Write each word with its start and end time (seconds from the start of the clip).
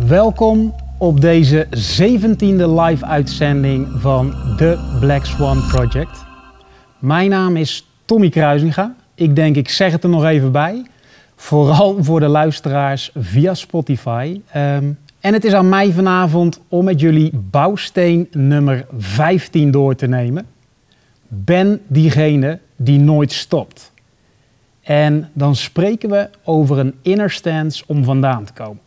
Welkom 0.00 0.74
op 0.98 1.20
deze 1.20 1.66
17e 1.66 2.64
live 2.80 3.04
uitzending 3.04 3.88
van 3.96 4.34
The 4.56 4.96
Black 5.00 5.24
Swan 5.24 5.66
Project. 5.66 6.24
Mijn 6.98 7.30
naam 7.30 7.56
is 7.56 7.86
Tommy 8.04 8.28
Kruisinga. 8.28 8.94
Ik 9.14 9.36
denk, 9.36 9.56
ik 9.56 9.68
zeg 9.68 9.92
het 9.92 10.02
er 10.02 10.08
nog 10.08 10.24
even 10.24 10.52
bij. 10.52 10.84
Vooral 11.36 12.04
voor 12.04 12.20
de 12.20 12.28
luisteraars 12.28 13.10
via 13.14 13.54
Spotify. 13.54 14.40
Ehm, 14.50 14.92
en 15.20 15.32
het 15.32 15.44
is 15.44 15.52
aan 15.52 15.68
mij 15.68 15.92
vanavond 15.92 16.60
om 16.68 16.84
met 16.84 17.00
jullie 17.00 17.30
bouwsteen 17.34 18.28
nummer 18.30 18.86
15 18.96 19.70
door 19.70 19.94
te 19.94 20.06
nemen. 20.06 20.46
Ben 21.28 21.80
diegene 21.86 22.58
die 22.76 22.98
nooit 22.98 23.32
stopt. 23.32 23.92
En 24.82 25.30
dan 25.32 25.56
spreken 25.56 26.10
we 26.10 26.28
over 26.44 26.78
een 26.78 26.94
inner 27.02 27.30
stance 27.30 27.84
om 27.86 28.04
vandaan 28.04 28.44
te 28.44 28.52
komen. 28.52 28.83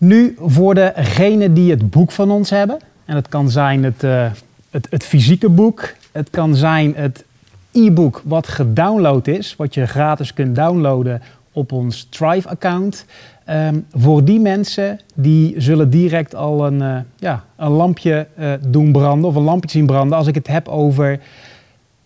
Nu 0.00 0.36
voor 0.38 0.74
degenen 0.74 1.54
die 1.54 1.70
het 1.70 1.90
boek 1.90 2.10
van 2.10 2.30
ons 2.30 2.50
hebben. 2.50 2.78
En 3.04 3.16
het 3.16 3.28
kan 3.28 3.50
zijn 3.50 3.84
het, 3.84 4.02
uh, 4.02 4.30
het, 4.70 4.86
het 4.90 5.04
fysieke 5.04 5.48
boek. 5.48 5.92
Het 6.12 6.30
kan 6.30 6.54
zijn 6.54 6.94
het 6.96 7.24
e-book 7.72 8.22
wat 8.24 8.48
gedownload 8.48 9.26
is. 9.26 9.56
Wat 9.56 9.74
je 9.74 9.86
gratis 9.86 10.34
kunt 10.34 10.56
downloaden 10.56 11.22
op 11.52 11.72
ons 11.72 12.06
Thrive-account. 12.10 13.04
Um, 13.50 13.86
voor 13.92 14.24
die 14.24 14.40
mensen 14.40 15.00
die 15.14 15.54
zullen 15.60 15.90
direct 15.90 16.34
al 16.34 16.66
een, 16.66 16.80
uh, 16.80 16.96
ja, 17.16 17.44
een 17.56 17.70
lampje 17.70 18.26
uh, 18.38 18.52
doen 18.66 18.92
branden. 18.92 19.28
Of 19.28 19.34
een 19.34 19.42
lampje 19.42 19.70
zien 19.70 19.86
branden 19.86 20.18
als 20.18 20.26
ik 20.26 20.34
het 20.34 20.46
heb 20.46 20.68
over... 20.68 21.20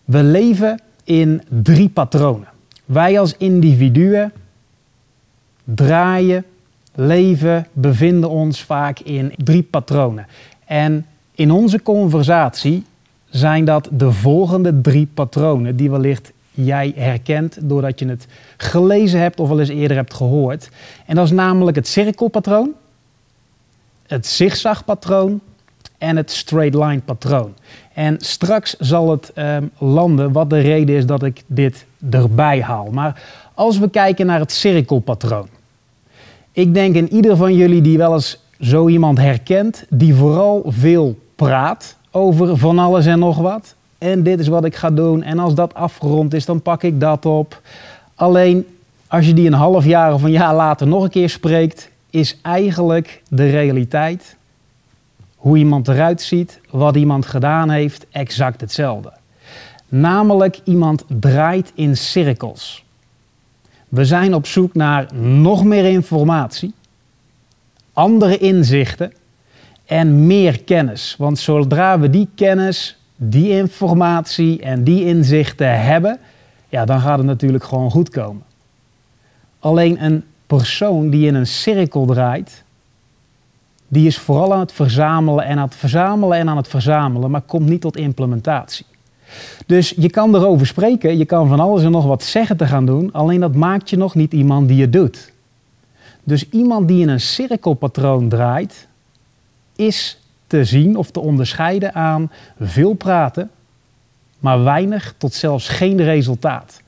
We 0.05 0.23
leven 0.23 0.81
in 1.03 1.41
drie 1.47 1.89
patronen. 1.89 2.47
Wij 2.85 3.19
als 3.19 3.37
individuen 3.37 4.31
draaien 5.63 6.45
leven 6.95 7.67
bevinden 7.73 8.29
ons 8.29 8.63
vaak 8.63 8.99
in 8.99 9.33
drie 9.37 9.63
patronen. 9.63 10.27
En 10.65 11.05
in 11.31 11.51
onze 11.51 11.81
conversatie 11.81 12.85
zijn 13.29 13.65
dat 13.65 13.89
de 13.91 14.11
volgende 14.11 14.81
drie 14.81 15.07
patronen 15.13 15.75
die 15.75 15.91
wellicht 15.91 16.31
jij 16.51 16.93
herkent 16.95 17.57
doordat 17.61 17.99
je 17.99 18.07
het 18.07 18.27
gelezen 18.57 19.19
hebt 19.19 19.39
of 19.39 19.47
wel 19.47 19.59
eens 19.59 19.69
eerder 19.69 19.97
hebt 19.97 20.13
gehoord. 20.13 20.69
En 21.05 21.15
dat 21.15 21.25
is 21.25 21.31
namelijk 21.31 21.75
het 21.75 21.87
cirkelpatroon, 21.87 22.73
het 24.07 24.27
zigzagpatroon 24.27 25.41
en 25.97 26.15
het 26.15 26.31
straight 26.31 26.75
line 26.75 27.01
patroon. 27.01 27.53
En 27.93 28.15
straks 28.19 28.75
zal 28.79 29.11
het 29.11 29.31
um, 29.35 29.71
landen 29.77 30.31
wat 30.31 30.49
de 30.49 30.59
reden 30.59 30.95
is 30.95 31.05
dat 31.05 31.23
ik 31.23 31.43
dit 31.47 31.85
erbij 32.09 32.61
haal. 32.61 32.89
Maar 32.91 33.21
als 33.53 33.79
we 33.79 33.89
kijken 33.89 34.25
naar 34.25 34.39
het 34.39 34.51
cirkelpatroon. 34.51 35.47
Ik 36.55 36.73
denk 36.73 36.95
in 36.95 37.13
ieder 37.13 37.37
van 37.37 37.55
jullie 37.55 37.81
die 37.81 37.97
wel 37.97 38.13
eens 38.13 38.39
zo 38.59 38.87
iemand 38.87 39.17
herkent, 39.17 39.85
die 39.89 40.15
vooral 40.15 40.63
veel 40.67 41.19
praat 41.35 41.95
over 42.11 42.57
van 42.57 42.79
alles 42.79 43.05
en 43.05 43.19
nog 43.19 43.37
wat. 43.37 43.75
En 43.97 44.23
dit 44.23 44.39
is 44.39 44.47
wat 44.47 44.65
ik 44.65 44.75
ga 44.75 44.91
doen. 44.91 45.23
En 45.23 45.39
als 45.39 45.55
dat 45.55 45.73
afgerond 45.73 46.33
is, 46.33 46.45
dan 46.45 46.61
pak 46.61 46.83
ik 46.83 46.99
dat 46.99 47.25
op. 47.25 47.61
Alleen 48.15 48.65
als 49.07 49.25
je 49.25 49.33
die 49.33 49.47
een 49.47 49.53
half 49.53 49.85
jaar 49.85 50.13
of 50.13 50.23
een 50.23 50.31
jaar 50.31 50.55
later 50.55 50.87
nog 50.87 51.03
een 51.03 51.09
keer 51.09 51.29
spreekt, 51.29 51.89
is 52.09 52.37
eigenlijk 52.41 53.21
de 53.29 53.49
realiteit, 53.49 54.35
hoe 55.35 55.57
iemand 55.57 55.87
eruit 55.87 56.21
ziet, 56.21 56.59
wat 56.69 56.95
iemand 56.95 57.25
gedaan 57.25 57.69
heeft, 57.69 58.05
exact 58.11 58.61
hetzelfde. 58.61 59.11
Namelijk 59.87 60.59
iemand 60.63 61.03
draait 61.07 61.71
in 61.73 61.97
cirkels. 61.97 62.84
We 63.89 64.05
zijn 64.05 64.33
op 64.33 64.47
zoek 64.47 64.73
naar 64.73 65.15
nog 65.15 65.63
meer 65.63 65.85
informatie, 65.85 66.73
andere 67.93 68.37
inzichten 68.37 69.13
en 69.85 70.25
meer 70.27 70.63
kennis. 70.63 71.15
Want 71.17 71.39
zodra 71.39 71.99
we 71.99 72.09
die 72.09 72.27
kennis, 72.35 72.97
die 73.15 73.49
informatie 73.49 74.61
en 74.61 74.83
die 74.83 75.05
inzichten 75.05 75.81
hebben, 75.81 76.19
ja, 76.69 76.85
dan 76.85 76.99
gaat 76.99 77.17
het 77.17 77.27
natuurlijk 77.27 77.63
gewoon 77.63 77.91
goed 77.91 78.09
komen. 78.09 78.43
Alleen 79.59 80.03
een 80.03 80.23
persoon 80.47 81.09
die 81.09 81.27
in 81.27 81.35
een 81.35 81.47
cirkel 81.47 82.05
draait, 82.05 82.63
die 83.87 84.07
is 84.07 84.17
vooral 84.17 84.53
aan 84.53 84.59
het 84.59 84.71
verzamelen 84.71 85.45
en 85.45 85.57
aan 85.57 85.65
het 85.65 85.75
verzamelen 85.75 86.37
en 86.37 86.49
aan 86.49 86.57
het 86.57 86.67
verzamelen, 86.67 87.31
maar 87.31 87.41
komt 87.41 87.69
niet 87.69 87.81
tot 87.81 87.97
implementatie. 87.97 88.85
Dus 89.65 89.93
je 89.97 90.09
kan 90.09 90.35
erover 90.35 90.67
spreken, 90.67 91.17
je 91.17 91.25
kan 91.25 91.47
van 91.47 91.59
alles 91.59 91.83
en 91.83 91.91
nog 91.91 92.05
wat 92.05 92.23
zeggen 92.23 92.57
te 92.57 92.65
gaan 92.65 92.85
doen, 92.85 93.09
alleen 93.11 93.39
dat 93.39 93.55
maakt 93.55 93.89
je 93.89 93.97
nog 93.97 94.15
niet 94.15 94.33
iemand 94.33 94.67
die 94.67 94.81
het 94.81 94.93
doet. 94.93 95.31
Dus 96.23 96.49
iemand 96.49 96.87
die 96.87 97.01
in 97.01 97.09
een 97.09 97.21
cirkelpatroon 97.21 98.29
draait, 98.29 98.87
is 99.75 100.19
te 100.47 100.65
zien 100.65 100.97
of 100.97 101.11
te 101.11 101.19
onderscheiden 101.19 101.93
aan 101.93 102.31
veel 102.59 102.93
praten, 102.93 103.49
maar 104.39 104.63
weinig 104.63 105.13
tot 105.17 105.33
zelfs 105.33 105.67
geen 105.67 106.03
resultaat. 106.03 106.81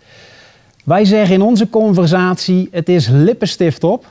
Wij 0.84 1.06
zeggen 1.06 1.36
in 1.36 1.42
onze 1.42 1.70
conversatie: 1.70 2.68
het 2.72 2.90
is 2.90 3.08
lippenstift 3.08 3.84
op, 3.84 4.08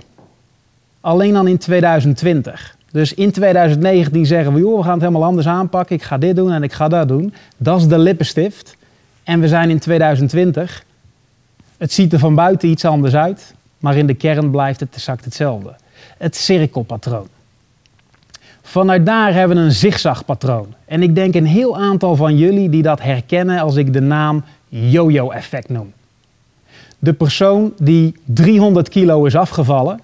alleen 1.00 1.32
dan 1.32 1.48
in 1.48 1.58
2020. 1.58 2.75
Dus 2.96 3.14
in 3.14 3.30
2019 3.30 4.26
zeggen 4.26 4.52
we, 4.52 4.60
joh, 4.60 4.76
we 4.76 4.82
gaan 4.82 4.92
het 4.92 5.00
helemaal 5.00 5.24
anders 5.24 5.46
aanpakken. 5.46 5.96
Ik 5.96 6.02
ga 6.02 6.18
dit 6.18 6.36
doen 6.36 6.52
en 6.52 6.62
ik 6.62 6.72
ga 6.72 6.88
dat 6.88 7.08
doen. 7.08 7.34
Dat 7.56 7.80
is 7.80 7.88
de 7.88 7.98
lippenstift. 7.98 8.76
En 9.24 9.40
we 9.40 9.48
zijn 9.48 9.70
in 9.70 9.78
2020. 9.78 10.84
Het 11.76 11.92
ziet 11.92 12.12
er 12.12 12.18
van 12.18 12.34
buiten 12.34 12.68
iets 12.68 12.84
anders 12.84 13.14
uit, 13.14 13.54
maar 13.78 13.96
in 13.96 14.06
de 14.06 14.14
kern 14.14 14.50
blijft 14.50 14.80
het 14.80 14.94
exact 14.94 15.24
hetzelfde. 15.24 15.74
Het 16.18 16.36
cirkelpatroon. 16.36 17.28
Vanuit 18.62 19.06
daar 19.06 19.34
hebben 19.34 19.56
we 19.56 19.62
een 19.62 19.72
zigzagpatroon. 19.72 20.74
En 20.84 21.02
ik 21.02 21.14
denk 21.14 21.34
een 21.34 21.46
heel 21.46 21.78
aantal 21.78 22.16
van 22.16 22.36
jullie 22.36 22.70
die 22.70 22.82
dat 22.82 23.02
herkennen 23.02 23.60
als 23.60 23.76
ik 23.76 23.92
de 23.92 24.00
naam 24.00 24.44
yo-yo-effect 24.68 25.68
noem. 25.68 25.92
De 26.98 27.12
persoon 27.12 27.72
die 27.78 28.14
300 28.24 28.88
kilo 28.88 29.24
is 29.24 29.36
afgevallen 29.36 30.00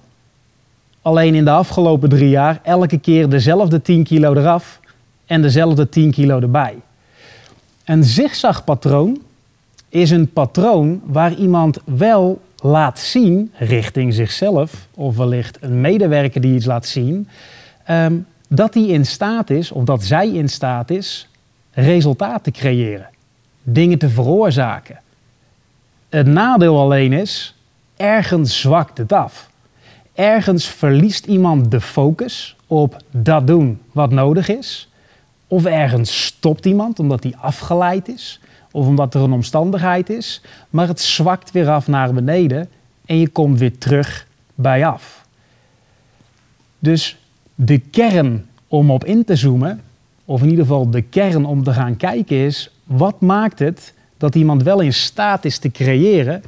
Alleen 1.02 1.34
in 1.34 1.44
de 1.44 1.50
afgelopen 1.50 2.08
drie 2.08 2.28
jaar 2.28 2.60
elke 2.62 2.98
keer 2.98 3.28
dezelfde 3.28 3.82
10 3.82 4.04
kilo 4.04 4.34
eraf 4.34 4.80
en 5.26 5.42
dezelfde 5.42 5.88
10 5.88 6.10
kilo 6.10 6.40
erbij. 6.40 6.76
Een 7.84 8.04
zigzagpatroon 8.04 9.22
is 9.88 10.10
een 10.10 10.32
patroon 10.32 11.00
waar 11.04 11.34
iemand 11.34 11.78
wel 11.84 12.40
laat 12.56 12.98
zien 12.98 13.52
richting 13.58 14.14
zichzelf, 14.14 14.88
of 14.94 15.16
wellicht 15.16 15.58
een 15.60 15.80
medewerker 15.80 16.40
die 16.40 16.54
iets 16.54 16.66
laat 16.66 16.86
zien, 16.86 17.28
um, 17.90 18.26
dat 18.48 18.74
hij 18.74 18.86
in 18.86 19.06
staat 19.06 19.50
is, 19.50 19.72
of 19.72 19.84
dat 19.84 20.04
zij 20.04 20.28
in 20.28 20.48
staat 20.48 20.90
is, 20.90 21.28
resultaat 21.72 22.44
te 22.44 22.50
creëren, 22.50 23.08
dingen 23.62 23.98
te 23.98 24.08
veroorzaken. 24.08 25.00
Het 26.08 26.26
nadeel 26.26 26.78
alleen 26.78 27.12
is, 27.12 27.56
ergens 27.96 28.60
zwakt 28.60 28.98
het 28.98 29.12
af. 29.12 29.50
Ergens 30.14 30.66
verliest 30.66 31.26
iemand 31.26 31.70
de 31.70 31.80
focus 31.80 32.56
op 32.66 32.96
dat 33.10 33.46
doen 33.46 33.80
wat 33.92 34.10
nodig 34.10 34.48
is. 34.48 34.88
Of 35.46 35.64
ergens 35.64 36.24
stopt 36.24 36.66
iemand 36.66 36.98
omdat 36.98 37.22
hij 37.22 37.34
afgeleid 37.36 38.08
is. 38.08 38.40
Of 38.70 38.86
omdat 38.86 39.14
er 39.14 39.20
een 39.20 39.32
omstandigheid 39.32 40.10
is. 40.10 40.42
Maar 40.70 40.88
het 40.88 41.00
zwakt 41.00 41.50
weer 41.50 41.68
af 41.68 41.86
naar 41.86 42.12
beneden 42.12 42.68
en 43.06 43.18
je 43.18 43.28
komt 43.28 43.58
weer 43.58 43.78
terug 43.78 44.26
bij 44.54 44.86
af. 44.86 45.24
Dus 46.78 47.16
de 47.54 47.78
kern 47.78 48.46
om 48.68 48.90
op 48.90 49.04
in 49.04 49.24
te 49.24 49.36
zoomen, 49.36 49.80
of 50.24 50.42
in 50.42 50.48
ieder 50.48 50.64
geval 50.64 50.90
de 50.90 51.02
kern 51.02 51.44
om 51.44 51.62
te 51.62 51.72
gaan 51.72 51.96
kijken 51.96 52.36
is, 52.36 52.70
wat 52.84 53.20
maakt 53.20 53.58
het 53.58 53.94
dat 54.16 54.34
iemand 54.34 54.62
wel 54.62 54.80
in 54.80 54.92
staat 54.92 55.44
is 55.44 55.58
te 55.58 55.70
creëren, 55.70 56.42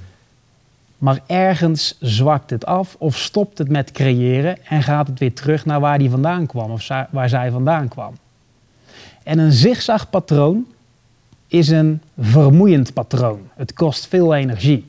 maar 0.98 1.20
ergens 1.26 1.96
zwakt 2.00 2.50
het 2.50 2.66
af 2.66 2.96
of 2.98 3.16
stopt 3.16 3.58
het 3.58 3.68
met 3.68 3.92
creëren 3.92 4.64
en 4.66 4.82
gaat 4.82 5.06
het 5.06 5.18
weer 5.18 5.34
terug 5.34 5.64
naar 5.64 5.80
waar 5.80 5.98
die 5.98 6.10
vandaan 6.10 6.46
kwam 6.46 6.70
of 6.70 6.88
waar 7.10 7.28
zij 7.28 7.50
vandaan 7.50 7.88
kwam. 7.88 8.14
En 9.22 9.38
een 9.38 9.52
zigzagpatroon 9.52 10.66
is 11.46 11.68
een 11.68 12.00
vermoeiend 12.18 12.92
patroon. 12.92 13.40
Het 13.54 13.72
kost 13.72 14.06
veel 14.06 14.34
energie. 14.34 14.86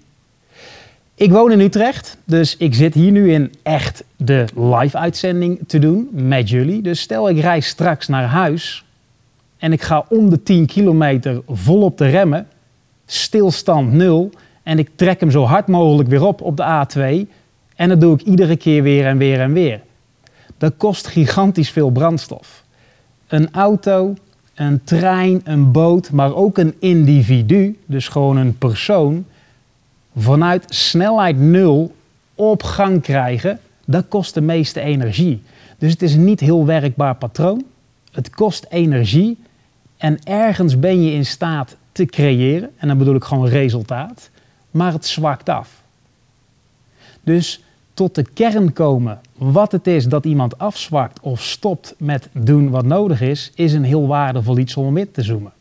Ik 1.15 1.31
woon 1.31 1.51
in 1.51 1.59
Utrecht, 1.59 2.17
dus 2.23 2.57
ik 2.57 2.73
zit 2.73 2.93
hier 2.93 3.11
nu 3.11 3.33
in 3.33 3.53
echt 3.63 4.03
de 4.15 4.45
live-uitzending 4.55 5.59
te 5.67 5.79
doen 5.79 6.09
met 6.11 6.49
jullie. 6.49 6.81
Dus 6.81 6.99
stel 6.99 7.29
ik 7.29 7.39
reis 7.39 7.67
straks 7.67 8.07
naar 8.07 8.25
huis 8.25 8.85
en 9.57 9.71
ik 9.71 9.81
ga 9.81 10.05
om 10.09 10.29
de 10.29 10.43
10 10.43 10.65
kilometer 10.65 11.41
volop 11.47 11.97
te 11.97 12.05
remmen, 12.05 12.47
stilstand 13.05 13.91
nul, 13.91 14.31
en 14.65 14.79
ik 14.79 14.89
trek 14.95 15.19
hem 15.19 15.31
zo 15.31 15.43
hard 15.43 15.67
mogelijk 15.67 16.09
weer 16.09 16.23
op 16.23 16.41
op 16.41 16.57
de 16.57 16.85
A2. 16.85 17.29
En 17.75 17.89
dat 17.89 18.01
doe 18.01 18.13
ik 18.13 18.21
iedere 18.21 18.55
keer 18.55 18.83
weer 18.83 19.05
en 19.05 19.17
weer 19.17 19.39
en 19.39 19.53
weer. 19.53 19.81
Dat 20.57 20.73
kost 20.77 21.07
gigantisch 21.07 21.69
veel 21.69 21.89
brandstof. 21.89 22.63
Een 23.27 23.51
auto, 23.51 24.13
een 24.55 24.83
trein, 24.83 25.41
een 25.43 25.71
boot, 25.71 26.11
maar 26.11 26.35
ook 26.35 26.57
een 26.57 26.75
individu, 26.79 27.79
dus 27.85 28.07
gewoon 28.07 28.37
een 28.37 28.57
persoon, 28.57 29.25
vanuit 30.15 30.65
snelheid 30.67 31.39
nul 31.39 31.95
op 32.35 32.63
gang 32.63 33.01
krijgen, 33.01 33.59
Dat 33.85 34.07
kost 34.07 34.33
de 34.33 34.41
meeste 34.41 34.79
energie. 34.81 35.41
Dus 35.77 35.91
het 35.91 36.01
is 36.01 36.13
een 36.13 36.23
niet 36.23 36.39
heel 36.39 36.65
werkbaar 36.65 37.15
patroon. 37.15 37.63
Het 38.11 38.29
kost 38.29 38.65
energie. 38.69 39.37
En 39.97 40.19
ergens 40.23 40.79
ben 40.79 41.03
je 41.03 41.11
in 41.11 41.25
staat 41.25 41.75
te 41.91 42.05
creëren. 42.05 42.69
En 42.77 42.87
dan 42.87 42.97
bedoel 42.97 43.15
ik 43.15 43.23
gewoon 43.23 43.47
resultaat. 43.47 44.29
Maar 44.75 44.91
het 44.91 45.05
zwakt 45.05 45.49
af. 45.49 45.81
Dus 47.23 47.63
tot 47.93 48.15
de 48.15 48.23
kern 48.23 48.73
komen 48.73 49.19
wat 49.37 49.71
het 49.71 49.87
is 49.87 50.05
dat 50.07 50.25
iemand 50.25 50.57
afzwakt 50.57 51.19
of 51.19 51.41
stopt 51.41 51.95
met 51.97 52.29
doen 52.31 52.69
wat 52.69 52.85
nodig 52.85 53.21
is, 53.21 53.51
is 53.55 53.73
een 53.73 53.83
heel 53.83 54.07
waardevol 54.07 54.57
iets 54.57 54.77
om 54.77 54.97
in 54.97 55.11
te 55.11 55.21
zoomen. 55.21 55.51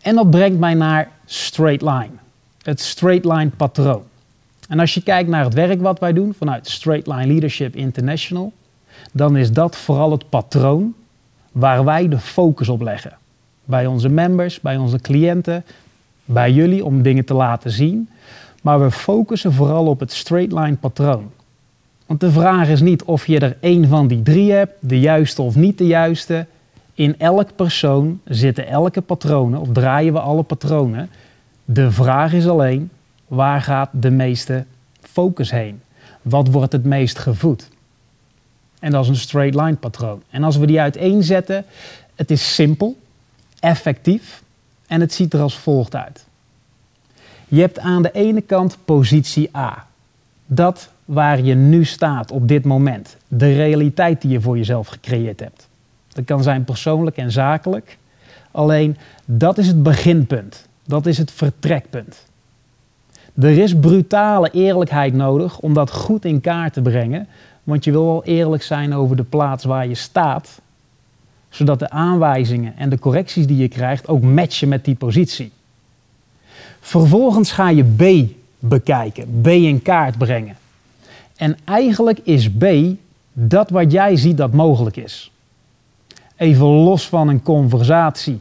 En 0.00 0.14
dat 0.14 0.30
brengt 0.30 0.58
mij 0.58 0.74
naar 0.74 1.10
straight 1.24 1.82
line. 1.82 2.10
Het 2.62 2.80
straight 2.80 3.24
line 3.24 3.50
patroon. 3.56 4.02
En 4.68 4.80
als 4.80 4.94
je 4.94 5.02
kijkt 5.02 5.28
naar 5.28 5.44
het 5.44 5.54
werk 5.54 5.80
wat 5.80 5.98
wij 5.98 6.12
doen 6.12 6.34
vanuit 6.38 6.68
Straight 6.68 7.06
Line 7.06 7.26
Leadership 7.26 7.76
International, 7.76 8.52
dan 9.12 9.36
is 9.36 9.52
dat 9.52 9.76
vooral 9.76 10.10
het 10.10 10.28
patroon 10.28 10.94
waar 11.52 11.84
wij 11.84 12.08
de 12.08 12.18
focus 12.18 12.68
op 12.68 12.80
leggen. 12.80 13.16
Bij 13.64 13.86
onze 13.86 14.08
members, 14.08 14.60
bij 14.60 14.76
onze 14.76 14.98
cliënten, 14.98 15.64
bij 16.28 16.52
jullie 16.52 16.84
om 16.84 17.02
dingen 17.02 17.24
te 17.24 17.34
laten 17.34 17.70
zien. 17.70 18.08
Maar 18.62 18.80
we 18.80 18.90
focussen 18.90 19.52
vooral 19.52 19.86
op 19.86 20.00
het 20.00 20.12
straight 20.12 20.52
line 20.52 20.76
patroon. 20.76 21.30
Want 22.06 22.20
de 22.20 22.30
vraag 22.30 22.68
is 22.68 22.80
niet 22.80 23.02
of 23.02 23.26
je 23.26 23.38
er 23.38 23.56
één 23.60 23.88
van 23.88 24.06
die 24.06 24.22
drie 24.22 24.52
hebt, 24.52 24.72
de 24.80 25.00
juiste 25.00 25.42
of 25.42 25.54
niet 25.54 25.78
de 25.78 25.86
juiste. 25.86 26.46
In 26.94 27.14
elk 27.18 27.56
persoon 27.56 28.20
zitten 28.24 28.68
elke 28.68 29.00
patronen, 29.00 29.60
of 29.60 29.68
draaien 29.72 30.12
we 30.12 30.20
alle 30.20 30.42
patronen. 30.42 31.10
De 31.64 31.90
vraag 31.90 32.32
is 32.32 32.46
alleen, 32.46 32.90
waar 33.26 33.62
gaat 33.62 33.90
de 33.92 34.10
meeste 34.10 34.64
focus 35.00 35.50
heen? 35.50 35.80
Wat 36.22 36.48
wordt 36.48 36.72
het 36.72 36.84
meest 36.84 37.18
gevoed? 37.18 37.68
En 38.80 38.90
dat 38.90 39.02
is 39.02 39.08
een 39.08 39.16
straight 39.16 39.54
line 39.54 39.76
patroon. 39.76 40.22
En 40.30 40.44
als 40.44 40.56
we 40.56 40.66
die 40.66 40.80
uiteenzetten, 40.80 41.64
het 42.14 42.30
is 42.30 42.54
simpel, 42.54 42.96
effectief 43.60 44.42
en 44.88 45.00
het 45.00 45.12
ziet 45.12 45.32
er 45.32 45.40
als 45.40 45.58
volgt 45.58 45.94
uit. 45.94 46.26
Je 47.48 47.60
hebt 47.60 47.78
aan 47.78 48.02
de 48.02 48.12
ene 48.12 48.40
kant 48.40 48.78
positie 48.84 49.56
A. 49.56 49.86
Dat 50.46 50.90
waar 51.04 51.42
je 51.42 51.54
nu 51.54 51.84
staat 51.84 52.30
op 52.30 52.48
dit 52.48 52.64
moment. 52.64 53.16
De 53.28 53.54
realiteit 53.54 54.20
die 54.20 54.30
je 54.30 54.40
voor 54.40 54.56
jezelf 54.56 54.86
gecreëerd 54.86 55.40
hebt. 55.40 55.68
Dat 56.08 56.24
kan 56.24 56.42
zijn 56.42 56.64
persoonlijk 56.64 57.16
en 57.16 57.32
zakelijk. 57.32 57.98
Alleen 58.50 58.96
dat 59.24 59.58
is 59.58 59.66
het 59.66 59.82
beginpunt. 59.82 60.66
Dat 60.84 61.06
is 61.06 61.18
het 61.18 61.30
vertrekpunt. 61.30 62.26
Er 63.38 63.58
is 63.58 63.78
brutale 63.78 64.50
eerlijkheid 64.50 65.14
nodig 65.14 65.58
om 65.58 65.74
dat 65.74 65.90
goed 65.90 66.24
in 66.24 66.40
kaart 66.40 66.72
te 66.72 66.82
brengen. 66.82 67.28
Want 67.64 67.84
je 67.84 67.90
wil 67.90 68.04
wel 68.04 68.24
eerlijk 68.24 68.62
zijn 68.62 68.94
over 68.94 69.16
de 69.16 69.24
plaats 69.24 69.64
waar 69.64 69.86
je 69.86 69.94
staat. 69.94 70.60
Zodat 71.48 71.78
de 71.78 71.90
aanwijzingen 71.90 72.76
en 72.76 72.88
de 72.88 72.98
correcties 72.98 73.46
die 73.46 73.56
je 73.56 73.68
krijgt 73.68 74.08
ook 74.08 74.22
matchen 74.22 74.68
met 74.68 74.84
die 74.84 74.94
positie. 74.94 75.52
Vervolgens 76.80 77.52
ga 77.52 77.68
je 77.68 77.84
B 77.84 78.30
bekijken, 78.58 79.40
B 79.42 79.46
in 79.46 79.82
kaart 79.82 80.18
brengen. 80.18 80.56
En 81.36 81.56
eigenlijk 81.64 82.18
is 82.22 82.50
B 82.50 82.64
dat 83.32 83.70
wat 83.70 83.92
jij 83.92 84.16
ziet 84.16 84.36
dat 84.36 84.52
mogelijk 84.52 84.96
is. 84.96 85.32
Even 86.36 86.66
los 86.66 87.08
van 87.08 87.28
een 87.28 87.42
conversatie 87.42 88.38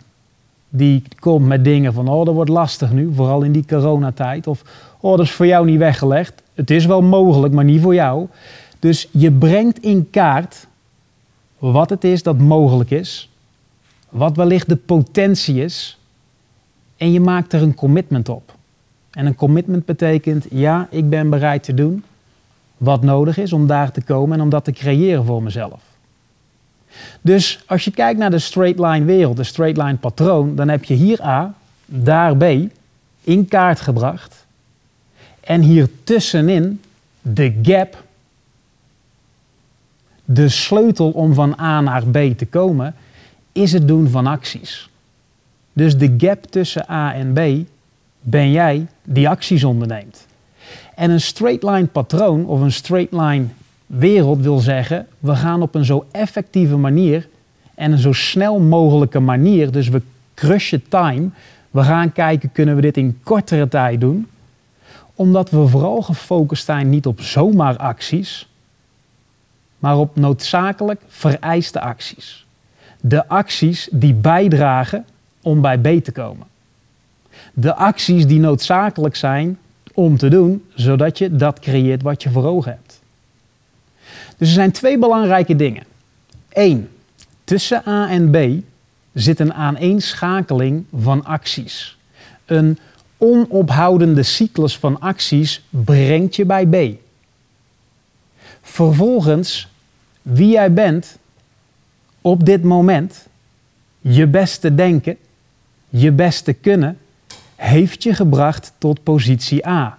die 0.69 1.03
komt 1.19 1.45
met 1.45 1.63
dingen 1.63 1.93
van, 1.93 2.07
oh 2.07 2.25
dat 2.25 2.33
wordt 2.33 2.49
lastig 2.49 2.91
nu, 2.91 3.13
vooral 3.13 3.41
in 3.41 3.51
die 3.51 3.65
coronatijd. 3.65 4.47
Of, 4.47 4.61
oh 4.99 5.17
dat 5.17 5.25
is 5.25 5.31
voor 5.31 5.45
jou 5.45 5.65
niet 5.65 5.77
weggelegd. 5.77 6.41
Het 6.53 6.71
is 6.71 6.85
wel 6.85 7.01
mogelijk, 7.01 7.53
maar 7.53 7.63
niet 7.63 7.81
voor 7.81 7.93
jou. 7.93 8.27
Dus 8.79 9.07
je 9.11 9.31
brengt 9.31 9.79
in 9.79 10.09
kaart 10.09 10.67
wat 11.57 11.89
het 11.89 12.03
is 12.03 12.23
dat 12.23 12.37
mogelijk 12.37 12.91
is, 12.91 13.29
wat 14.09 14.35
wellicht 14.35 14.69
de 14.69 14.75
potentie 14.75 15.63
is, 15.63 15.97
en 16.97 17.11
je 17.11 17.19
maakt 17.19 17.53
er 17.53 17.61
een 17.61 17.75
commitment 17.75 18.29
op. 18.29 18.55
En 19.11 19.25
een 19.25 19.35
commitment 19.35 19.85
betekent, 19.85 20.45
ja, 20.51 20.87
ik 20.91 21.09
ben 21.09 21.29
bereid 21.29 21.63
te 21.63 21.73
doen 21.73 22.03
wat 22.77 23.01
nodig 23.01 23.37
is 23.37 23.53
om 23.53 23.67
daar 23.67 23.91
te 23.91 24.01
komen 24.01 24.37
en 24.37 24.43
om 24.43 24.49
dat 24.49 24.63
te 24.63 24.71
creëren 24.71 25.25
voor 25.25 25.43
mezelf. 25.43 25.81
Dus 27.21 27.63
als 27.65 27.83
je 27.83 27.91
kijkt 27.91 28.19
naar 28.19 28.31
de 28.31 28.39
straight 28.39 28.79
line 28.79 29.05
wereld, 29.05 29.37
de 29.37 29.43
straight 29.43 29.77
line 29.77 29.97
patroon, 29.97 30.55
dan 30.55 30.67
heb 30.67 30.83
je 30.83 30.93
hier 30.93 31.23
A, 31.23 31.53
daar 31.85 32.37
B 32.37 32.43
in 33.21 33.47
kaart 33.47 33.79
gebracht. 33.79 34.45
En 35.39 35.61
hier 35.61 35.89
tussenin 36.03 36.81
de 37.21 37.59
gap, 37.61 38.03
de 40.29 40.49
sleutel 40.49 41.09
om 41.09 41.33
van 41.33 41.59
A 41.59 41.81
naar 41.81 42.03
B 42.05 42.17
te 42.37 42.45
komen, 42.45 42.95
is 43.51 43.73
het 43.73 43.87
doen 43.87 44.07
van 44.09 44.27
acties. 44.27 44.89
Dus 45.73 45.97
de 45.97 46.13
gap 46.17 46.45
tussen 46.45 46.89
A 46.89 47.13
en 47.13 47.33
B 47.33 47.67
ben 48.21 48.51
jij 48.51 48.87
die 49.03 49.29
acties 49.29 49.63
onderneemt. 49.63 50.25
En 50.95 51.09
een 51.11 51.21
straight 51.21 51.63
line 51.63 51.85
patroon 51.85 52.45
of 52.45 52.61
een 52.61 52.71
straight 52.71 53.13
line 53.13 53.45
wereld 53.85 54.41
wil 54.41 54.57
zeggen, 54.57 55.07
we 55.19 55.35
gaan 55.35 55.61
op 55.61 55.75
een 55.75 55.85
zo 55.85 56.05
effectieve 56.11 56.77
manier 56.77 57.27
en 57.75 57.91
een 57.91 57.97
zo 57.97 58.13
snel 58.13 58.59
mogelijke 58.59 59.19
manier, 59.19 59.71
dus 59.71 59.89
we 59.89 60.01
crushen 60.33 60.87
time, 60.87 61.29
we 61.71 61.83
gaan 61.83 62.11
kijken, 62.11 62.51
kunnen 62.51 62.75
we 62.75 62.81
dit 62.81 62.97
in 62.97 63.19
kortere 63.23 63.67
tijd 63.67 64.01
doen? 64.01 64.27
Omdat 65.15 65.49
we 65.49 65.67
vooral 65.67 66.01
gefocust 66.01 66.65
zijn 66.65 66.89
niet 66.89 67.05
op 67.05 67.21
zomaar 67.21 67.77
acties, 67.77 68.47
maar 69.79 69.97
op 69.97 70.15
noodzakelijk 70.15 71.01
vereiste 71.07 71.81
acties. 71.81 72.45
De 73.01 73.27
acties 73.27 73.89
die 73.91 74.13
bijdragen 74.13 75.05
om 75.41 75.61
bij 75.61 75.77
B 75.77 76.03
te 76.03 76.11
komen. 76.11 76.47
De 77.53 77.75
acties 77.75 78.27
die 78.27 78.39
noodzakelijk 78.39 79.15
zijn 79.15 79.57
om 79.93 80.17
te 80.17 80.27
doen, 80.27 80.65
zodat 80.73 81.17
je 81.17 81.35
dat 81.35 81.59
creëert 81.59 82.01
wat 82.01 82.23
je 82.23 82.29
voor 82.29 82.45
ogen 82.45 82.71
hebt. 82.71 82.99
Dus 84.37 84.47
er 84.47 84.53
zijn 84.53 84.71
twee 84.71 84.97
belangrijke 84.97 85.55
dingen. 85.55 85.83
Eén, 86.49 86.89
tussen 87.43 87.81
A 87.87 88.09
en 88.09 88.31
B 88.31 88.63
zit 89.13 89.39
een 89.39 89.53
aaneenschakeling 89.53 90.85
van 90.95 91.25
acties. 91.25 91.97
Een 92.45 92.79
onophoudende 93.17 94.23
cyclus 94.23 94.77
van 94.77 94.99
acties 94.99 95.63
brengt 95.69 96.35
je 96.35 96.45
bij 96.45 96.65
B. 96.65 97.06
Vervolgens, 98.69 99.67
wie 100.21 100.51
jij 100.51 100.73
bent 100.73 101.17
op 102.21 102.45
dit 102.45 102.63
moment, 102.63 103.27
je 103.99 104.27
beste 104.27 104.75
denken, 104.75 105.17
je 105.89 106.11
beste 106.11 106.53
kunnen, 106.53 106.97
heeft 107.55 108.03
je 108.03 108.13
gebracht 108.13 108.73
tot 108.77 109.03
positie 109.03 109.67
A. 109.67 109.97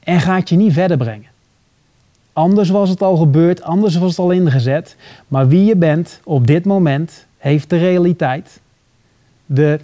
En 0.00 0.20
gaat 0.20 0.48
je 0.48 0.56
niet 0.56 0.72
verder 0.72 0.96
brengen. 0.96 1.28
Anders 2.32 2.68
was 2.68 2.88
het 2.88 3.02
al 3.02 3.16
gebeurd, 3.16 3.62
anders 3.62 3.96
was 3.96 4.10
het 4.10 4.18
al 4.18 4.30
ingezet. 4.30 4.96
Maar 5.28 5.48
wie 5.48 5.64
je 5.64 5.76
bent 5.76 6.20
op 6.24 6.46
dit 6.46 6.64
moment 6.64 7.26
heeft 7.38 7.70
de 7.70 7.78
realiteit, 7.78 8.60
de 9.46 9.80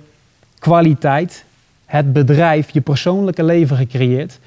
kwaliteit, 0.59 1.45
het 1.85 2.13
bedrijf, 2.13 2.71
je 2.71 2.81
persoonlijke 2.81 3.45
leven 3.45 3.77
gecreëerd. 3.77 4.39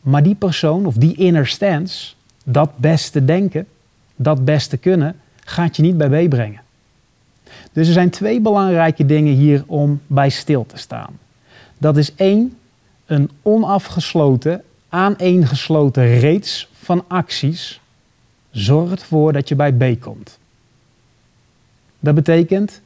Maar 0.00 0.22
die 0.22 0.34
persoon 0.34 0.86
of 0.86 0.94
die 0.94 1.14
inner 1.14 1.46
stance, 1.46 2.16
dat 2.50 2.70
beste 2.76 3.24
denken, 3.24 3.66
dat 4.16 4.44
beste 4.44 4.76
kunnen, 4.76 5.16
gaat 5.44 5.76
je 5.76 5.82
niet 5.82 5.96
bij 5.96 6.26
B 6.26 6.28
brengen. 6.28 6.60
Dus 7.72 7.86
er 7.86 7.92
zijn 7.92 8.10
twee 8.10 8.40
belangrijke 8.40 9.06
dingen 9.06 9.34
hier 9.34 9.64
om 9.66 10.00
bij 10.06 10.28
stil 10.28 10.66
te 10.66 10.76
staan. 10.76 11.18
Dat 11.78 11.96
is 11.96 12.14
één, 12.14 12.56
een 13.06 13.30
onafgesloten, 13.42 14.62
aaneengesloten 14.88 16.18
reeks 16.18 16.68
van 16.72 17.04
acties 17.08 17.80
zorgt 18.50 19.00
ervoor 19.00 19.32
dat 19.32 19.48
je 19.48 19.54
bij 19.54 19.72
B 19.72 20.00
komt. 20.00 20.38
Dat 22.00 22.14
betekent 22.14 22.80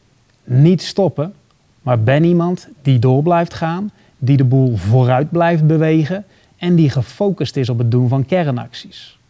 niet 0.44 0.82
stoppen, 0.82 1.34
maar 1.82 2.02
ben 2.02 2.24
iemand 2.24 2.68
die 2.82 2.98
door 2.98 3.22
blijft 3.22 3.54
gaan, 3.54 3.90
die 4.18 4.36
de 4.36 4.44
boel 4.44 4.76
vooruit 4.76 5.30
blijft 5.30 5.66
bewegen 5.66 6.24
en 6.56 6.74
die 6.74 6.90
gefocust 6.90 7.56
is 7.56 7.68
op 7.68 7.78
het 7.78 7.90
doen 7.90 8.08
van 8.08 8.26
kernacties. 8.26 9.20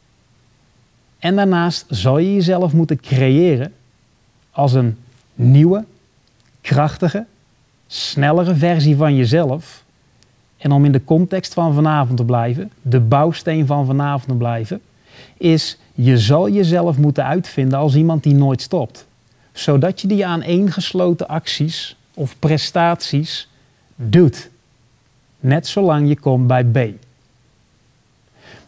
En 1.22 1.36
daarnaast 1.36 1.84
zal 1.88 2.18
je 2.18 2.34
jezelf 2.34 2.72
moeten 2.72 3.00
creëren 3.00 3.72
als 4.50 4.72
een 4.72 4.98
nieuwe, 5.34 5.84
krachtige, 6.60 7.24
snellere 7.86 8.54
versie 8.54 8.96
van 8.96 9.16
jezelf. 9.16 9.84
En 10.56 10.72
om 10.72 10.84
in 10.84 10.92
de 10.92 11.04
context 11.04 11.54
van 11.54 11.74
vanavond 11.74 12.16
te 12.16 12.24
blijven, 12.24 12.70
de 12.80 13.00
bouwsteen 13.00 13.66
van 13.66 13.86
vanavond 13.86 14.28
te 14.28 14.34
blijven, 14.34 14.80
is 15.36 15.78
je 15.94 16.18
zal 16.18 16.50
jezelf 16.50 16.96
moeten 16.96 17.24
uitvinden 17.24 17.78
als 17.78 17.94
iemand 17.94 18.22
die 18.22 18.34
nooit 18.34 18.62
stopt. 18.62 19.06
Zodat 19.52 20.00
je 20.00 20.08
die 20.08 20.26
aaneengesloten 20.26 21.28
acties 21.28 21.96
of 22.14 22.38
prestaties 22.38 23.48
doet. 23.96 24.50
Net 25.40 25.66
zolang 25.66 26.08
je 26.08 26.18
komt 26.18 26.46
bij 26.46 26.64
B. 26.64 26.78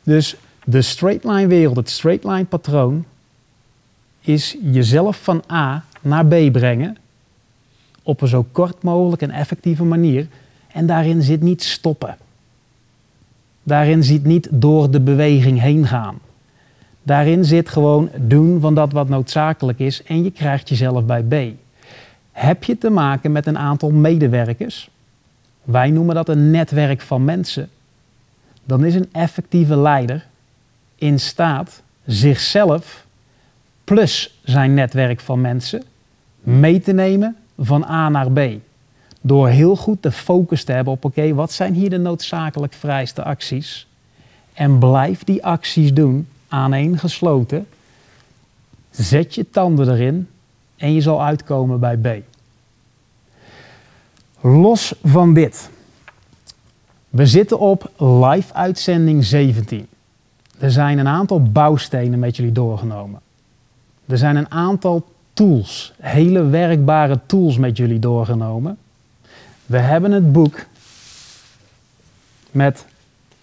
Dus 0.02 0.37
De 0.64 0.83
straight 0.83 1.25
line 1.25 1.47
wereld, 1.47 1.76
het 1.76 1.90
straight 1.90 2.25
line 2.25 2.44
patroon, 2.44 3.04
is 4.21 4.56
jezelf 4.62 5.23
van 5.23 5.42
A 5.52 5.85
naar 6.00 6.26
B 6.26 6.52
brengen 6.52 6.97
op 8.02 8.21
een 8.21 8.28
zo 8.28 8.47
kort 8.52 8.83
mogelijk 8.83 9.23
en 9.23 9.30
effectieve 9.30 9.85
manier. 9.85 10.26
En 10.73 10.87
daarin 10.87 11.23
zit 11.23 11.40
niet 11.42 11.62
stoppen. 11.62 12.16
Daarin 13.62 14.02
zit 14.02 14.25
niet 14.25 14.49
door 14.50 14.90
de 14.90 15.00
beweging 15.00 15.61
heen 15.61 15.87
gaan. 15.87 16.18
Daarin 17.02 17.44
zit 17.44 17.68
gewoon 17.68 18.11
doen 18.16 18.61
van 18.61 18.75
dat 18.75 18.92
wat 18.92 19.09
noodzakelijk 19.09 19.78
is 19.78 20.02
en 20.02 20.25
je 20.25 20.30
krijgt 20.30 20.68
jezelf 20.68 21.04
bij 21.04 21.23
B. 21.23 21.35
Heb 22.33 22.64
je 22.64 22.78
te 22.78 22.90
maken 22.90 23.33
met 23.33 23.47
een 23.47 23.59
aantal 23.59 23.90
medewerkers? 23.90 24.90
Wij 25.62 25.90
noemen 25.90 26.14
dat 26.14 26.28
een 26.28 26.50
netwerk 26.50 27.00
van 27.00 27.25
mensen. 27.25 27.68
Dan 28.64 28.85
is 28.85 28.94
een 28.94 29.09
effectieve 29.12 29.76
leider 29.76 30.26
in 30.94 31.20
staat 31.20 31.82
zichzelf 32.06 33.06
plus 33.84 34.38
zijn 34.44 34.74
netwerk 34.74 35.20
van 35.20 35.40
mensen 35.40 35.82
mee 36.40 36.80
te 36.80 36.92
nemen 36.92 37.36
van 37.58 37.84
A 37.84 38.08
naar 38.08 38.30
B. 38.30 38.40
Door 39.20 39.48
heel 39.48 39.76
goed 39.76 40.02
de 40.02 40.12
focus 40.12 40.64
te 40.64 40.72
hebben 40.72 40.92
op 40.92 41.04
oké, 41.04 41.34
wat 41.34 41.52
zijn 41.52 41.74
hier 41.74 41.90
de 41.90 41.98
noodzakelijk 41.98 42.72
vrijste 42.72 43.22
acties? 43.22 43.86
En 44.52 44.78
blijf 44.78 45.24
die 45.24 45.44
acties 45.44 45.94
doen 45.94 46.28
aaneengesloten. 46.48 47.66
Zet 48.90 49.34
je 49.34 49.50
tanden 49.50 49.90
erin 49.90 50.28
en 50.76 50.92
je 50.92 51.00
zal 51.00 51.22
uitkomen 51.22 51.80
bij 51.80 51.96
B. 51.96 52.08
Los 54.40 54.94
van 55.02 55.34
dit. 55.34 55.70
We 57.08 57.26
zitten 57.26 57.58
op 57.58 57.90
live 57.98 58.54
uitzending 58.54 59.24
17. 59.24 59.86
Er 60.58 60.70
zijn 60.70 60.99
een 60.99 61.08
aantal 61.08 61.42
bouwstenen 61.42 62.18
met 62.18 62.37
jullie 62.37 62.52
doorgenomen. 62.52 63.20
Er 64.06 64.18
zijn 64.18 64.37
een 64.37 64.50
aantal 64.50 65.04
tools, 65.32 65.92
hele 66.00 66.44
werkbare 66.46 67.20
tools 67.26 67.58
met 67.58 67.76
jullie 67.76 67.99
doorgenomen. 67.99 68.78
We 69.66 69.78
hebben 69.78 70.12
het 70.12 70.32
boek 70.32 70.64
met 72.50 72.87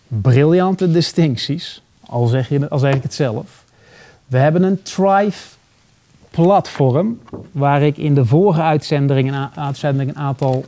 briljante 0.08 0.92
distincties, 0.92 1.82
al 2.06 2.28
zeg, 2.28 2.50
je, 2.50 2.70
al 2.70 2.80
zeg 2.80 2.96
ik 2.96 3.04
het 3.04 3.14
zelf. 3.14 3.64
We 4.26 4.38
hebben 4.38 4.64
een 4.64 4.82
Thrive 4.82 5.56
platform, 6.30 7.20
waar 7.52 7.82
ik 7.82 7.98
in 7.98 8.14
de 8.14 8.26
vorige 8.26 8.62
uitzending 8.62 9.50
uitzending 9.56 10.10
een 10.10 10.18
aantal 10.18 10.66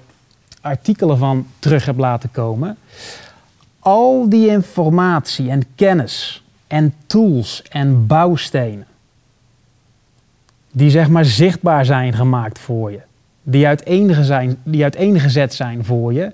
artikelen 0.62 1.18
van 1.18 1.48
terug 1.60 1.86
heb 1.86 1.98
laten 1.98 2.32
komen. 2.32 2.78
Al 3.84 4.30
die 4.30 4.48
informatie 4.48 5.50
en 5.50 5.64
kennis 5.76 6.44
en 6.68 6.94
tools 7.08 7.64
en 7.70 8.08
bouwstenen 8.08 8.88
die 10.72 10.90
zeg 10.90 11.10
maar 11.10 11.26
zichtbaar 11.26 11.86
zijn 11.86 12.14
gemaakt 12.14 12.60
voor 12.60 12.92
je, 12.92 13.00
die 13.44 13.68
uiteen, 13.68 14.24
zijn, 14.24 14.58
die 14.64 14.84
uiteengezet 14.84 15.54
zijn 15.54 15.86
voor 15.86 16.14
je, 16.14 16.32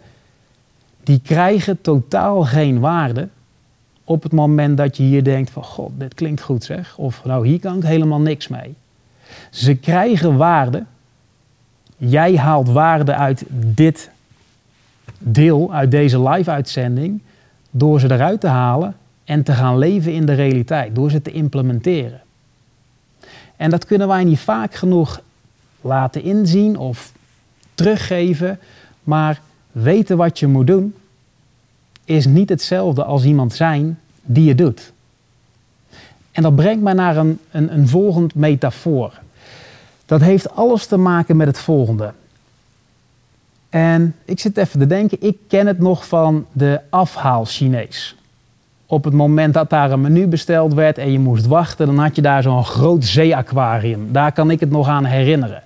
die 1.03 1.19
krijgen 1.23 1.81
totaal 1.81 2.43
geen 2.43 2.79
waarde 2.79 3.27
op 4.03 4.23
het 4.23 4.31
moment 4.31 4.77
dat 4.77 4.97
je 4.97 5.03
hier 5.03 5.23
denkt 5.23 5.49
van 5.49 5.63
god, 5.63 5.91
dit 5.97 6.13
klinkt 6.13 6.41
goed 6.41 6.63
zeg, 6.63 6.97
of 6.97 7.25
nou 7.25 7.47
hier 7.47 7.59
kan 7.59 7.77
ik 7.77 7.83
helemaal 7.83 8.21
niks 8.21 8.47
mee. 8.47 8.75
Ze 9.49 9.75
krijgen 9.75 10.37
waarde, 10.37 10.83
jij 11.97 12.37
haalt 12.37 12.69
waarde 12.69 13.15
uit 13.15 13.43
dit 13.49 14.09
deel, 15.17 15.73
uit 15.73 15.91
deze 15.91 16.29
live-uitzending, 16.29 17.21
door 17.71 17.99
ze 17.99 18.11
eruit 18.11 18.41
te 18.41 18.47
halen 18.47 18.95
en 19.23 19.43
te 19.43 19.53
gaan 19.53 19.77
leven 19.77 20.13
in 20.13 20.25
de 20.25 20.33
realiteit, 20.33 20.95
door 20.95 21.11
ze 21.11 21.21
te 21.21 21.31
implementeren. 21.31 22.21
En 23.55 23.69
dat 23.69 23.85
kunnen 23.85 24.07
wij 24.07 24.23
niet 24.23 24.39
vaak 24.39 24.75
genoeg 24.75 25.21
laten 25.81 26.23
inzien 26.23 26.77
of 26.77 27.11
teruggeven. 27.73 28.59
Maar 29.03 29.41
weten 29.71 30.17
wat 30.17 30.39
je 30.39 30.47
moet 30.47 30.67
doen 30.67 30.95
is 32.05 32.25
niet 32.25 32.49
hetzelfde 32.49 33.03
als 33.03 33.23
iemand 33.23 33.53
zijn 33.53 33.99
die 34.21 34.43
je 34.43 34.55
doet. 34.55 34.91
En 36.31 36.43
dat 36.43 36.55
brengt 36.55 36.83
mij 36.83 36.93
naar 36.93 37.17
een, 37.17 37.39
een, 37.51 37.73
een 37.73 37.87
volgend 37.87 38.35
metafoor. 38.35 39.19
Dat 40.05 40.21
heeft 40.21 40.55
alles 40.55 40.85
te 40.85 40.97
maken 40.97 41.37
met 41.37 41.47
het 41.47 41.59
volgende. 41.59 42.13
En 43.69 44.15
ik 44.25 44.39
zit 44.39 44.57
even 44.57 44.79
te 44.79 44.87
denken, 44.87 45.17
ik 45.21 45.37
ken 45.47 45.67
het 45.67 45.79
nog 45.79 46.07
van 46.07 46.45
de 46.51 46.79
afhaal 46.89 47.45
Chinees 47.45 48.15
op 48.91 49.03
het 49.03 49.13
moment 49.13 49.53
dat 49.53 49.69
daar 49.69 49.91
een 49.91 50.01
menu 50.01 50.27
besteld 50.27 50.73
werd 50.73 50.97
en 50.97 51.11
je 51.11 51.19
moest 51.19 51.45
wachten, 51.45 51.85
dan 51.85 51.97
had 51.97 52.15
je 52.15 52.21
daar 52.21 52.41
zo'n 52.41 52.65
groot 52.65 53.05
zeeaquarium. 53.05 54.11
Daar 54.11 54.31
kan 54.31 54.51
ik 54.51 54.59
het 54.59 54.69
nog 54.69 54.87
aan 54.87 55.05
herinneren. 55.05 55.63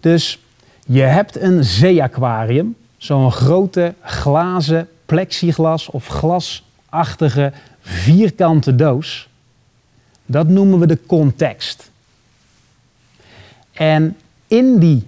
Dus 0.00 0.38
je 0.86 1.00
hebt 1.00 1.40
een 1.40 1.64
zeeaquarium, 1.64 2.76
zo'n 2.96 3.32
grote 3.32 3.94
glazen 4.02 4.88
plexiglas 5.06 5.90
of 5.90 6.06
glasachtige 6.06 7.52
vierkante 7.80 8.74
doos. 8.74 9.28
Dat 10.26 10.48
noemen 10.48 10.78
we 10.78 10.86
de 10.86 10.98
context. 11.06 11.90
En 13.72 14.16
in 14.46 14.78
die 14.78 15.06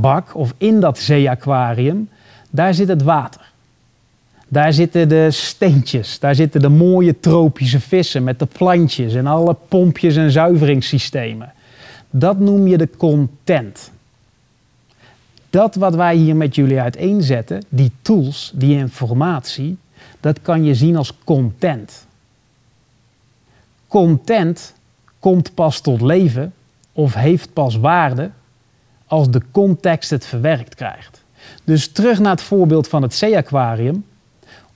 plexiglasbak 0.00 0.34
of 0.34 0.54
in 0.58 0.80
dat 0.80 0.98
zeeaquarium, 0.98 2.08
daar 2.50 2.74
zit 2.74 2.88
het 2.88 3.02
water. 3.02 3.40
Daar 4.48 4.72
zitten 4.72 5.08
de 5.08 5.30
steentjes, 5.30 6.18
daar 6.18 6.34
zitten 6.34 6.60
de 6.60 6.68
mooie 6.68 7.20
tropische 7.20 7.80
vissen 7.80 8.24
met 8.24 8.38
de 8.38 8.46
plantjes 8.46 9.14
en 9.14 9.26
alle 9.26 9.56
pompjes 9.68 10.16
en 10.16 10.30
zuiveringssystemen. 10.30 11.52
Dat 12.10 12.38
noem 12.38 12.66
je 12.66 12.76
de 12.76 12.88
content. 12.96 13.90
Dat 15.50 15.74
wat 15.74 15.94
wij 15.94 16.16
hier 16.16 16.36
met 16.36 16.54
jullie 16.54 16.80
uiteenzetten, 16.80 17.62
die 17.68 17.90
tools, 18.02 18.52
die 18.54 18.76
informatie, 18.76 19.76
dat 20.20 20.42
kan 20.42 20.64
je 20.64 20.74
zien 20.74 20.96
als 20.96 21.12
content. 21.24 22.06
Content 23.88 24.74
komt 25.18 25.54
pas 25.54 25.80
tot 25.80 26.00
leven 26.00 26.52
of 26.92 27.14
heeft 27.14 27.52
pas 27.52 27.76
waarde 27.76 28.30
als 29.06 29.30
de 29.30 29.42
context 29.50 30.10
het 30.10 30.26
verwerkt 30.26 30.74
krijgt. 30.74 31.24
Dus 31.64 31.92
terug 31.92 32.18
naar 32.18 32.30
het 32.30 32.42
voorbeeld 32.42 32.88
van 32.88 33.02
het 33.02 33.14
zeeaquarium 33.14 34.04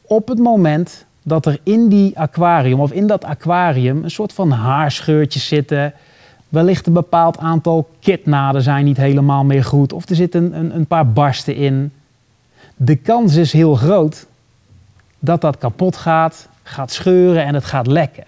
op 0.03 0.29
het 0.29 0.39
moment 0.39 1.05
dat 1.23 1.47
er 1.47 1.59
in 1.63 1.89
die 1.89 2.19
aquarium 2.19 2.81
of 2.81 2.93
in 2.93 3.07
dat 3.07 3.25
aquarium 3.25 4.05
een 4.05 4.11
soort 4.11 4.33
van 4.33 4.51
haarscheurtjes 4.51 5.47
zitten, 5.47 5.95
wellicht 6.49 6.87
een 6.87 6.93
bepaald 6.93 7.39
aantal 7.39 7.89
kitnaden 8.01 8.63
zijn 8.63 8.85
niet 8.85 8.97
helemaal 8.97 9.45
meer 9.45 9.65
goed 9.65 9.93
of 9.93 10.09
er 10.09 10.17
zitten 10.17 10.59
een, 10.59 10.75
een 10.75 10.87
paar 10.87 11.13
barsten 11.13 11.55
in. 11.55 11.93
De 12.77 12.97
kans 12.97 13.35
is 13.35 13.53
heel 13.53 13.75
groot 13.75 14.27
dat 15.19 15.41
dat 15.41 15.59
kapot 15.59 15.97
gaat, 15.97 16.49
gaat 16.63 16.93
scheuren 16.93 17.45
en 17.45 17.55
het 17.55 17.65
gaat 17.65 17.87
lekken. 17.87 18.25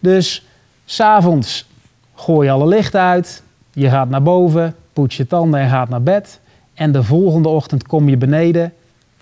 Dus 0.00 0.46
s'avonds 0.84 1.66
gooi 2.14 2.46
je 2.46 2.52
alle 2.52 2.66
licht 2.66 2.94
uit, 2.94 3.42
je 3.72 3.88
gaat 3.88 4.08
naar 4.08 4.22
boven, 4.22 4.74
poets 4.96 5.16
je 5.16 5.26
tanden 5.26 5.60
en 5.60 5.68
gaat 5.68 5.88
naar 5.88 6.02
bed. 6.02 6.40
En 6.74 6.92
de 6.92 7.02
volgende 7.02 7.48
ochtend 7.48 7.86
kom 7.86 8.08
je 8.08 8.16
beneden, 8.16 8.72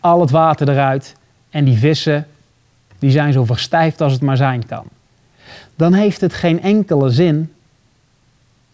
al 0.00 0.20
het 0.20 0.30
water 0.30 0.68
eruit 0.68 1.14
en 1.50 1.64
die 1.64 1.78
vissen 1.78 2.26
die 2.98 3.10
zijn 3.10 3.32
zo 3.32 3.44
verstijfd 3.44 4.00
als 4.00 4.12
het 4.12 4.22
maar 4.22 4.36
zijn 4.36 4.66
kan. 4.66 4.84
Dan 5.76 5.92
heeft 5.92 6.20
het 6.20 6.34
geen 6.34 6.62
enkele 6.62 7.10
zin 7.10 7.52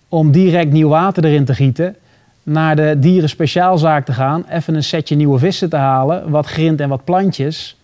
om 0.08 0.30
direct 0.30 0.72
nieuw 0.72 0.88
water 0.88 1.24
erin 1.24 1.44
te 1.44 1.54
gieten, 1.54 1.96
naar 2.42 2.76
de 2.76 2.96
dieren 2.98 3.28
speciaalzaak 3.28 4.04
te 4.04 4.12
gaan, 4.12 4.44
even 4.48 4.74
een 4.74 4.84
setje 4.84 5.16
nieuwe 5.16 5.38
vissen 5.38 5.68
te 5.68 5.76
halen, 5.76 6.30
wat 6.30 6.46
grind 6.46 6.80
en 6.80 6.88
wat 6.88 7.04
plantjes, 7.04 7.76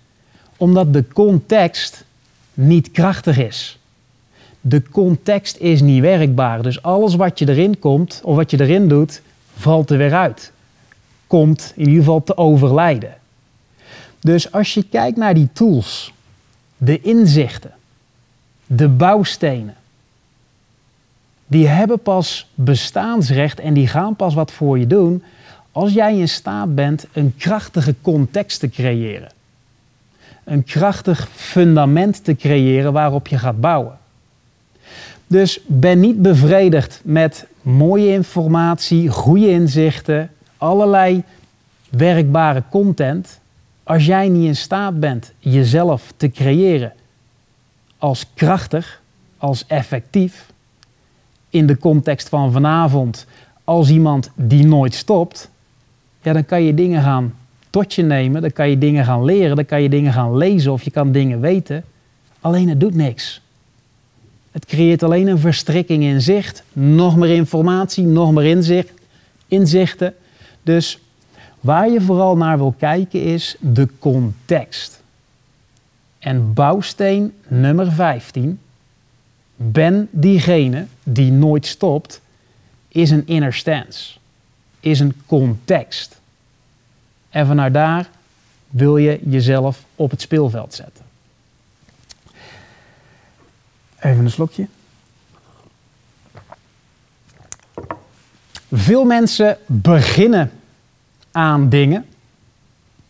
omdat 0.56 0.92
de 0.92 1.04
context 1.12 2.04
niet 2.54 2.90
krachtig 2.90 3.38
is. 3.38 3.78
De 4.68 4.82
context 4.90 5.56
is 5.56 5.80
niet 5.80 6.00
werkbaar. 6.00 6.62
Dus 6.62 6.82
alles 6.82 7.14
wat 7.14 7.38
je 7.38 7.48
erin 7.48 7.78
komt 7.78 8.20
of 8.24 8.36
wat 8.36 8.50
je 8.50 8.60
erin 8.60 8.88
doet, 8.88 9.22
valt 9.56 9.90
er 9.90 9.98
weer 9.98 10.14
uit. 10.14 10.52
Komt 11.26 11.72
in 11.74 11.84
ieder 11.84 11.98
geval 11.98 12.22
te 12.22 12.36
overlijden. 12.36 13.14
Dus 14.20 14.52
als 14.52 14.74
je 14.74 14.82
kijkt 14.82 15.16
naar 15.16 15.34
die 15.34 15.48
tools, 15.52 16.12
de 16.76 17.00
inzichten, 17.00 17.72
de 18.66 18.88
bouwstenen, 18.88 19.74
die 21.46 21.66
hebben 21.66 21.98
pas 21.98 22.48
bestaansrecht 22.54 23.60
en 23.60 23.74
die 23.74 23.86
gaan 23.86 24.16
pas 24.16 24.34
wat 24.34 24.52
voor 24.52 24.78
je 24.78 24.86
doen 24.86 25.22
als 25.72 25.92
jij 25.92 26.18
in 26.18 26.28
staat 26.28 26.74
bent 26.74 27.06
een 27.12 27.34
krachtige 27.36 27.94
context 28.02 28.60
te 28.60 28.68
creëren. 28.68 29.30
Een 30.44 30.64
krachtig 30.64 31.28
fundament 31.34 32.24
te 32.24 32.36
creëren 32.36 32.92
waarop 32.92 33.26
je 33.26 33.38
gaat 33.38 33.60
bouwen. 33.60 33.98
Dus 35.26 35.60
ben 35.66 36.00
niet 36.00 36.22
bevredigd 36.22 37.00
met 37.04 37.46
mooie 37.62 38.12
informatie, 38.12 39.08
goede 39.08 39.50
inzichten, 39.50 40.30
allerlei 40.56 41.22
werkbare 41.90 42.62
content 42.70 43.40
als 43.82 44.06
jij 44.06 44.28
niet 44.28 44.46
in 44.46 44.56
staat 44.56 45.00
bent 45.00 45.32
jezelf 45.38 46.12
te 46.16 46.30
creëren 46.30 46.92
als 47.98 48.26
krachtig, 48.34 49.02
als 49.38 49.66
effectief. 49.66 50.52
In 51.50 51.66
de 51.66 51.78
context 51.78 52.28
van 52.28 52.52
vanavond, 52.52 53.26
als 53.64 53.90
iemand 53.90 54.30
die 54.34 54.66
nooit 54.66 54.94
stopt, 54.94 55.50
ja, 56.22 56.32
dan 56.32 56.44
kan 56.44 56.62
je 56.62 56.74
dingen 56.74 57.02
gaan 57.02 57.34
tot 57.70 57.94
je 57.94 58.02
nemen, 58.02 58.40
dan 58.40 58.52
kan 58.52 58.70
je 58.70 58.78
dingen 58.78 59.04
gaan 59.04 59.24
leren, 59.24 59.56
dan 59.56 59.64
kan 59.64 59.82
je 59.82 59.88
dingen 59.88 60.12
gaan 60.12 60.36
lezen 60.36 60.72
of 60.72 60.82
je 60.82 60.90
kan 60.90 61.12
dingen 61.12 61.40
weten. 61.40 61.84
Alleen 62.40 62.68
het 62.68 62.80
doet 62.80 62.94
niks. 62.94 63.40
Het 64.56 64.64
creëert 64.64 65.02
alleen 65.02 65.26
een 65.26 65.38
verstrikking 65.38 66.02
in 66.02 66.20
zicht, 66.20 66.62
nog 66.72 67.16
meer 67.16 67.34
informatie, 67.34 68.04
nog 68.04 68.32
meer 68.32 68.44
inzicht, 68.44 68.92
inzichten. 69.46 70.14
Dus 70.62 70.98
waar 71.60 71.90
je 71.90 72.00
vooral 72.00 72.36
naar 72.36 72.56
wil 72.58 72.74
kijken 72.78 73.22
is 73.22 73.56
de 73.60 73.88
context. 73.98 75.02
En 76.18 76.52
bouwsteen 76.52 77.32
nummer 77.48 77.92
15, 77.92 78.58
ben 79.56 80.08
diegene 80.10 80.86
die 81.02 81.32
nooit 81.32 81.66
stopt, 81.66 82.20
is 82.88 83.10
een 83.10 83.26
inner 83.26 83.54
stance, 83.54 84.18
is 84.80 85.00
een 85.00 85.14
context. 85.26 86.20
En 87.30 87.46
vanuit 87.46 87.74
daar 87.74 88.08
wil 88.70 88.96
je 88.96 89.20
jezelf 89.24 89.84
op 89.94 90.10
het 90.10 90.20
speelveld 90.20 90.74
zetten. 90.74 91.04
Even 94.00 94.24
een 94.24 94.30
slokje. 94.30 94.66
Veel 98.72 99.04
mensen 99.04 99.56
beginnen 99.66 100.50
aan 101.30 101.68
dingen 101.68 102.06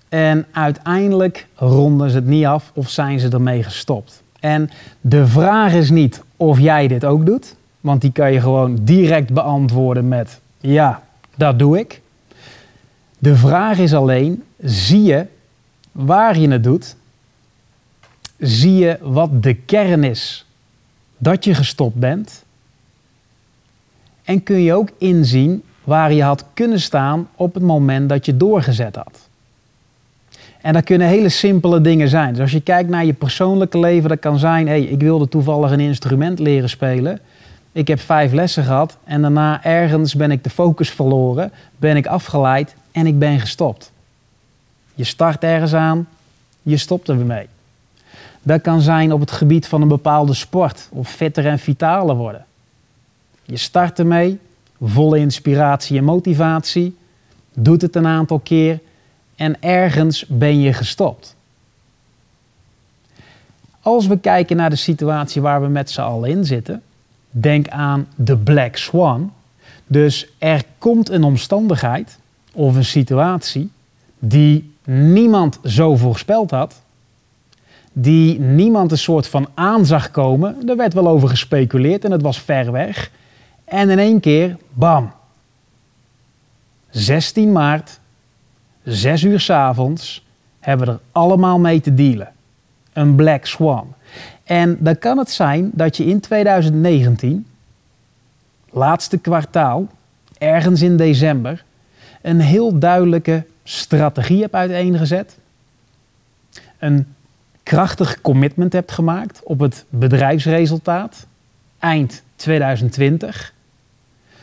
en 0.09 0.47
uiteindelijk 0.52 1.47
ronden 1.55 2.11
ze 2.11 2.16
het 2.16 2.26
niet 2.26 2.45
af 2.45 2.71
of 2.75 2.90
zijn 2.90 3.21
ze 3.21 3.28
ermee 3.28 3.62
gestopt. 3.62 4.23
En 4.40 4.71
de 5.00 5.26
vraag 5.26 5.73
is 5.73 5.90
niet 5.90 6.23
of 6.37 6.61
jij 6.61 6.88
dit 6.88 7.05
ook 7.05 7.26
doet, 7.26 7.55
want 7.81 8.00
die 8.00 8.12
kan 8.12 8.33
je 8.33 8.40
gewoon 8.40 8.78
direct 8.83 9.33
beantwoorden 9.33 10.09
met 10.09 10.40
ja, 10.61 11.02
dat 11.37 11.59
doe 11.59 11.78
ik. 11.78 12.00
De 13.19 13.37
vraag 13.37 13.78
is 13.78 13.95
alleen, 13.95 14.45
zie 14.61 15.02
je 15.02 15.26
waar 15.93 16.38
je 16.38 16.49
het 16.49 16.64
doet? 16.64 16.97
Zie 18.38 18.75
je 18.75 18.99
wat 19.00 19.43
de 19.43 19.55
kern 19.55 20.05
is 20.05 20.46
dat 21.18 21.44
je 21.44 21.54
gestopt 21.54 21.94
bent? 21.94 22.44
En 24.25 24.42
kun 24.42 24.62
je 24.62 24.75
ook 24.75 24.88
inzien 24.99 25.62
waar 25.85 26.12
je 26.12 26.23
had 26.23 26.44
kunnen 26.54 26.80
staan 26.80 27.28
op 27.35 27.54
het 27.54 27.62
moment 27.62 28.08
dat 28.08 28.26
je 28.26 28.37
doorgezet 28.37 28.96
had? 28.96 29.28
En 30.61 30.73
dat 30.73 30.85
kunnen 30.85 31.08
hele 31.08 31.28
simpele 31.28 31.80
dingen 31.80 32.08
zijn. 32.08 32.32
Dus 32.32 32.40
als 32.40 32.52
je 32.52 32.61
kijkt 32.61 32.88
naar 32.88 33.04
je 33.04 33.12
persoonlijke 33.12 33.78
leven, 33.78 34.08
dat 34.08 34.18
kan 34.18 34.38
zijn: 34.38 34.66
hey, 34.66 34.82
ik 34.82 35.00
wilde 35.00 35.28
toevallig 35.28 35.70
een 35.70 35.80
instrument 35.80 36.38
leren 36.38 36.68
spelen. 36.68 37.20
Ik 37.73 37.88
heb 37.88 38.00
vijf 38.00 38.32
lessen 38.32 38.64
gehad 38.64 38.96
en 39.04 39.23
daarna 39.23 39.64
ergens 39.64 40.14
ben 40.14 40.30
ik 40.30 40.44
de 40.44 40.50
focus 40.50 40.90
verloren, 40.90 41.52
ben 41.76 41.96
ik 41.96 42.06
afgeleid 42.06 42.75
en 42.92 43.06
ik 43.06 43.18
ben 43.18 43.40
gestopt. 43.40 43.92
Je 44.94 45.04
start 45.04 45.42
ergens 45.42 45.75
aan, 45.75 46.08
je 46.62 46.76
stopt 46.76 47.08
er 47.08 47.16
mee. 47.16 47.46
Dat 48.47 48.61
kan 48.61 48.81
zijn 48.81 49.12
op 49.12 49.21
het 49.21 49.31
gebied 49.31 49.67
van 49.67 49.83
een 49.83 49.88
bepaalde 49.88 50.35
sport 50.35 50.88
of 50.91 51.11
fitter 51.11 51.47
en 51.47 51.59
vitaler 51.59 52.17
worden. 52.17 52.45
Je 53.43 53.57
start 53.57 53.99
ermee, 53.99 54.38
volle 54.81 55.19
inspiratie 55.19 55.99
en 55.99 56.05
motivatie, 56.05 56.97
doet 57.55 57.83
het 57.83 57.97
een 57.97 58.07
aantal 58.07 58.38
keer 58.38 58.81
en 59.37 59.62
ergens 59.62 60.26
ben 60.26 60.61
je 60.61 60.73
gestopt. 60.73 61.37
Als 63.81 64.07
we 64.07 64.19
kijken 64.19 64.57
naar 64.57 64.71
de 64.71 64.76
situatie 64.76 65.43
waar 65.43 65.62
we 65.62 65.69
met 65.69 65.91
z'n 65.91 66.00
allen 66.00 66.31
in 66.31 66.45
zitten, 66.45 66.83
denk 67.31 67.69
aan 67.69 68.09
de 68.15 68.37
Black 68.37 68.76
Swan. 68.76 69.33
Dus 69.87 70.29
er 70.38 70.62
komt 70.79 71.09
een 71.09 71.25
omstandigheid 71.25 72.18
of 72.53 72.77
een 72.77 72.85
situatie 72.85 73.70
die 74.18 74.73
niemand 74.85 75.59
zo 75.64 75.97
voorspeld 75.97 76.51
had, 76.51 76.85
die 77.98 78.40
niemand 78.40 78.90
een 78.90 78.98
soort 78.98 79.28
van 79.28 79.48
aan 79.54 79.87
zag 79.87 80.11
komen. 80.11 80.68
Er 80.68 80.76
werd 80.76 80.94
wel 80.94 81.09
over 81.09 81.28
gespeculeerd 81.28 82.04
en 82.04 82.11
het 82.11 82.22
was 82.22 82.40
ver 82.40 82.72
weg. 82.72 83.11
En 83.64 83.90
in 83.90 83.98
één 83.98 84.20
keer, 84.20 84.56
bam. 84.72 85.12
16 86.90 87.52
maart, 87.52 88.00
6 88.82 89.22
uur 89.22 89.40
s 89.40 89.50
avonds, 89.50 90.26
hebben 90.61 90.87
we 90.87 90.92
er 90.92 90.98
allemaal 91.12 91.59
mee 91.59 91.80
te 91.80 91.94
dealen. 91.94 92.32
Een 92.92 93.14
black 93.14 93.46
swan. 93.46 93.94
En 94.44 94.76
dan 94.80 94.98
kan 94.98 95.18
het 95.18 95.30
zijn 95.30 95.70
dat 95.72 95.96
je 95.96 96.04
in 96.04 96.20
2019, 96.20 97.46
laatste 98.70 99.18
kwartaal, 99.18 99.88
ergens 100.38 100.82
in 100.82 100.96
december, 100.96 101.64
een 102.22 102.40
heel 102.40 102.78
duidelijke 102.78 103.44
strategie 103.64 104.40
hebt 104.40 104.54
uiteengezet. 104.54 105.37
Een 106.78 107.06
krachtig 107.66 108.20
commitment 108.20 108.72
hebt 108.72 108.92
gemaakt 108.92 109.40
op 109.44 109.61
het 109.61 109.85
bedrijfsresultaat 109.88 111.26
eind 111.79 112.22
2020. 112.37 113.52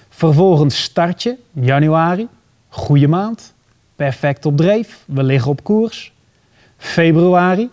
Vervolgens 0.10 0.84
start 0.84 1.24
je 1.24 1.38
januari, 1.52 2.28
goede 2.70 3.08
maand, 3.08 3.54
perfect 3.96 4.46
op 4.46 4.58
dreef, 4.58 5.04
we 5.06 5.24
liggen 5.24 5.52
op 5.52 5.64
koers. 5.64 6.14
Februari, 6.78 7.70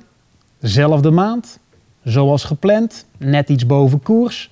zelfde 0.60 1.10
maand, 1.10 1.58
zoals 2.04 2.44
gepland, 2.44 3.04
net 3.16 3.48
iets 3.48 3.66
boven 3.66 4.02
koers. 4.02 4.50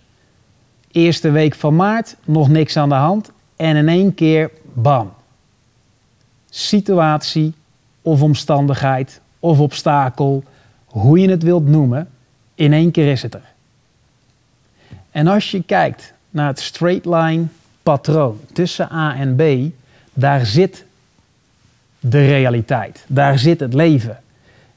Eerste 0.90 1.30
week 1.30 1.54
van 1.54 1.76
maart, 1.76 2.16
nog 2.24 2.48
niks 2.48 2.76
aan 2.76 2.88
de 2.88 2.94
hand 2.94 3.30
en 3.56 3.76
in 3.76 3.88
één 3.88 4.14
keer 4.14 4.50
bam 4.72 5.12
situatie 6.50 7.54
of 8.02 8.22
omstandigheid 8.22 9.20
of 9.38 9.61
obstakel, 9.61 10.42
hoe 10.88 11.18
je 11.18 11.31
het 11.31 11.42
wilt 11.42 11.66
noemen, 11.66 12.09
in 12.55 12.72
één 12.72 12.90
keer 12.90 13.11
is 13.11 13.22
het 13.22 13.35
er. 13.35 13.55
En 15.11 15.27
als 15.27 15.51
je 15.51 15.62
kijkt 15.62 16.12
naar 16.31 16.46
het 16.46 16.61
straight 16.61 17.05
line 17.05 17.44
patroon 17.83 18.40
tussen 18.53 18.92
A 18.92 19.16
en 19.16 19.37
B, 19.37 19.72
daar 20.12 20.46
zit 20.46 20.85
de 22.01 22.27
realiteit, 22.27 23.05
daar 23.07 23.38
zit 23.38 23.61
het 23.61 23.74
leven. 23.74 24.18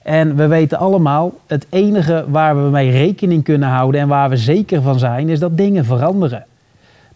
En 0.01 0.35
we 0.35 0.47
weten 0.47 0.77
allemaal, 0.77 1.39
het 1.47 1.65
enige 1.69 2.25
waar 2.27 2.63
we 2.63 2.69
mee 2.69 2.91
rekening 2.91 3.43
kunnen 3.43 3.69
houden 3.69 4.01
en 4.01 4.07
waar 4.07 4.29
we 4.29 4.37
zeker 4.37 4.81
van 4.81 4.99
zijn, 4.99 5.29
is 5.29 5.39
dat 5.39 5.57
dingen 5.57 5.85
veranderen. 5.85 6.45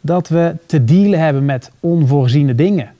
Dat 0.01 0.27
we 0.27 0.55
te 0.65 0.83
dealen 0.83 1.19
hebben 1.19 1.45
met 1.45 1.71
onvoorziene 1.79 2.55
dingen 2.55 2.93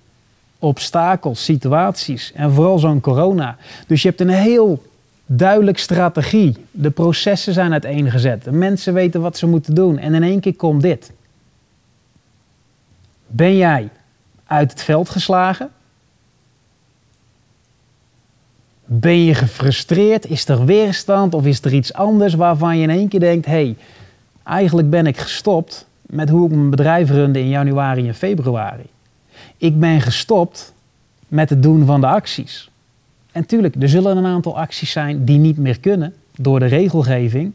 obstakels, 0.60 1.44
situaties 1.44 2.32
en 2.36 2.52
vooral 2.52 2.80
zo'n 2.80 3.00
corona. 3.00 3.58
Dus 3.88 4.02
je 4.02 4.08
hebt 4.08 4.22
een 4.22 4.30
heel 4.30 4.84
duidelijk 5.26 5.78
strategie. 5.78 6.56
De 6.72 6.90
processen 6.90 7.54
zijn 7.54 7.72
uiteengezet. 7.72 8.44
De 8.44 8.52
mensen 8.52 8.94
weten 8.94 9.22
wat 9.22 9.38
ze 9.38 9.48
moeten 9.48 9.76
doen. 9.76 9.98
En 9.98 10.14
in 10.14 10.24
één 10.24 10.40
keer 10.40 10.56
komt 10.56 10.82
dit. 10.82 11.12
Ben 13.28 13.58
jij 13.58 13.90
uit 14.46 14.72
het 14.72 14.84
veld 14.84 15.10
geslagen? 15.10 15.70
Ben 18.86 19.24
je 19.24 19.34
gefrustreerd? 19.34 20.30
Is 20.30 20.48
er 20.48 20.66
weerstand 20.66 21.34
of 21.34 21.46
is 21.46 21.62
er 21.62 21.74
iets 21.74 21.94
anders 21.94 22.34
waarvan 22.34 22.78
je 22.78 22.84
in 22.84 22.90
één 22.90 23.08
keer 23.08 23.20
denkt: 23.20 23.46
hé, 23.46 23.52
hey, 23.52 23.76
eigenlijk 24.44 24.90
ben 24.90 25.08
ik 25.08 25.18
gestopt 25.18 25.86
met 26.02 26.30
hoe 26.30 26.46
ik 26.46 26.56
mijn 26.56 26.70
bedrijf 26.70 27.10
runde 27.10 27.40
in 27.40 27.50
januari 27.50 28.08
en 28.08 28.16
februari. 28.16 28.86
Ik 29.58 29.80
ben 29.80 30.02
gestopt 30.02 30.74
met 31.28 31.50
het 31.50 31.64
doen 31.64 31.86
van 31.86 32.02
de 32.02 32.08
acties. 32.08 32.70
En 33.36 33.46
tuurlijk, 33.46 33.76
er 33.80 33.90
zullen 33.90 34.18
een 34.18 34.26
aantal 34.26 34.58
acties 34.58 34.92
zijn 34.92 35.26
die 35.26 35.38
niet 35.38 35.58
meer 35.58 35.80
kunnen 35.80 36.14
door 36.36 36.60
de 36.60 36.66
regelgeving. 36.66 37.52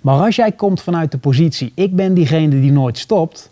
Maar 0.00 0.24
als 0.24 0.36
jij 0.36 0.52
komt 0.52 0.82
vanuit 0.82 1.10
de 1.10 1.18
positie, 1.18 1.72
ik 1.74 1.96
ben 1.96 2.14
diegene 2.14 2.60
die 2.60 2.72
nooit 2.72 2.98
stopt, 2.98 3.50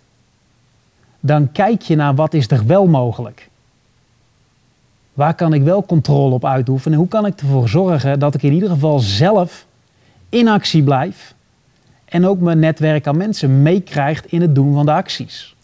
dan 1.20 1.52
kijk 1.52 1.82
je 1.82 1.96
naar 1.96 2.14
wat 2.14 2.34
is 2.34 2.50
er 2.50 2.66
wel 2.66 2.86
mogelijk. 2.86 3.48
Waar 5.12 5.34
kan 5.34 5.52
ik 5.52 5.62
wel 5.62 5.84
controle 5.86 6.34
op 6.34 6.44
uitoefenen? 6.44 6.98
Hoe 6.98 7.08
kan 7.08 7.26
ik 7.26 7.40
ervoor 7.40 7.68
zorgen 7.68 8.18
dat 8.18 8.34
ik 8.34 8.42
in 8.42 8.52
ieder 8.52 8.68
geval 8.68 8.98
zelf 8.98 9.66
in 10.28 10.48
actie 10.48 10.82
blijf 10.82 11.34
en 12.04 12.26
ook 12.26 12.40
mijn 12.40 12.58
netwerk 12.58 13.06
aan 13.06 13.16
mensen 13.16 13.62
meekrijgt 13.62 14.26
in 14.26 14.40
het 14.40 14.54
doen 14.54 14.74
van 14.74 14.86
de 14.86 14.92
acties? 14.92 15.56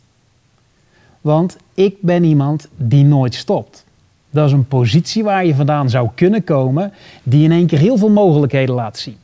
Want 1.21 1.57
ik 1.75 1.97
ben 2.01 2.25
iemand 2.25 2.69
die 2.77 3.05
nooit 3.05 3.35
stopt. 3.35 3.89
Dat 4.31 4.47
is 4.47 4.53
een 4.53 4.69
positie 4.69 5.25
waar 5.25 5.45
je 5.45 5.55
vandaan 5.55 5.91
zou 5.91 6.09
kunnen 6.15 6.45
komen, 6.45 6.93
die 7.23 7.45
in 7.45 7.53
één 7.53 7.67
keer 7.67 7.79
heel 7.79 7.97
veel 7.97 8.11
mogelijkheden 8.11 8.75
laat 8.75 8.99
zien. 8.99 9.17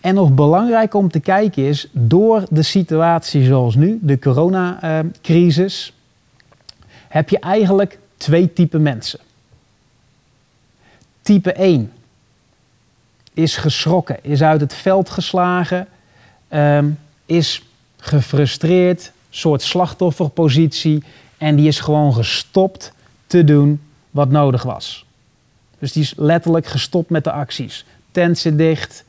En 0.00 0.14
nog 0.14 0.34
belangrijk 0.34 0.94
om 0.94 1.10
te 1.10 1.20
kijken 1.20 1.62
is, 1.62 1.88
door 1.92 2.44
de 2.50 2.62
situatie 2.62 3.44
zoals 3.44 3.74
nu, 3.74 3.98
de 4.02 4.18
coronacrisis, 4.18 5.92
heb 7.08 7.28
je 7.28 7.38
eigenlijk 7.38 7.98
twee 8.16 8.52
typen 8.52 8.82
mensen. 8.82 9.20
Type 11.22 11.52
1 11.52 11.92
is 13.34 13.56
geschrokken, 13.56 14.18
is 14.22 14.42
uit 14.42 14.60
het 14.60 14.74
veld 14.74 15.10
geslagen, 15.10 15.86
ehm, 16.48 16.90
is 17.26 17.62
gefrustreerd, 17.96 19.12
soort 19.30 19.62
slachtofferpositie 19.62 21.02
en 21.44 21.56
die 21.56 21.68
is 21.68 21.80
gewoon 21.80 22.14
gestopt 22.14 22.92
te 23.26 23.44
doen 23.44 23.80
wat 24.10 24.30
nodig 24.30 24.62
was. 24.62 25.04
Dus 25.78 25.92
die 25.92 26.02
is 26.02 26.14
letterlijk 26.16 26.66
gestopt 26.66 27.10
met 27.10 27.24
de 27.24 27.32
acties. 27.32 27.84
Tent 28.10 28.58
dicht, 28.58 29.04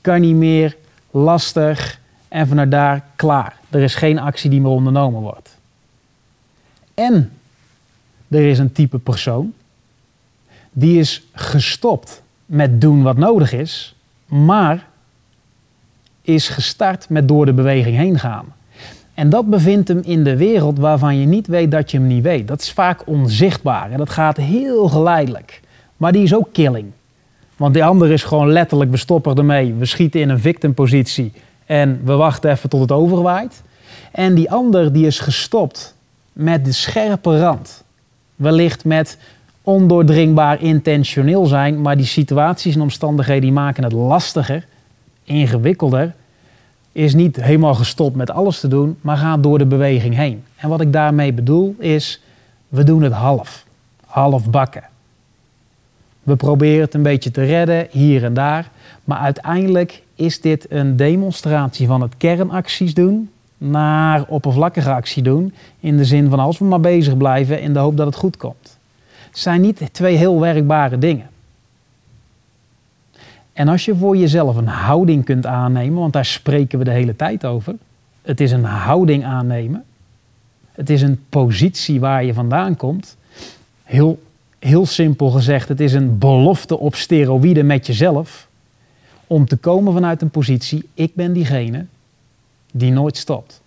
kan 0.00 0.20
niet 0.20 0.34
meer, 0.34 0.76
lastig 1.10 2.00
en 2.28 2.48
vanuit 2.48 2.70
daar 2.70 3.04
klaar. 3.16 3.56
Er 3.70 3.82
is 3.82 3.94
geen 3.94 4.18
actie 4.18 4.50
die 4.50 4.60
meer 4.60 4.70
ondernomen 4.70 5.20
wordt. 5.20 5.56
En 6.94 7.32
er 8.28 8.50
is 8.50 8.58
een 8.58 8.72
type 8.72 8.98
persoon 8.98 9.54
die 10.72 10.98
is 10.98 11.22
gestopt 11.32 12.22
met 12.46 12.80
doen 12.80 13.02
wat 13.02 13.16
nodig 13.16 13.52
is, 13.52 13.94
maar 14.26 14.86
is 16.22 16.48
gestart 16.48 17.08
met 17.08 17.28
door 17.28 17.46
de 17.46 17.52
beweging 17.52 17.96
heen 17.96 18.18
gaan. 18.18 18.54
En 19.18 19.30
dat 19.30 19.50
bevindt 19.50 19.88
hem 19.88 20.00
in 20.04 20.24
de 20.24 20.36
wereld 20.36 20.78
waarvan 20.78 21.16
je 21.16 21.26
niet 21.26 21.46
weet 21.46 21.70
dat 21.70 21.90
je 21.90 21.98
hem 21.98 22.06
niet 22.06 22.22
weet. 22.22 22.48
Dat 22.48 22.60
is 22.60 22.72
vaak 22.72 23.06
onzichtbaar 23.06 23.90
en 23.90 23.98
dat 23.98 24.10
gaat 24.10 24.36
heel 24.36 24.88
geleidelijk. 24.88 25.60
Maar 25.96 26.12
die 26.12 26.22
is 26.22 26.34
ook 26.34 26.48
killing. 26.52 26.86
Want 27.56 27.74
die 27.74 27.84
andere 27.84 28.12
is 28.12 28.22
gewoon 28.22 28.52
letterlijk, 28.52 28.90
we 28.90 29.34
ermee. 29.34 29.74
We 29.74 29.84
schieten 29.84 30.20
in 30.20 30.28
een 30.28 30.40
victimpositie 30.40 31.32
en 31.66 32.00
we 32.04 32.12
wachten 32.12 32.50
even 32.50 32.68
tot 32.68 32.80
het 32.80 32.92
overwaait. 32.92 33.62
En 34.12 34.34
die 34.34 34.50
ander 34.50 34.92
die 34.92 35.06
is 35.06 35.20
gestopt 35.20 35.94
met 36.32 36.64
de 36.64 36.72
scherpe 36.72 37.40
rand. 37.40 37.84
Wellicht 38.36 38.84
met 38.84 39.18
ondoordringbaar 39.62 40.62
intentioneel 40.62 41.46
zijn, 41.46 41.80
maar 41.80 41.96
die 41.96 42.06
situaties 42.06 42.74
en 42.74 42.80
omstandigheden 42.80 43.42
die 43.42 43.52
maken 43.52 43.84
het 43.84 43.92
lastiger, 43.92 44.66
ingewikkelder, 45.24 46.14
is 46.98 47.14
niet 47.14 47.36
helemaal 47.36 47.74
gestopt 47.74 48.16
met 48.16 48.30
alles 48.30 48.60
te 48.60 48.68
doen, 48.68 48.96
maar 49.00 49.16
gaat 49.16 49.42
door 49.42 49.58
de 49.58 49.66
beweging 49.66 50.14
heen. 50.14 50.44
En 50.56 50.68
wat 50.68 50.80
ik 50.80 50.92
daarmee 50.92 51.32
bedoel 51.32 51.74
is, 51.78 52.22
we 52.68 52.84
doen 52.84 53.02
het 53.02 53.12
half, 53.12 53.64
half 54.06 54.50
bakken. 54.50 54.82
We 56.22 56.36
proberen 56.36 56.80
het 56.80 56.94
een 56.94 57.02
beetje 57.02 57.30
te 57.30 57.44
redden 57.44 57.86
hier 57.90 58.24
en 58.24 58.34
daar, 58.34 58.70
maar 59.04 59.18
uiteindelijk 59.18 60.02
is 60.14 60.40
dit 60.40 60.66
een 60.68 60.96
demonstratie 60.96 61.86
van 61.86 62.00
het 62.00 62.16
kernacties 62.16 62.94
doen 62.94 63.30
naar 63.58 64.24
oppervlakkige 64.28 64.92
actie 64.92 65.22
doen, 65.22 65.54
in 65.80 65.96
de 65.96 66.04
zin 66.04 66.30
van 66.30 66.38
als 66.38 66.58
we 66.58 66.64
maar 66.64 66.80
bezig 66.80 67.16
blijven 67.16 67.60
in 67.60 67.72
de 67.72 67.78
hoop 67.78 67.96
dat 67.96 68.06
het 68.06 68.16
goed 68.16 68.36
komt 68.36 68.78
zijn 69.38 69.60
niet 69.60 69.88
twee 69.92 70.16
heel 70.16 70.40
werkbare 70.40 70.98
dingen. 70.98 71.26
En 73.58 73.68
als 73.68 73.84
je 73.84 73.96
voor 73.96 74.16
jezelf 74.16 74.56
een 74.56 74.66
houding 74.66 75.24
kunt 75.24 75.46
aannemen, 75.46 75.98
want 76.00 76.12
daar 76.12 76.24
spreken 76.24 76.78
we 76.78 76.84
de 76.84 76.90
hele 76.90 77.16
tijd 77.16 77.44
over. 77.44 77.74
Het 78.22 78.40
is 78.40 78.52
een 78.52 78.64
houding 78.64 79.24
aannemen. 79.24 79.84
Het 80.72 80.90
is 80.90 81.02
een 81.02 81.20
positie 81.28 82.00
waar 82.00 82.24
je 82.24 82.34
vandaan 82.34 82.76
komt. 82.76 83.16
Heel, 83.84 84.22
heel 84.58 84.86
simpel 84.86 85.30
gezegd, 85.30 85.68
het 85.68 85.80
is 85.80 85.92
een 85.92 86.18
belofte 86.18 86.78
op 86.78 86.94
steroïden 86.94 87.66
met 87.66 87.86
jezelf. 87.86 88.48
Om 89.26 89.46
te 89.46 89.56
komen 89.56 89.92
vanuit 89.92 90.22
een 90.22 90.30
positie, 90.30 90.88
ik 90.94 91.14
ben 91.14 91.32
diegene 91.32 91.86
die 92.72 92.92
nooit 92.92 93.16
stopt. 93.16 93.60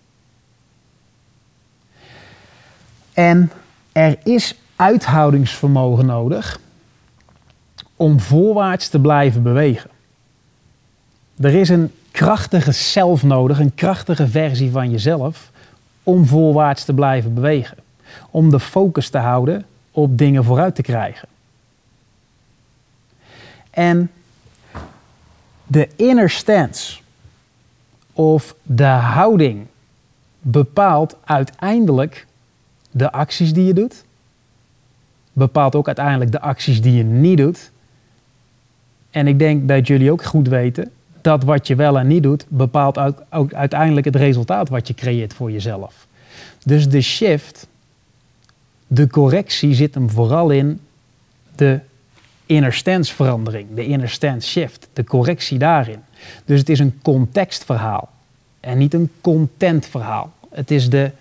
En 3.14 3.52
er 3.92 4.18
is 4.24 4.56
uithoudingsvermogen 4.76 6.06
nodig 6.06 6.60
om 8.02 8.20
voorwaarts 8.20 8.90
te 8.90 9.00
blijven 9.00 9.44
bewegen. 9.44 9.90
Er 11.40 11.54
is 11.54 11.70
een 11.70 11.92
krachtige 12.12 12.72
zelf 12.72 13.24
nodig, 13.24 13.60
een 13.60 13.76
krachtige 13.76 14.28
versie 14.28 14.72
van 14.72 14.92
jezelf 14.92 15.52
om 16.04 16.26
voorwaarts 16.26 16.84
te 16.86 16.94
blijven 16.94 17.34
bewegen. 17.34 17.78
Om 18.32 18.50
de 18.50 18.60
focus 18.60 19.10
te 19.10 19.18
houden 19.18 19.66
op 19.92 20.18
dingen 20.18 20.44
vooruit 20.44 20.76
te 20.76 20.82
krijgen. 20.82 21.28
En 23.70 24.12
de 25.68 25.90
inner 25.96 26.30
stance 26.30 27.00
of 28.14 28.56
de 28.64 28.84
houding 28.84 29.68
bepaalt 30.40 31.18
uiteindelijk 31.24 32.28
de 32.92 33.12
acties 33.12 33.54
die 33.54 33.66
je 33.66 33.74
doet 33.74 34.04
bepaalt 35.34 35.76
ook 35.76 35.88
uiteindelijk 35.88 36.32
de 36.32 36.40
acties 36.40 36.82
die 36.82 36.94
je 36.94 37.04
niet 37.04 37.38
doet. 37.38 37.71
En 39.12 39.28
ik 39.28 39.40
denk 39.40 39.68
dat 39.68 39.88
jullie 39.88 40.12
ook 40.12 40.24
goed 40.24 40.48
weten 40.48 40.92
dat 41.22 41.44
wat 41.44 41.68
je 41.68 41.76
wel 41.76 42.00
en 42.00 42.08
niet 42.08 42.24
doet, 42.24 42.46
bepaalt 42.48 42.98
ook, 43.30 43.54
uiteindelijk 43.54 44.06
het 44.06 44.16
resultaat 44.16 44.70
wat 44.70 44.88
je 44.88 44.94
creëert 44.94 45.34
voor 45.34 45.52
jezelf. 45.52 46.08
Dus 46.66 46.90
de 46.90 47.02
shift, 47.02 47.68
de 48.88 49.08
correctie 49.08 49.74
zit 49.74 49.94
hem 49.94 50.10
vooral 50.10 50.50
in 50.50 50.80
de 51.56 51.80
inner 52.46 52.74
stance 52.74 53.16
verandering, 53.16 53.68
de 53.76 53.86
inner 53.86 54.10
stance 54.10 54.50
shift, 54.50 54.88
de 54.94 55.04
correctie 55.04 55.58
daarin. 55.58 56.00
Dus 56.46 56.60
het 56.60 56.70
is 56.70 56.80
een 56.80 57.00
contextverhaal 57.02 58.10
en 58.60 58.78
niet 58.78 58.94
een 58.94 59.12
contentverhaal. 59.22 60.32
Het 60.50 60.72
is 60.72 60.90
de 60.90 61.12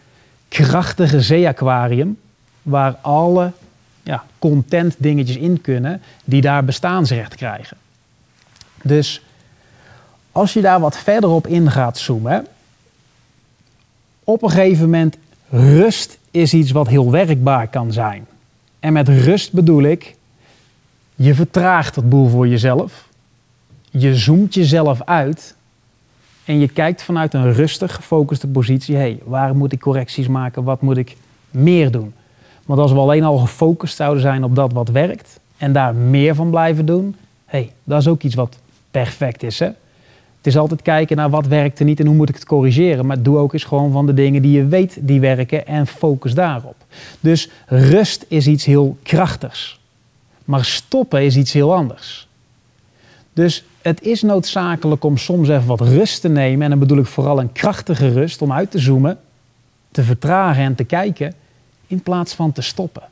krachtige 0.49 1.21
zeeaquarium 1.21 2.19
waar 2.63 2.97
alle 3.01 3.53
ja, 4.03 4.25
content 4.39 4.95
dingetjes 4.99 5.37
in 5.37 5.61
kunnen 5.61 6.03
die 6.25 6.41
daar 6.41 6.65
bestaansrecht 6.65 7.35
krijgen. 7.35 7.77
Dus 8.83 9.23
als 10.33 10.53
je 10.53 10.61
daar 10.61 10.81
wat 10.81 10.99
verder 10.99 11.31
op 11.31 11.47
in 11.47 11.71
gaat 11.71 11.99
zoomen, 11.99 12.47
op 14.25 14.43
een 14.43 14.51
gegeven 14.51 14.85
moment 14.85 15.17
rust 15.51 16.19
is 16.31 16.55
iets 16.55 16.71
wat 16.71 16.89
heel 16.89 17.11
werkbaar 17.11 17.69
kan 17.69 17.93
zijn. 17.93 18.27
En 18.81 18.93
met 18.93 19.09
rust 19.09 19.53
bedoel 19.53 19.83
ik, 19.83 20.17
je 21.15 21.35
vertraagt 21.35 21.97
het 21.97 22.09
boel 22.09 22.29
voor 22.29 22.49
jezelf, 22.49 23.09
je 23.91 24.17
zoomt 24.17 24.55
jezelf 24.55 25.03
uit 25.05 25.55
en 26.45 26.59
je 26.59 26.69
kijkt 26.69 27.03
vanuit 27.03 27.35
een 27.35 27.53
rustig 27.53 27.95
gefocuste 27.95 28.47
positie, 28.47 28.95
hé, 28.95 29.01
hey, 29.01 29.19
waar 29.25 29.57
moet 29.57 29.73
ik 29.73 29.81
correcties 29.81 30.29
maken, 30.29 30.65
wat 30.65 30.83
moet 30.83 30.97
ik 30.97 31.17
meer 31.51 31.91
doen? 31.91 32.15
Want 32.65 32.81
als 32.81 32.93
we 32.93 32.99
alleen 32.99 33.25
al 33.25 33.39
gefocust 33.39 33.97
zouden 33.97 34.23
zijn 34.23 34.45
op 34.45 34.55
dat 34.55 34.73
wat 34.73 34.89
werkt 34.89 35.41
en 35.57 35.73
daar 35.73 35.95
meer 35.95 36.35
van 36.35 36.51
blijven 36.51 36.87
doen, 36.87 37.17
hey, 37.45 37.73
dat 37.85 38.01
is 38.01 38.09
ook 38.09 38.23
iets 38.23 38.35
wat 38.35 38.59
perfect 38.91 39.43
is. 39.43 39.59
Hè? 39.59 39.67
Het 40.41 40.49
is 40.49 40.57
altijd 40.57 40.83
kijken 40.83 41.17
naar 41.17 41.31
wat 41.31 41.47
werkt 41.47 41.79
er 41.79 41.85
niet 41.85 42.01
en 42.01 42.07
hoe 42.07 42.15
moet 42.15 42.29
ik 42.29 42.35
het 42.35 42.45
corrigeren. 42.45 43.07
Maar 43.07 43.23
doe 43.23 43.37
ook 43.37 43.53
eens 43.53 43.65
gewoon 43.65 43.93
van 43.93 44.07
de 44.07 44.15
dingen 44.15 44.43
die 44.43 44.57
je 44.57 44.67
weet 44.67 44.99
die 45.01 45.21
werken 45.21 45.67
en 45.67 45.87
focus 45.87 46.35
daarop. 46.35 46.77
Dus 47.21 47.51
rust 47.67 48.25
is 48.29 48.47
iets 48.47 48.65
heel 48.65 48.97
krachtigs. 49.03 49.81
Maar 50.45 50.65
stoppen 50.65 51.25
is 51.25 51.37
iets 51.37 51.53
heel 51.53 51.75
anders. 51.75 52.29
Dus 53.33 53.65
het 53.83 54.03
is 54.03 54.23
noodzakelijk 54.23 55.05
om 55.05 55.17
soms 55.17 55.49
even 55.49 55.67
wat 55.67 55.81
rust 55.81 56.21
te 56.21 56.29
nemen. 56.29 56.63
En 56.63 56.71
dan 56.71 56.79
bedoel 56.79 56.99
ik 56.99 57.07
vooral 57.07 57.41
een 57.41 57.53
krachtige 57.53 58.13
rust 58.13 58.43
om 58.43 58.53
uit 58.53 58.71
te 58.71 58.79
zoomen, 58.79 59.19
te 59.91 60.03
vertragen 60.03 60.63
en 60.63 60.75
te 60.75 60.85
kijken 60.85 61.35
in 61.87 62.03
plaats 62.03 62.35
van 62.35 62.53
te 62.53 62.63
stoppen. 62.63 63.03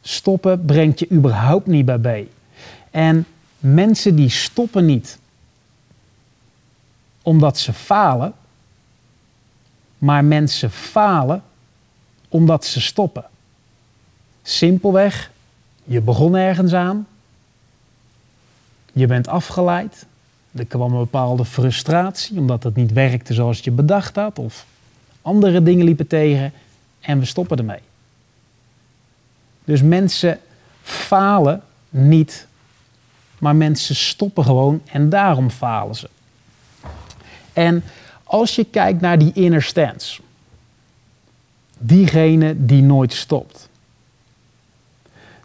Stoppen 0.00 0.64
brengt 0.64 0.98
je 0.98 1.10
überhaupt 1.10 1.66
niet 1.66 1.84
bij 1.84 1.98
B. 1.98 2.28
En 2.90 3.26
mensen 3.64 4.14
die 4.14 4.28
stoppen 4.28 4.84
niet 4.84 5.18
omdat 7.22 7.58
ze 7.58 7.72
falen, 7.72 8.32
maar 9.98 10.24
mensen 10.24 10.70
falen 10.70 11.42
omdat 12.28 12.64
ze 12.64 12.80
stoppen. 12.80 13.24
Simpelweg, 14.42 15.30
je 15.84 16.00
begon 16.00 16.36
ergens 16.36 16.72
aan, 16.72 17.06
je 18.92 19.06
bent 19.06 19.28
afgeleid, 19.28 20.06
er 20.52 20.66
kwam 20.66 20.92
een 20.92 20.98
bepaalde 20.98 21.44
frustratie 21.44 22.38
omdat 22.38 22.62
het 22.62 22.76
niet 22.76 22.92
werkte 22.92 23.34
zoals 23.34 23.60
je 23.60 23.70
bedacht 23.70 24.16
had, 24.16 24.38
of 24.38 24.66
andere 25.22 25.62
dingen 25.62 25.84
liepen 25.84 26.06
tegen 26.06 26.52
en 27.00 27.18
we 27.18 27.24
stoppen 27.24 27.58
ermee. 27.58 27.82
Dus 29.64 29.82
mensen 29.82 30.40
falen 30.82 31.62
niet, 31.88 32.46
maar 33.44 33.56
mensen 33.56 33.94
stoppen 33.94 34.44
gewoon 34.44 34.80
en 34.92 35.08
daarom 35.08 35.50
falen 35.50 35.94
ze. 35.94 36.08
En 37.52 37.82
als 38.22 38.54
je 38.54 38.64
kijkt 38.64 39.00
naar 39.00 39.18
die 39.18 39.32
inner 39.34 39.62
stance, 39.62 40.20
diegene 41.78 42.54
die 42.66 42.82
nooit 42.82 43.12
stopt, 43.12 43.68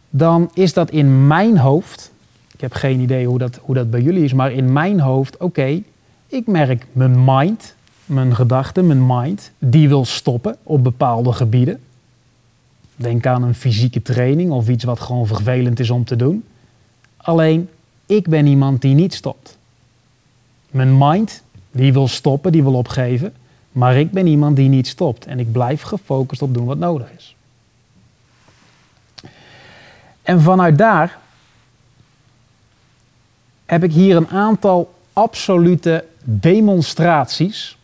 dan 0.09 0.51
is 0.53 0.73
dat 0.73 0.89
in 0.89 1.27
mijn 1.27 1.57
hoofd, 1.57 2.11
ik 2.53 2.61
heb 2.61 2.73
geen 2.73 2.99
idee 2.99 3.25
hoe 3.25 3.37
dat, 3.37 3.59
hoe 3.61 3.75
dat 3.75 3.89
bij 3.89 4.01
jullie 4.01 4.23
is, 4.23 4.33
maar 4.33 4.51
in 4.51 4.73
mijn 4.73 4.99
hoofd, 4.99 5.37
oké, 5.37 5.81
ik 6.27 6.47
merk 6.47 6.85
mijn 6.91 7.23
mind, 7.25 7.75
mijn 8.05 8.35
gedachte, 8.35 8.81
mijn 8.81 9.05
mind, 9.05 9.51
die 9.57 9.87
wil 9.87 10.05
stoppen 10.05 10.57
op 10.63 10.83
bepaalde 10.83 11.31
gebieden. 11.31 11.79
Denk 12.95 13.25
aan 13.25 13.43
een 13.43 13.55
fysieke 13.55 14.01
training 14.01 14.51
of 14.51 14.69
iets 14.69 14.83
wat 14.83 14.99
gewoon 14.99 15.27
vervelend 15.27 15.79
is 15.79 15.89
om 15.89 16.05
te 16.05 16.15
doen. 16.15 16.43
Alleen, 17.17 17.69
Ik 18.09 18.27
ben 18.27 18.45
iemand 18.45 18.81
die 18.81 18.93
niet 18.93 19.13
stopt. 19.13 19.57
Mijn 20.69 20.97
mind, 20.97 21.43
die 21.71 21.93
wil 21.93 22.07
stoppen, 22.07 22.51
die 22.51 22.63
wil 22.63 22.73
opgeven. 22.73 23.33
Maar 23.71 23.95
ik 23.95 24.11
ben 24.11 24.27
iemand 24.27 24.55
die 24.55 24.69
niet 24.69 24.87
stopt. 24.87 25.25
En 25.25 25.39
ik 25.39 25.51
blijf 25.51 25.81
gefocust 25.81 26.41
op 26.41 26.53
doen 26.53 26.65
wat 26.65 26.77
nodig 26.77 27.07
is. 27.17 27.35
En 30.21 30.41
vanuit 30.41 30.77
daar 30.77 31.17
heb 33.65 33.83
ik 33.83 33.91
hier 33.91 34.15
een 34.15 34.29
aantal 34.29 34.93
absolute 35.13 36.05
demonstraties 36.23 37.77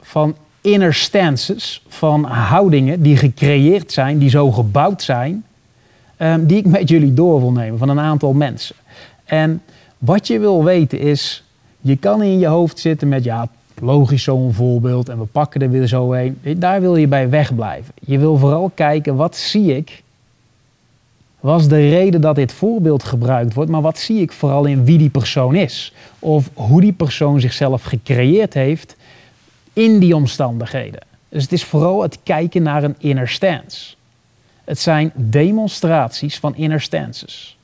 van 0.00 0.36
inner 0.60 0.94
stances, 0.94 1.82
van 1.88 2.24
houdingen 2.24 3.02
die 3.02 3.16
gecreëerd 3.16 3.92
zijn, 3.92 4.18
die 4.18 4.30
zo 4.30 4.52
gebouwd 4.52 5.02
zijn, 5.02 5.44
um, 6.18 6.46
die 6.46 6.56
ik 6.56 6.66
met 6.66 6.88
jullie 6.88 7.14
door 7.14 7.40
wil 7.40 7.52
nemen 7.52 7.78
van 7.78 7.88
een 7.88 8.00
aantal 8.00 8.32
mensen. 8.32 8.76
En 9.26 9.62
wat 9.98 10.26
je 10.26 10.38
wil 10.38 10.64
weten 10.64 10.98
is, 10.98 11.44
je 11.80 11.96
kan 11.96 12.22
in 12.22 12.38
je 12.38 12.46
hoofd 12.46 12.78
zitten 12.78 13.08
met, 13.08 13.24
ja, 13.24 13.48
logisch 13.80 14.22
zo'n 14.22 14.52
voorbeeld 14.52 15.08
en 15.08 15.18
we 15.18 15.24
pakken 15.24 15.60
er 15.60 15.70
weer 15.70 15.86
zo 15.86 16.12
heen. 16.12 16.38
Daar 16.56 16.80
wil 16.80 16.96
je 16.96 17.06
bij 17.06 17.28
wegblijven. 17.28 17.94
Je 18.00 18.18
wil 18.18 18.36
vooral 18.36 18.70
kijken, 18.74 19.16
wat 19.16 19.36
zie 19.36 19.76
ik? 19.76 20.02
Was 21.40 21.68
de 21.68 21.88
reden 21.88 22.20
dat 22.20 22.34
dit 22.34 22.52
voorbeeld 22.52 23.04
gebruikt 23.04 23.54
wordt, 23.54 23.70
maar 23.70 23.80
wat 23.80 23.98
zie 23.98 24.20
ik 24.20 24.32
vooral 24.32 24.64
in 24.64 24.84
wie 24.84 24.98
die 24.98 25.10
persoon 25.10 25.54
is? 25.54 25.92
Of 26.18 26.50
hoe 26.54 26.80
die 26.80 26.92
persoon 26.92 27.40
zichzelf 27.40 27.82
gecreëerd 27.82 28.54
heeft 28.54 28.96
in 29.72 29.98
die 29.98 30.16
omstandigheden. 30.16 31.00
Dus 31.28 31.42
het 31.42 31.52
is 31.52 31.64
vooral 31.64 32.02
het 32.02 32.18
kijken 32.22 32.62
naar 32.62 32.84
een 32.84 32.94
inner 32.98 33.28
stance. 33.28 33.94
Het 34.64 34.78
zijn 34.78 35.12
demonstraties 35.14 36.38
van 36.38 36.56
inner 36.56 36.80
stances. 36.80 37.55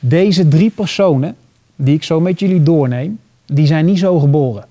Deze 0.00 0.48
drie 0.48 0.70
personen, 0.70 1.36
die 1.76 1.94
ik 1.94 2.02
zo 2.02 2.20
met 2.20 2.40
jullie 2.40 2.62
doorneem, 2.62 3.18
die 3.46 3.66
zijn 3.66 3.84
niet 3.84 3.98
zo 3.98 4.18
geboren. 4.18 4.64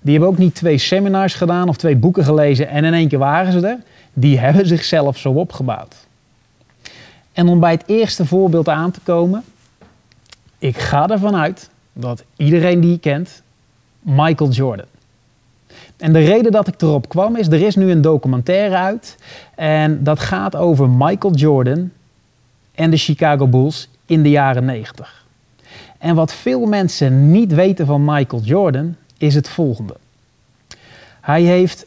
Die 0.00 0.12
hebben 0.12 0.28
ook 0.28 0.38
niet 0.38 0.54
twee 0.54 0.78
seminars 0.78 1.34
gedaan 1.34 1.68
of 1.68 1.76
twee 1.76 1.96
boeken 1.96 2.24
gelezen 2.24 2.68
en 2.68 2.84
in 2.84 2.94
één 2.94 3.08
keer 3.08 3.18
waren 3.18 3.52
ze 3.52 3.66
er. 3.66 3.78
Die 4.12 4.38
hebben 4.38 4.66
zichzelf 4.66 5.18
zo 5.18 5.30
opgebouwd. 5.30 5.94
En 7.32 7.48
om 7.48 7.60
bij 7.60 7.70
het 7.70 7.82
eerste 7.86 8.26
voorbeeld 8.26 8.68
aan 8.68 8.90
te 8.90 9.00
komen, 9.00 9.44
ik 10.58 10.78
ga 10.78 11.08
ervan 11.08 11.36
uit 11.36 11.70
dat 11.92 12.24
iedereen 12.36 12.80
die 12.80 12.90
je 12.90 12.98
kent, 12.98 13.42
Michael 14.00 14.50
Jordan. 14.50 14.86
En 15.96 16.12
de 16.12 16.18
reden 16.18 16.52
dat 16.52 16.68
ik 16.68 16.82
erop 16.82 17.08
kwam 17.08 17.36
is, 17.36 17.46
er 17.46 17.62
is 17.62 17.76
nu 17.76 17.90
een 17.90 18.02
documentaire 18.02 18.76
uit. 18.76 19.16
En 19.54 20.04
dat 20.04 20.20
gaat 20.20 20.56
over 20.56 20.88
Michael 20.88 21.34
Jordan 21.34 21.90
en 22.76 22.90
de 22.90 22.96
Chicago 22.96 23.46
Bulls 23.46 23.88
in 24.06 24.22
de 24.22 24.30
jaren 24.30 24.64
90. 24.64 25.24
En 25.98 26.14
wat 26.14 26.34
veel 26.34 26.66
mensen 26.66 27.30
niet 27.30 27.54
weten 27.54 27.86
van 27.86 28.04
Michael 28.04 28.42
Jordan 28.42 28.96
is 29.18 29.34
het 29.34 29.48
volgende. 29.48 29.96
Hij 31.20 31.42
heeft 31.42 31.86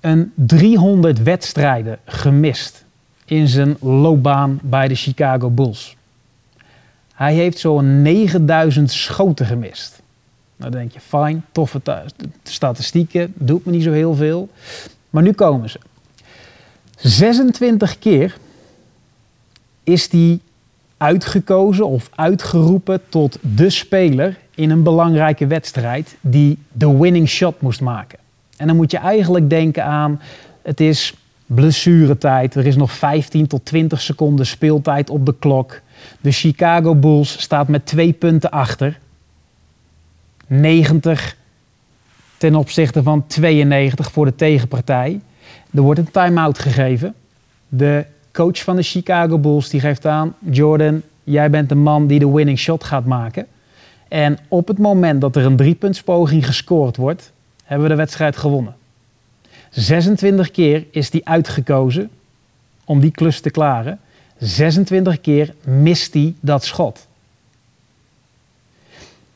een 0.00 0.32
300 0.34 1.22
wedstrijden 1.22 1.98
gemist 2.04 2.84
in 3.24 3.48
zijn 3.48 3.76
loopbaan 3.80 4.58
bij 4.62 4.88
de 4.88 4.94
Chicago 4.94 5.50
Bulls. 5.50 5.96
Hij 7.14 7.34
heeft 7.34 7.58
zo'n 7.58 8.02
9000 8.02 8.90
schoten 8.90 9.46
gemist. 9.46 10.02
Nou 10.56 10.70
denk 10.70 10.92
je, 10.92 11.00
fijn, 11.00 11.44
toffe 11.52 11.80
statistieken, 12.42 13.32
doet 13.36 13.64
me 13.64 13.72
niet 13.72 13.82
zo 13.82 13.92
heel 13.92 14.14
veel. 14.14 14.48
Maar 15.10 15.22
nu 15.22 15.32
komen 15.32 15.70
ze. 15.70 15.78
26 16.96 17.98
keer 17.98 18.36
is 19.86 20.10
hij 20.10 20.40
uitgekozen 20.96 21.86
of 21.86 22.10
uitgeroepen 22.14 23.00
tot 23.08 23.38
de 23.40 23.70
speler 23.70 24.38
in 24.54 24.70
een 24.70 24.82
belangrijke 24.82 25.46
wedstrijd 25.46 26.16
die 26.20 26.58
de 26.72 26.98
winning 26.98 27.28
shot 27.28 27.60
moest 27.60 27.80
maken. 27.80 28.18
En 28.56 28.66
dan 28.66 28.76
moet 28.76 28.90
je 28.90 28.98
eigenlijk 28.98 29.50
denken 29.50 29.84
aan, 29.84 30.20
het 30.62 30.80
is 30.80 31.14
blessuretijd, 31.46 32.54
er 32.54 32.66
is 32.66 32.76
nog 32.76 32.92
15 32.92 33.46
tot 33.46 33.64
20 33.64 34.00
seconden 34.00 34.46
speeltijd 34.46 35.10
op 35.10 35.26
de 35.26 35.34
klok. 35.38 35.80
De 36.20 36.32
Chicago 36.32 36.94
Bulls 36.94 37.40
staat 37.40 37.68
met 37.68 37.86
twee 37.86 38.12
punten 38.12 38.50
achter. 38.50 38.98
90 40.46 41.36
ten 42.36 42.54
opzichte 42.54 43.02
van 43.02 43.26
92 43.26 44.12
voor 44.12 44.24
de 44.24 44.34
tegenpartij. 44.34 45.20
Er 45.74 45.82
wordt 45.82 46.00
een 46.00 46.10
time-out 46.10 46.58
gegeven. 46.58 47.14
De 47.68 48.04
coach 48.36 48.62
van 48.62 48.76
de 48.76 48.82
Chicago 48.82 49.38
Bulls 49.38 49.68
die 49.68 49.80
geeft 49.80 50.06
aan: 50.06 50.34
Jordan, 50.50 51.02
jij 51.24 51.50
bent 51.50 51.68
de 51.68 51.74
man 51.74 52.06
die 52.06 52.18
de 52.18 52.30
winning 52.30 52.58
shot 52.58 52.84
gaat 52.84 53.04
maken. 53.04 53.46
En 54.08 54.38
op 54.48 54.68
het 54.68 54.78
moment 54.78 55.20
dat 55.20 55.36
er 55.36 55.44
een 55.44 55.56
driepuntspoging 55.56 56.46
gescoord 56.46 56.96
wordt, 56.96 57.32
hebben 57.64 57.86
we 57.86 57.92
de 57.92 58.00
wedstrijd 58.00 58.36
gewonnen. 58.36 58.74
26 59.70 60.50
keer 60.50 60.84
is 60.90 61.12
hij 61.12 61.20
uitgekozen 61.24 62.10
om 62.84 63.00
die 63.00 63.10
klus 63.10 63.40
te 63.40 63.50
klaren. 63.50 63.98
26 64.38 65.20
keer 65.20 65.54
mist 65.64 66.14
hij 66.14 66.34
dat 66.40 66.64
schot. 66.64 67.06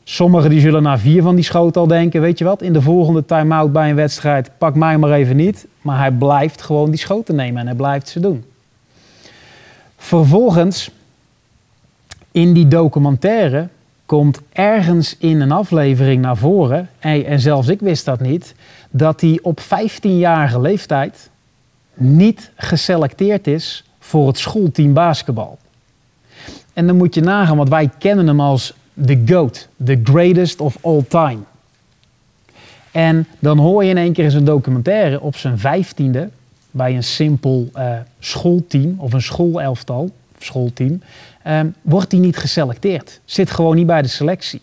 Sommigen 0.03 0.49
die 0.49 0.59
zullen 0.59 0.83
na 0.83 0.97
vier 0.97 1.21
van 1.21 1.35
die 1.35 1.43
schoten 1.43 1.81
al 1.81 1.87
denken, 1.87 2.21
weet 2.21 2.37
je 2.37 2.43
wat, 2.43 2.61
in 2.61 2.73
de 2.73 2.81
volgende 2.81 3.25
time-out 3.25 3.71
bij 3.71 3.89
een 3.89 3.95
wedstrijd, 3.95 4.51
pak 4.57 4.75
mij 4.75 4.97
maar 4.97 5.11
even 5.11 5.35
niet. 5.35 5.67
Maar 5.81 5.97
hij 5.97 6.11
blijft 6.11 6.61
gewoon 6.61 6.89
die 6.89 6.99
schoten 6.99 7.35
nemen 7.35 7.59
en 7.59 7.65
hij 7.67 7.75
blijft 7.75 8.09
ze 8.09 8.19
doen. 8.19 8.43
Vervolgens, 10.03 10.89
in 12.31 12.53
die 12.53 12.67
documentaire, 12.67 13.67
komt 14.05 14.41
ergens 14.51 15.15
in 15.17 15.41
een 15.41 15.51
aflevering 15.51 16.21
naar 16.21 16.37
voren, 16.37 16.89
en 16.99 17.39
zelfs 17.39 17.67
ik 17.67 17.79
wist 17.79 18.05
dat 18.05 18.19
niet, 18.19 18.55
dat 18.89 19.21
hij 19.21 19.39
op 19.41 19.59
15-jarige 19.61 20.61
leeftijd 20.61 21.29
niet 21.93 22.51
geselecteerd 22.55 23.47
is 23.47 23.83
voor 23.99 24.27
het 24.27 24.37
schoolteam 24.37 24.93
basketbal. 24.93 25.57
En 26.73 26.87
dan 26.87 26.97
moet 26.97 27.15
je 27.15 27.21
nagaan, 27.21 27.57
want 27.57 27.69
wij 27.69 27.89
kennen 27.97 28.27
hem 28.27 28.39
als 28.39 28.73
the 29.05 29.21
GOAT, 29.25 29.67
the 29.83 29.99
greatest 30.03 30.61
of 30.61 30.77
all 30.81 31.03
time. 31.07 31.39
En 32.91 33.27
dan 33.39 33.57
hoor 33.57 33.83
je 33.83 33.89
in 33.89 33.97
één 33.97 34.13
keer 34.13 34.23
in 34.23 34.31
zijn 34.31 34.45
documentaire 34.45 35.21
op 35.21 35.35
zijn 35.35 35.59
vijftiende 35.59 36.29
bij 36.71 36.95
een 36.95 37.03
simpel 37.03 37.69
uh, 37.77 37.93
schoolteam 38.19 38.95
of 38.97 39.13
een 39.13 39.21
schoolelftal, 39.21 40.11
schoolteam, 40.39 41.01
um, 41.47 41.75
wordt 41.81 42.11
hij 42.11 42.21
niet 42.21 42.37
geselecteerd. 42.37 43.19
Zit 43.25 43.51
gewoon 43.51 43.75
niet 43.75 43.85
bij 43.85 44.01
de 44.01 44.07
selectie. 44.07 44.61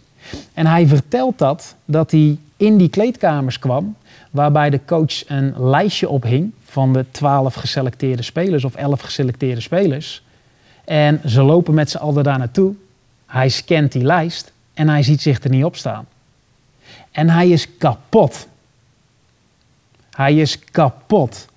En 0.55 0.67
hij 0.67 0.87
vertelt 0.87 1.39
dat, 1.39 1.75
dat 1.85 2.11
hij 2.11 2.39
in 2.57 2.77
die 2.77 2.89
kleedkamers 2.89 3.59
kwam, 3.59 3.97
waarbij 4.31 4.71
de 4.71 4.81
coach 4.85 5.29
een 5.29 5.69
lijstje 5.69 6.09
ophing 6.09 6.53
van 6.65 6.93
de 6.93 7.05
twaalf 7.11 7.55
geselecteerde 7.55 8.23
spelers 8.23 8.65
of 8.65 8.75
elf 8.75 9.01
geselecteerde 9.01 9.61
spelers. 9.61 10.23
En 10.85 11.21
ze 11.27 11.43
lopen 11.43 11.75
met 11.75 11.91
z'n 11.91 11.97
allen 11.97 12.25
daar 12.25 12.39
naartoe. 12.39 12.75
Hij 13.27 13.49
scant 13.49 13.93
die 13.93 14.05
lijst 14.05 14.53
en 14.75 14.89
hij 14.89 15.03
ziet 15.03 15.23
zich 15.23 15.45
er 15.45 15.51
niet 15.51 15.65
op 15.65 15.77
staan. 15.77 16.07
En 17.11 17.31
hij 17.31 17.49
is 17.49 17.77
kapot. 17.79 18.49
Hij 20.11 20.37
is 20.37 20.59
kapot. 20.59 21.48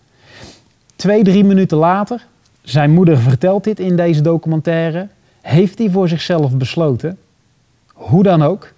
Twee, 1.01 1.23
drie 1.23 1.43
minuten 1.43 1.77
later, 1.77 2.27
zijn 2.61 2.91
moeder 2.91 3.17
vertelt 3.17 3.63
dit 3.63 3.79
in 3.79 3.95
deze 3.95 4.21
documentaire, 4.21 5.07
heeft 5.41 5.77
hij 5.77 5.89
voor 5.89 6.07
zichzelf 6.07 6.57
besloten, 6.57 7.17
hoe 7.87 8.23
dan 8.23 8.41
ook, 8.41 8.73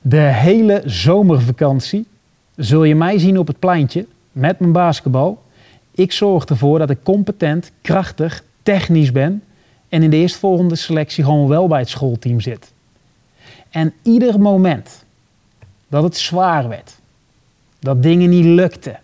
de 0.00 0.16
hele 0.16 0.82
zomervakantie 0.84 2.06
zul 2.56 2.84
je 2.84 2.94
mij 2.94 3.18
zien 3.18 3.38
op 3.38 3.46
het 3.46 3.58
pleintje 3.58 4.06
met 4.32 4.58
mijn 4.58 4.72
basketbal. 4.72 5.42
Ik 5.90 6.12
zorg 6.12 6.44
ervoor 6.44 6.78
dat 6.78 6.90
ik 6.90 7.02
competent, 7.02 7.70
krachtig, 7.82 8.44
technisch 8.62 9.12
ben 9.12 9.42
en 9.88 10.02
in 10.02 10.10
de 10.10 10.16
eerstvolgende 10.16 10.76
selectie 10.76 11.24
gewoon 11.24 11.48
wel 11.48 11.68
bij 11.68 11.78
het 11.80 11.88
schoolteam 11.88 12.40
zit. 12.40 12.72
En 13.70 13.92
ieder 14.02 14.40
moment 14.40 15.04
dat 15.88 16.02
het 16.02 16.16
zwaar 16.16 16.68
werd, 16.68 16.98
dat 17.78 18.02
dingen 18.02 18.30
niet 18.30 18.44
lukten, 18.44 19.00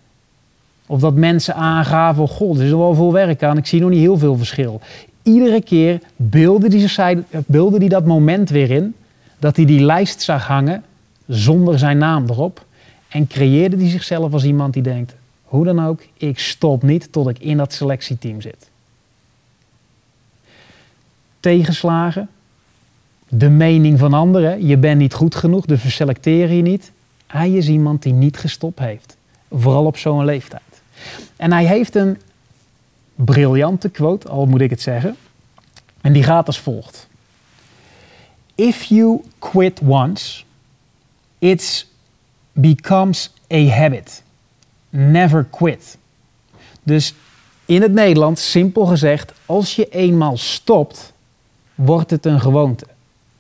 of 0.95 1.01
dat 1.01 1.15
mensen 1.15 1.55
aangaven, 1.55 2.23
oh 2.23 2.29
god, 2.29 2.59
er 2.59 2.65
is 2.65 2.71
er 2.71 2.79
wel 2.79 2.95
veel 2.95 3.13
werk 3.13 3.43
aan, 3.43 3.57
ik 3.57 3.67
zie 3.67 3.81
nog 3.81 3.91
niet 3.91 4.01
heel 4.01 4.19
veel 4.19 4.37
verschil. 4.37 4.81
Iedere 5.23 5.63
keer 5.63 6.01
beelde 6.17 6.69
hij, 6.69 6.89
zich, 6.89 7.15
beelde 7.47 7.79
hij 7.79 7.89
dat 7.89 8.05
moment 8.05 8.51
weer 8.51 8.71
in, 8.71 8.95
dat 9.39 9.57
hij 9.57 9.65
die 9.65 9.81
lijst 9.81 10.23
zag 10.23 10.47
hangen 10.47 10.85
zonder 11.27 11.79
zijn 11.79 11.99
naam 11.99 12.25
erop. 12.29 12.65
En 13.09 13.27
creëerde 13.27 13.77
hij 13.77 13.89
zichzelf 13.89 14.33
als 14.33 14.45
iemand 14.45 14.73
die 14.73 14.83
denkt, 14.83 15.15
hoe 15.45 15.65
dan 15.65 15.87
ook, 15.87 16.01
ik 16.17 16.39
stop 16.39 16.83
niet 16.83 17.13
tot 17.13 17.29
ik 17.29 17.39
in 17.39 17.57
dat 17.57 17.73
selectieteam 17.73 18.41
zit. 18.41 18.71
Tegenslagen, 21.41 22.29
de 23.29 23.49
mening 23.49 23.99
van 23.99 24.13
anderen, 24.13 24.67
je 24.67 24.77
bent 24.77 24.99
niet 24.99 25.15
goed 25.15 25.35
genoeg, 25.35 25.65
dus 25.65 25.81
verselecteer 25.81 26.53
je 26.53 26.63
niet. 26.63 26.93
Hij 27.27 27.51
is 27.51 27.69
iemand 27.69 28.03
die 28.03 28.13
niet 28.13 28.37
gestopt 28.37 28.79
heeft, 28.79 29.17
vooral 29.51 29.85
op 29.85 29.97
zo'n 29.97 30.25
leeftijd. 30.25 30.74
En 31.37 31.53
hij 31.53 31.67
heeft 31.67 31.95
een 31.95 32.21
briljante 33.15 33.89
quote, 33.89 34.29
al 34.29 34.47
moet 34.47 34.61
ik 34.61 34.71
het 34.71 34.83
zeggen. 34.83 35.17
En 36.01 36.13
die 36.13 36.23
gaat 36.23 36.47
als 36.47 36.61
volgt. 36.61 37.09
If 38.55 38.83
you 38.83 39.21
quit 39.39 39.81
once, 39.87 40.45
it 41.39 41.87
becomes 42.53 43.33
a 43.53 43.67
habit. 43.67 44.23
Never 44.91 45.47
quit. 45.51 45.99
Dus 46.83 47.15
in 47.65 47.83
het 47.83 47.93
Nederlands, 47.93 48.51
simpel 48.51 48.87
gezegd, 48.87 49.33
als 49.47 49.77
je 49.77 49.89
eenmaal 49.89 50.37
stopt, 50.37 51.13
wordt 51.75 52.11
het 52.11 52.27
een 52.27 52.41
gewoonte. 52.41 52.87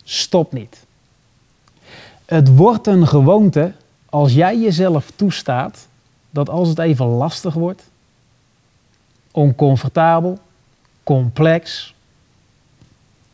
Stop 0.05 0.53
niet. 0.53 0.85
Het 2.25 2.57
wordt 2.57 2.87
een 2.87 3.07
gewoonte 3.07 3.73
als 4.09 4.33
jij 4.33 4.59
jezelf 4.59 5.12
toestaat 5.17 5.88
dat 6.35 6.49
als 6.49 6.68
het 6.68 6.79
even 6.79 7.07
lastig 7.07 7.55
wordt, 7.55 7.83
oncomfortabel, 9.31 10.38
complex, 11.03 11.94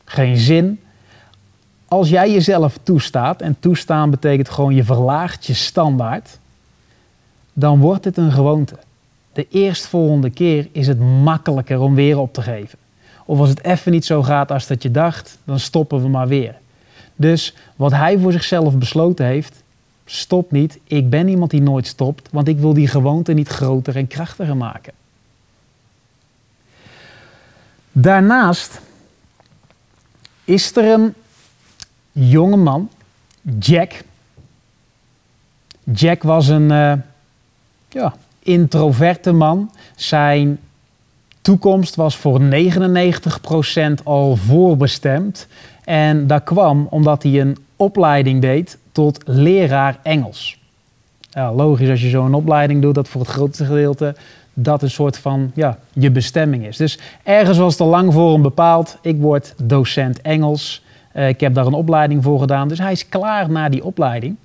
geen 0.04 0.36
zin. 0.36 0.80
Als 1.88 2.08
jij 2.08 2.32
jezelf 2.32 2.78
toestaat, 2.82 3.42
en 3.42 3.56
toestaan 3.60 4.10
betekent 4.10 4.48
gewoon 4.48 4.74
je 4.74 4.84
verlaagt 4.84 5.46
je 5.46 5.54
standaard, 5.54 6.38
dan 7.52 7.78
wordt 7.78 8.04
het 8.04 8.16
een 8.16 8.32
gewoonte. 8.32 8.76
De 9.32 9.46
eerstvolgende 9.50 10.30
keer 10.30 10.68
is 10.72 10.86
het 10.86 10.98
makkelijker 11.00 11.80
om 11.80 11.94
weer 11.94 12.18
op 12.18 12.32
te 12.32 12.42
geven. 12.42 12.78
Of 13.24 13.38
als 13.38 13.48
het 13.48 13.64
even 13.64 13.92
niet 13.92 14.04
zo 14.04 14.22
gaat 14.22 14.50
als 14.50 14.66
dat 14.66 14.82
je 14.82 14.90
dacht, 14.90 15.38
dan 15.44 15.60
stoppen 15.60 16.02
we 16.02 16.08
maar 16.08 16.28
weer. 16.28 16.54
Dus 17.16 17.54
wat 17.76 17.92
hij 17.92 18.18
voor 18.18 18.32
zichzelf 18.32 18.76
besloten 18.78 19.26
heeft, 19.26 19.62
stop 20.10 20.50
niet. 20.50 20.78
Ik 20.84 21.10
ben 21.10 21.28
iemand 21.28 21.50
die 21.50 21.62
nooit 21.62 21.86
stopt, 21.86 22.28
want 22.30 22.48
ik 22.48 22.58
wil 22.58 22.74
die 22.74 22.88
gewoonte 22.88 23.32
niet 23.32 23.48
groter 23.48 23.96
en 23.96 24.06
krachtiger 24.06 24.56
maken. 24.56 24.92
Daarnaast 27.92 28.80
is 30.44 30.76
er 30.76 30.84
een 30.84 31.14
jonge 32.12 32.56
man, 32.56 32.90
Jack. 33.58 33.92
Jack 35.92 36.22
was 36.22 36.48
een 36.48 36.70
uh, 36.70 36.92
ja, 37.88 38.14
introverte 38.38 39.32
man. 39.32 39.70
Zijn 39.96 40.58
toekomst 41.40 41.94
was 41.94 42.16
voor 42.16 42.40
99% 42.40 44.02
al 44.04 44.36
voorbestemd. 44.36 45.46
En 45.84 46.26
dat 46.26 46.44
kwam 46.44 46.86
omdat 46.90 47.22
hij 47.22 47.40
een 47.40 47.56
opleiding 47.76 48.40
deed 48.40 48.78
tot 48.92 49.22
leraar 49.24 49.98
Engels. 50.02 50.58
Ja, 51.30 51.52
logisch 51.52 51.88
als 51.88 52.02
je 52.02 52.08
zo'n 52.08 52.34
opleiding 52.34 52.82
doet, 52.82 52.94
dat 52.94 53.08
voor 53.08 53.20
het 53.20 53.30
grootste 53.30 53.64
gedeelte 53.64 54.14
dat 54.54 54.82
een 54.82 54.90
soort 54.90 55.18
van 55.18 55.50
ja, 55.54 55.78
je 55.92 56.10
bestemming 56.10 56.66
is. 56.66 56.76
Dus 56.76 56.98
ergens 57.22 57.58
was 57.58 57.72
het 57.72 57.80
al 57.80 57.88
lang 57.88 58.12
voor 58.12 58.32
hem 58.32 58.42
bepaald. 58.42 58.98
Ik 59.02 59.20
word 59.20 59.54
docent 59.62 60.20
Engels. 60.20 60.82
Uh, 61.14 61.28
ik 61.28 61.40
heb 61.40 61.54
daar 61.54 61.66
een 61.66 61.72
opleiding 61.72 62.22
voor 62.22 62.40
gedaan. 62.40 62.68
Dus 62.68 62.78
hij 62.78 62.92
is 62.92 63.08
klaar 63.08 63.50
na 63.50 63.68
die 63.68 63.84
opleiding. 63.84 64.36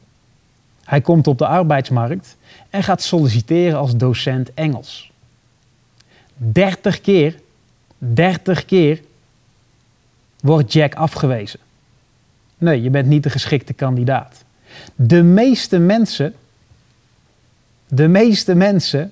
Hij 0.84 1.02
komt 1.02 1.28
op 1.28 1.38
de 1.38 1.48
arbeidsmarkt 1.48 2.38
en 2.70 2.84
gaat 2.84 3.02
solliciteren 3.02 3.78
als 3.78 3.98
docent 3.98 4.54
Engels. 4.54 5.12
30 6.36 7.02
keer, 7.02 7.36
30 7.98 8.66
keer 8.66 9.02
wordt 10.40 10.74
Jack 10.74 10.96
afgewezen. 10.96 11.60
Nee, 12.58 12.82
je 12.82 12.90
bent 12.90 13.08
niet 13.08 13.24
de 13.24 13.30
geschikte 13.30 13.74
kandidaat. 13.74 14.44
De 14.96 15.24
meeste 15.24 15.78
mensen, 15.78 16.34
de 17.88 18.08
meeste 18.08 18.56
mensen, 18.56 19.12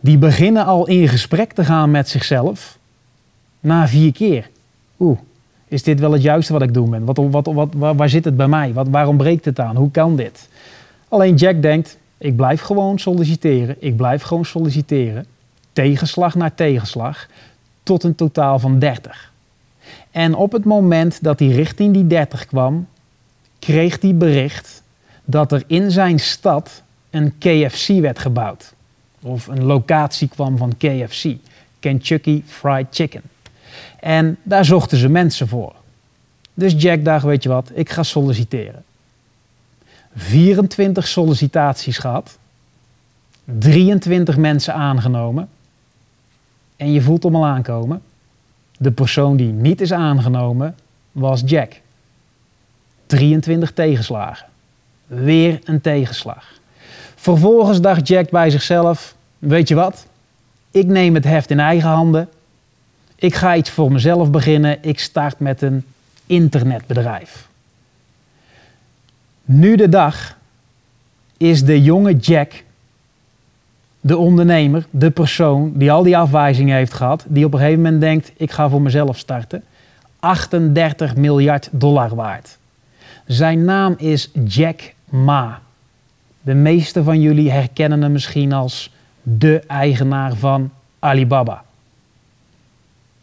die 0.00 0.18
beginnen 0.18 0.64
al 0.64 0.86
in 0.86 1.08
gesprek 1.08 1.52
te 1.52 1.64
gaan 1.64 1.90
met 1.90 2.08
zichzelf 2.08 2.78
na 3.60 3.88
vier 3.88 4.12
keer. 4.12 4.50
Oeh, 4.98 5.18
is 5.68 5.82
dit 5.82 6.00
wel 6.00 6.12
het 6.12 6.22
juiste 6.22 6.52
wat 6.52 6.62
ik 6.62 6.74
doen? 6.74 7.04
Wat, 7.04 7.16
wat, 7.16 7.46
wat, 7.46 7.68
waar, 7.74 7.94
waar 7.94 8.08
zit 8.08 8.24
het 8.24 8.36
bij 8.36 8.48
mij? 8.48 8.72
Waarom 8.72 9.16
breekt 9.16 9.44
het 9.44 9.60
aan? 9.60 9.76
Hoe 9.76 9.90
kan 9.90 10.16
dit? 10.16 10.48
Alleen 11.08 11.34
Jack 11.34 11.62
denkt, 11.62 11.98
ik 12.18 12.36
blijf 12.36 12.60
gewoon 12.60 12.98
solliciteren. 12.98 13.76
Ik 13.78 13.96
blijf 13.96 14.22
gewoon 14.22 14.44
solliciteren. 14.44 15.26
Tegenslag 15.72 16.34
naar 16.34 16.54
tegenslag. 16.54 17.26
Tot 17.82 18.02
een 18.02 18.14
totaal 18.14 18.58
van 18.58 18.78
30. 18.78 19.29
En 20.10 20.34
op 20.34 20.52
het 20.52 20.64
moment 20.64 21.22
dat 21.22 21.38
hij 21.38 21.48
richting 21.48 21.94
die 21.94 22.06
30 22.06 22.46
kwam, 22.46 22.86
kreeg 23.58 24.00
hij 24.00 24.14
bericht 24.14 24.82
dat 25.24 25.52
er 25.52 25.64
in 25.66 25.90
zijn 25.90 26.20
stad 26.20 26.82
een 27.10 27.38
KFC 27.38 28.00
werd 28.00 28.18
gebouwd. 28.18 28.74
Of 29.22 29.46
een 29.46 29.64
locatie 29.64 30.28
kwam 30.28 30.56
van 30.56 30.76
KFC, 30.76 31.36
Kentucky 31.80 32.42
Fried 32.46 32.86
Chicken. 32.90 33.22
En 34.00 34.36
daar 34.42 34.64
zochten 34.64 34.98
ze 34.98 35.08
mensen 35.08 35.48
voor. 35.48 35.74
Dus 36.54 36.74
Jack 36.76 37.04
dacht, 37.04 37.24
weet 37.24 37.42
je 37.42 37.48
wat, 37.48 37.70
ik 37.74 37.90
ga 37.90 38.02
solliciteren. 38.02 38.84
24 40.14 41.08
sollicitaties 41.08 41.98
gehad. 41.98 42.38
23 43.44 44.36
mensen 44.36 44.74
aangenomen. 44.74 45.48
En 46.76 46.92
je 46.92 47.00
voelt 47.00 47.22
hem 47.22 47.36
al 47.36 47.46
aankomen. 47.46 48.02
De 48.82 48.90
persoon 48.90 49.36
die 49.36 49.52
niet 49.52 49.80
is 49.80 49.92
aangenomen 49.92 50.74
was 51.12 51.42
Jack. 51.44 51.80
23 53.06 53.72
tegenslagen. 53.72 54.46
Weer 55.06 55.60
een 55.64 55.80
tegenslag. 55.80 56.44
Vervolgens 57.14 57.80
dacht 57.80 58.08
Jack 58.08 58.30
bij 58.30 58.50
zichzelf: 58.50 59.14
Weet 59.38 59.68
je 59.68 59.74
wat? 59.74 60.06
Ik 60.70 60.86
neem 60.86 61.14
het 61.14 61.24
heft 61.24 61.50
in 61.50 61.60
eigen 61.60 61.88
handen. 61.88 62.28
Ik 63.14 63.34
ga 63.34 63.56
iets 63.56 63.70
voor 63.70 63.92
mezelf 63.92 64.30
beginnen. 64.30 64.78
Ik 64.82 64.98
start 64.98 65.38
met 65.38 65.62
een 65.62 65.84
internetbedrijf. 66.26 67.48
Nu 69.44 69.76
de 69.76 69.88
dag 69.88 70.36
is 71.36 71.64
de 71.64 71.82
jonge 71.82 72.16
Jack, 72.16 72.64
de 74.00 74.16
ondernemer, 74.16 74.86
de 74.90 75.10
persoon 75.10 75.72
die 75.74 75.92
al 75.92 76.02
die 76.02 76.16
afwijzingen 76.16 76.76
heeft 76.76 76.92
gehad, 76.92 77.24
die 77.28 77.44
op 77.44 77.52
een 77.52 77.58
gegeven 77.58 77.82
moment 77.82 78.00
denkt: 78.00 78.32
ik 78.36 78.50
ga 78.50 78.68
voor 78.68 78.82
mezelf 78.82 79.18
starten. 79.18 79.62
38 80.20 81.16
miljard 81.16 81.68
dollar 81.72 82.14
waard. 82.14 82.58
Zijn 83.26 83.64
naam 83.64 83.94
is 83.98 84.30
Jack 84.44 84.92
Ma. 85.04 85.60
De 86.42 86.54
meeste 86.54 87.02
van 87.02 87.20
jullie 87.20 87.50
herkennen 87.50 88.02
hem 88.02 88.12
misschien 88.12 88.52
als 88.52 88.92
de 89.22 89.62
eigenaar 89.66 90.34
van 90.34 90.70
Alibaba. 90.98 91.62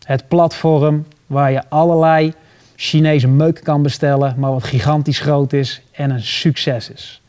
Het 0.03 0.27
platform 0.27 1.05
waar 1.25 1.51
je 1.51 1.63
allerlei 1.69 2.33
Chinese 2.75 3.27
meuk 3.27 3.59
kan 3.63 3.81
bestellen, 3.81 4.35
maar 4.37 4.51
wat 4.51 4.63
gigantisch 4.63 5.19
groot 5.19 5.53
is 5.53 5.81
en 5.91 6.09
een 6.09 6.23
succes 6.23 6.89
is. 6.89 7.21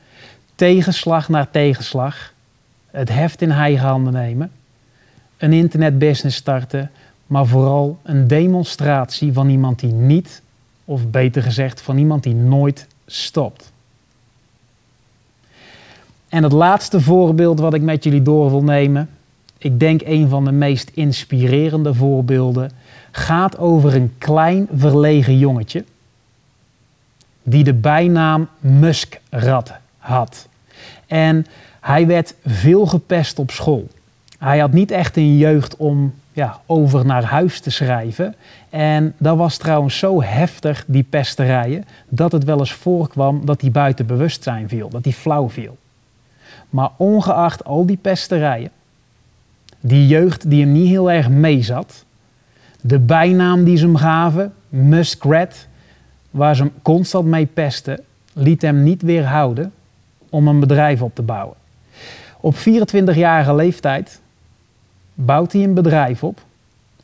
Tegenslag 0.55 1.29
naar 1.29 1.51
tegenslag, 1.51 2.33
het 2.91 3.09
heft 3.09 3.43
in 3.43 3.51
eigen 3.51 3.87
handen 3.87 4.13
nemen, 4.13 4.51
een 5.37 5.53
internetbusiness 5.53 6.37
starten, 6.37 6.91
maar 7.27 7.47
vooral 7.47 7.99
een 8.03 8.29
demonstratie 8.29 9.33
van 9.33 9.49
iemand 9.49 9.79
die 9.81 9.93
niet, 9.93 10.43
of 10.85 11.11
beter 11.11 11.43
gezegd, 11.43 11.81
van 11.81 11.99
iemand 11.99 12.23
die 12.23 12.35
nooit 12.35 12.87
stopt. 13.07 13.73
En 16.29 16.43
het 16.43 16.53
laatste 16.53 17.01
voorbeeld 17.01 17.61
wat 17.61 17.75
ik 17.75 17.83
met 17.83 18.05
jullie 18.05 18.23
door 18.23 18.51
wil 18.51 18.63
nemen, 18.63 19.09
ik 19.59 19.81
denk 19.81 20.01
een 20.05 20.29
van 20.29 20.45
de 20.45 20.53
meest 20.53 20.91
inspirerende 20.95 21.95
voorbeelden, 21.95 22.71
gaat 23.11 23.59
over 23.59 23.95
een 23.95 24.15
klein 24.19 24.69
verlegen 24.75 25.39
jongetje 25.39 25.85
die 27.43 27.65
de 27.65 27.75
bijnaam 27.75 28.49
Muskrat 28.59 29.73
had. 29.99 30.49
En 31.07 31.47
hij 31.89 32.07
werd 32.07 32.35
veel 32.47 32.87
gepest 32.87 33.39
op 33.39 33.51
school. 33.51 33.87
Hij 34.39 34.59
had 34.59 34.73
niet 34.73 34.91
echt 34.91 35.17
een 35.17 35.37
jeugd 35.37 35.77
om 35.77 36.15
ja, 36.33 36.61
over 36.67 37.07
naar 37.07 37.25
huis 37.25 37.61
te 37.61 37.71
schrijven. 37.71 38.35
En 38.71 39.15
dat 39.19 39.37
was 39.37 39.57
trouwens 39.57 39.99
zo 39.99 40.23
heftig, 40.23 40.85
die 40.87 41.03
pesterijen, 41.03 41.85
dat 42.09 42.33
het 42.33 42.45
wel 42.45 42.59
eens 42.59 42.73
voorkwam 42.73 43.47
dat 43.47 43.61
hij 43.61 43.71
buiten 43.71 44.07
bewustzijn 44.07 44.69
viel, 44.69 44.89
dat 44.89 45.05
hij 45.05 45.13
flauw 45.13 45.49
viel. 45.49 45.77
Maar 46.71 46.91
ongeacht 46.97 47.65
al 47.65 47.87
die 47.87 47.97
pesterijen, 47.97 48.71
die 49.81 50.07
jeugd 50.07 50.51
die 50.51 50.61
hem 50.61 50.73
niet 50.73 50.89
heel 50.89 51.11
erg 51.11 51.29
meezat, 51.29 52.05
de 52.81 52.99
bijnaam 52.99 53.65
die 53.65 53.77
ze 53.77 53.85
hem 53.85 53.97
gaven, 53.97 54.53
Muskrat, 54.69 55.67
waar 56.31 56.57
ze 56.57 56.63
hem 56.63 56.73
constant 56.83 57.27
mee 57.27 57.47
pesten, 57.47 58.01
liet 58.33 58.63
hem 58.63 58.83
niet 58.83 59.03
weerhouden 59.03 59.73
om 60.29 60.49
een 60.49 60.61
bedrijf 60.61 61.03
op 61.03 61.15
te 61.15 61.23
bouwen. 61.23 61.58
Op 62.41 62.55
24-jarige 62.55 63.55
leeftijd 63.55 64.21
bouwt 65.15 65.53
hij 65.53 65.63
een 65.63 65.75
bedrijf 65.75 66.25
op. 66.25 66.41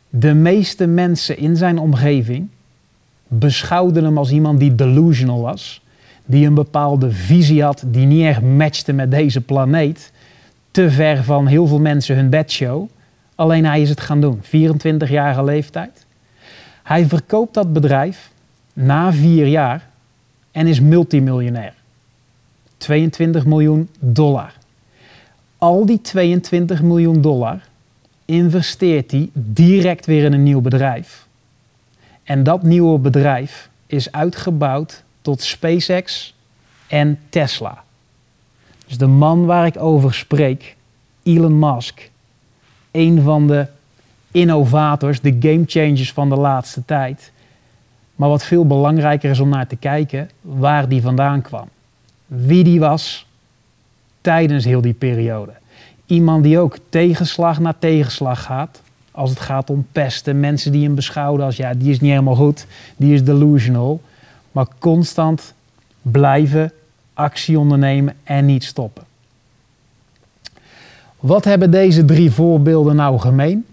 De 0.09 0.35
meeste 0.35 0.87
mensen 0.87 1.39
in 1.39 1.57
zijn 1.57 1.79
omgeving 1.79 2.49
beschouwden 3.29 4.05
hem 4.05 4.19
als 4.19 4.31
iemand 4.31 4.59
die 4.59 4.75
delusional 4.75 5.41
was 5.41 5.83
die 6.25 6.47
een 6.47 6.55
bepaalde 6.55 7.11
visie 7.11 7.63
had 7.63 7.85
die 7.87 8.07
niet 8.07 8.25
echt 8.25 8.43
matchte 8.43 8.93
met 8.93 9.11
deze 9.11 9.41
planeet. 9.41 10.13
Te 10.71 10.91
ver 10.91 11.25
van 11.25 11.47
heel 11.47 11.67
veel 11.67 11.81
mensen 11.81 12.17
hun 12.17 12.31
bedshow. 12.31 12.89
Alleen 13.35 13.65
hij 13.65 13.81
is 13.83 13.89
het 13.89 14.01
gaan 14.01 14.21
doen, 14.21 14.41
24-jarige 14.43 15.45
leeftijd. 15.45 16.07
Hij 16.83 17.07
verkoopt 17.07 17.55
dat 17.55 17.73
bedrijf 17.73 18.31
na 18.73 19.13
vier 19.13 19.47
jaar 19.47 19.89
en 20.51 20.67
is 20.67 20.81
multimiljonair. 20.81 21.75
22 22.77 23.47
miljoen 23.47 23.89
dollar. 23.99 24.53
Al 25.65 25.87
die 25.87 26.01
22 26.01 26.83
miljoen 26.83 27.21
dollar 27.21 27.61
investeert 28.25 29.11
hij 29.11 29.31
direct 29.33 30.07
weer 30.07 30.25
in 30.25 30.33
een 30.33 30.43
nieuw 30.43 30.61
bedrijf. 30.61 31.27
En 32.23 32.43
dat 32.43 32.63
nieuwe 32.63 32.99
bedrijf 32.99 33.69
is 33.87 34.13
uitgebouwd 34.13 35.03
tot 35.23 35.43
SpaceX 35.43 36.35
en 36.87 37.19
Tesla. 37.29 37.85
Dus 38.87 38.99
de 38.99 39.07
man 39.07 39.47
waar 39.47 39.67
ik 39.67 39.77
over 39.77 40.15
spreek, 40.15 40.77
Elon 41.23 41.59
Musk, 41.59 42.11
een 42.91 43.23
van 43.23 43.47
de 43.47 43.67
innovators, 44.31 45.21
de 45.21 45.37
game 45.41 45.65
changers 45.67 46.13
van 46.13 46.29
de 46.29 46.37
laatste 46.37 46.85
tijd. 46.85 47.33
Maar 48.15 48.29
wat 48.29 48.45
veel 48.45 48.67
belangrijker 48.67 49.31
is 49.31 49.41
om 49.41 49.49
naar 49.49 49.67
te 49.67 49.77
kijken, 49.77 50.31
waar 50.41 50.89
die 50.89 51.03
vandaan 51.03 51.43
kwam. 51.43 51.69
Wie 52.27 52.65
die 52.65 52.81
was 52.81 53.27
tijdens 54.25 54.65
heel 54.65 54.81
die 54.81 54.93
periode. 54.93 55.53
Iemand 56.07 56.45
die 56.45 56.59
ook 56.59 56.79
tegenslag 56.89 57.61
na 57.61 57.75
tegenslag 57.79 58.43
gaat. 58.43 58.81
Als 59.11 59.31
het 59.31 59.41
gaat 59.41 59.71
om 59.71 59.87
pesten, 59.93 60.41
mensen 60.41 60.73
die 60.73 60.85
hem 60.85 60.95
beschouwen 60.95 61.43
als 61.43 61.57
ja, 61.57 61.75
die 61.75 61.91
is 61.91 62.01
niet 62.01 62.11
helemaal 62.11 62.35
goed, 62.35 62.67
die 62.97 63.15
is 63.15 63.25
delusional. 63.25 64.01
Maar 64.53 64.67
constant 64.79 65.55
blijven, 66.03 66.73
actie 67.15 67.59
ondernemen 67.59 68.15
en 68.23 68.47
niet 68.47 68.65
stoppen. 68.65 69.05
Wat 71.21 71.45
hebben 71.45 71.71
deze 71.71 72.05
drie 72.05 72.31
voorbeelden 72.31 72.97
nou 72.97 73.19
gemeen? 73.19 73.67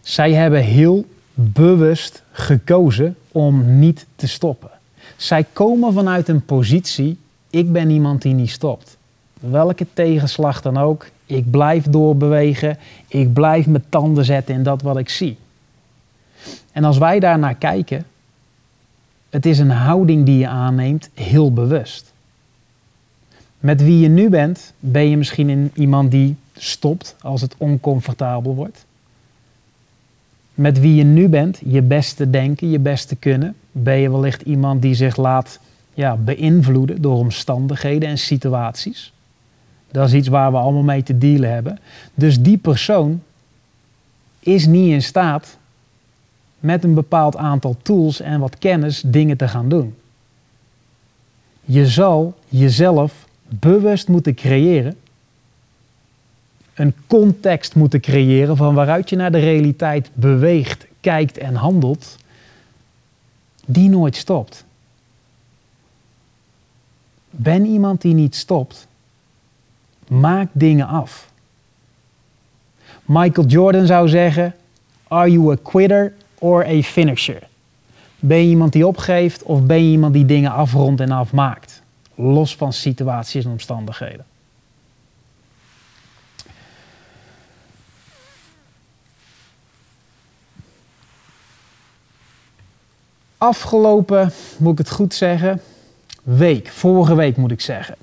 Zij 0.00 0.32
hebben 0.32 0.62
heel 0.62 1.04
bewust 1.34 2.22
gekozen 2.32 3.16
om 3.32 3.78
niet 3.78 4.06
te 4.16 4.28
stoppen. 4.28 4.70
Zij 5.16 5.46
komen 5.52 5.92
vanuit 5.92 6.28
een 6.28 6.44
positie, 6.44 7.18
ik 7.50 7.72
ben 7.72 7.90
iemand 7.90 8.22
die 8.22 8.34
niet 8.34 8.50
stopt. 8.50 8.96
Welke 9.40 9.86
tegenslag 9.92 10.62
dan 10.62 10.76
ook, 10.76 11.06
ik 11.26 11.50
blijf 11.50 11.84
doorbewegen, 11.84 12.78
ik 13.08 13.32
blijf 13.32 13.66
mijn 13.66 13.84
tanden 13.88 14.24
zetten 14.24 14.54
in 14.54 14.62
dat 14.62 14.82
wat 14.82 14.96
ik 14.96 15.08
zie. 15.08 15.36
En 16.72 16.84
als 16.84 16.98
wij 16.98 17.20
daarnaar 17.20 17.54
kijken, 17.54 18.06
het 19.30 19.46
is 19.46 19.58
een 19.58 19.70
houding 19.70 20.26
die 20.26 20.38
je 20.38 20.48
aanneemt 20.48 21.10
heel 21.14 21.52
bewust. 21.52 22.12
Met 23.58 23.82
wie 23.82 23.98
je 23.98 24.08
nu 24.08 24.28
bent, 24.28 24.72
ben 24.78 25.08
je 25.08 25.16
misschien 25.16 25.70
iemand 25.74 26.10
die 26.10 26.36
stopt 26.56 27.16
als 27.20 27.40
het 27.40 27.54
oncomfortabel 27.58 28.54
wordt. 28.54 28.84
Met 30.54 30.80
wie 30.80 30.94
je 30.94 31.04
nu 31.04 31.28
bent, 31.28 31.60
je 31.64 31.82
beste 31.82 32.30
denken, 32.30 32.70
je 32.70 32.78
beste 32.78 33.16
kunnen, 33.16 33.54
ben 33.72 33.96
je 33.96 34.10
wellicht 34.10 34.42
iemand 34.42 34.82
die 34.82 34.94
zich 34.94 35.16
laat 35.16 35.60
ja, 35.94 36.16
beïnvloeden 36.16 37.02
door 37.02 37.16
omstandigheden 37.16 38.08
en 38.08 38.18
situaties. 38.18 39.12
Dat 39.90 40.08
is 40.08 40.14
iets 40.14 40.28
waar 40.28 40.50
we 40.50 40.58
allemaal 40.58 40.82
mee 40.82 41.02
te 41.02 41.18
dealen 41.18 41.52
hebben. 41.52 41.78
Dus 42.14 42.40
die 42.40 42.58
persoon 42.58 43.22
is 44.40 44.66
niet 44.66 44.92
in 44.92 45.02
staat 45.02 45.58
met 46.58 46.84
een 46.84 46.94
bepaald 46.94 47.36
aantal 47.36 47.76
tools 47.82 48.20
en 48.20 48.40
wat 48.40 48.58
kennis 48.58 49.02
dingen 49.06 49.36
te 49.36 49.48
gaan 49.48 49.68
doen. 49.68 49.94
Je 51.64 51.86
zal 51.86 52.34
jezelf 52.48 53.28
bewust 53.48 54.08
moeten 54.08 54.34
creëren, 54.34 54.96
een 56.74 56.94
context 57.06 57.74
moeten 57.74 58.00
creëren 58.00 58.56
van 58.56 58.74
waaruit 58.74 59.10
je 59.10 59.16
naar 59.16 59.32
de 59.32 59.38
realiteit 59.38 60.10
beweegt, 60.12 60.86
kijkt 61.00 61.38
en 61.38 61.54
handelt, 61.54 62.16
die 63.66 63.88
nooit 63.88 64.16
stopt. 64.16 64.64
Ben 67.30 67.66
iemand 67.66 68.00
die 68.00 68.14
niet 68.14 68.34
stopt, 68.36 68.86
maak 70.08 70.48
dingen 70.52 70.86
af. 70.86 71.30
Michael 73.04 73.46
Jordan 73.46 73.86
zou 73.86 74.08
zeggen: 74.08 74.54
Are 75.08 75.30
you 75.30 75.52
a 75.52 75.56
quitter 75.62 76.12
or 76.38 76.66
a 76.66 76.82
finisher? 76.82 77.48
Ben 78.18 78.38
je 78.38 78.48
iemand 78.48 78.72
die 78.72 78.86
opgeeft 78.86 79.42
of 79.42 79.62
ben 79.62 79.84
je 79.84 79.90
iemand 79.90 80.14
die 80.14 80.26
dingen 80.26 80.50
afrondt 80.50 81.00
en 81.00 81.10
afmaakt? 81.10 81.82
Los 82.14 82.56
van 82.56 82.72
situaties 82.72 83.44
en 83.44 83.50
omstandigheden. 83.50 84.24
Afgelopen, 93.38 94.32
moet 94.58 94.72
ik 94.72 94.78
het 94.78 94.90
goed 94.90 95.14
zeggen, 95.14 95.60
week, 96.22 96.68
vorige 96.68 97.14
week 97.14 97.36
moet 97.36 97.50
ik 97.50 97.60
zeggen, 97.60 97.94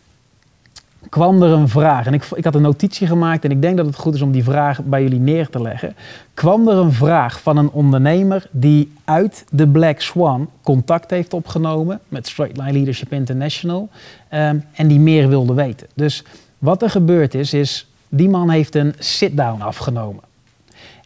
kwam 1.09 1.43
er 1.43 1.49
een 1.49 1.69
vraag. 1.69 2.05
En 2.05 2.13
ik, 2.13 2.23
ik 2.35 2.43
had 2.43 2.55
een 2.55 2.61
notitie 2.61 3.07
gemaakt 3.07 3.43
en 3.43 3.51
ik 3.51 3.61
denk 3.61 3.77
dat 3.77 3.85
het 3.85 3.95
goed 3.95 4.13
is 4.13 4.21
om 4.21 4.31
die 4.31 4.43
vraag 4.43 4.83
bij 4.83 5.01
jullie 5.01 5.19
neer 5.19 5.49
te 5.49 5.61
leggen. 5.61 5.95
Kwam 6.33 6.67
er 6.67 6.77
een 6.77 6.93
vraag 6.93 7.41
van 7.41 7.57
een 7.57 7.69
ondernemer 7.69 8.47
die 8.51 8.91
uit 9.03 9.45
de 9.51 9.67
Black 9.67 10.01
Swan 10.01 10.49
contact 10.61 11.09
heeft 11.09 11.33
opgenomen 11.33 11.99
met 12.07 12.27
Straight 12.27 12.57
Line 12.57 12.71
Leadership 12.71 13.11
International 13.11 13.89
um, 14.33 14.63
en 14.73 14.87
die 14.87 14.99
meer 14.99 15.27
wilde 15.27 15.53
weten. 15.53 15.87
Dus 15.93 16.23
wat 16.57 16.81
er 16.81 16.89
gebeurd 16.89 17.33
is, 17.33 17.53
is 17.53 17.87
die 18.09 18.29
man 18.29 18.49
heeft 18.49 18.75
een 18.75 18.93
sit-down 18.99 19.61
afgenomen. 19.61 20.23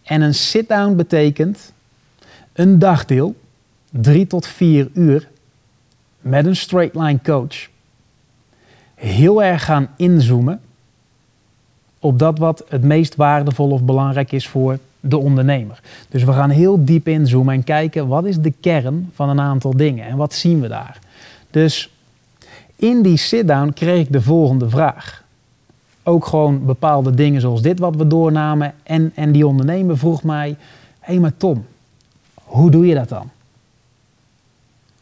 En 0.03 0.21
een 0.21 0.35
sit-down 0.35 0.95
betekent 0.95 1.73
een 2.53 2.79
dagdeel, 2.79 3.35
drie 3.89 4.27
tot 4.27 4.47
vier 4.47 4.89
uur, 4.93 5.27
met 6.21 6.45
een 6.45 6.55
straight 6.55 6.95
line 6.95 7.19
coach 7.23 7.69
heel 8.95 9.43
erg 9.43 9.65
gaan 9.65 9.87
inzoomen 9.95 10.61
op 11.99 12.19
dat 12.19 12.37
wat 12.37 12.63
het 12.67 12.83
meest 12.83 13.15
waardevol 13.15 13.69
of 13.69 13.83
belangrijk 13.83 14.31
is 14.31 14.47
voor 14.47 14.77
de 14.99 15.17
ondernemer. 15.17 15.81
Dus 16.09 16.23
we 16.23 16.33
gaan 16.33 16.49
heel 16.49 16.85
diep 16.85 17.07
inzoomen 17.07 17.53
en 17.53 17.63
kijken 17.63 18.07
wat 18.07 18.25
is 18.25 18.39
de 18.39 18.53
kern 18.61 19.09
van 19.13 19.29
een 19.29 19.39
aantal 19.39 19.77
dingen 19.77 20.05
en 20.05 20.17
wat 20.17 20.33
zien 20.33 20.61
we 20.61 20.67
daar. 20.67 20.99
Dus 21.51 21.91
in 22.75 23.01
die 23.01 23.17
sit-down 23.17 23.71
kreeg 23.73 23.99
ik 23.99 24.11
de 24.11 24.21
volgende 24.21 24.69
vraag. 24.69 25.23
Ook 26.03 26.25
gewoon 26.25 26.65
bepaalde 26.65 27.13
dingen 27.13 27.41
zoals 27.41 27.61
dit 27.61 27.79
wat 27.79 27.95
we 27.95 28.07
doornamen. 28.07 28.73
En, 28.83 29.11
en 29.15 29.31
die 29.31 29.47
ondernemer 29.47 29.97
vroeg 29.97 30.23
mij, 30.23 30.49
hé 30.99 31.13
hey, 31.13 31.19
maar 31.19 31.37
Tom, 31.37 31.65
hoe 32.43 32.71
doe 32.71 32.87
je 32.87 32.95
dat 32.95 33.09
dan? 33.09 33.29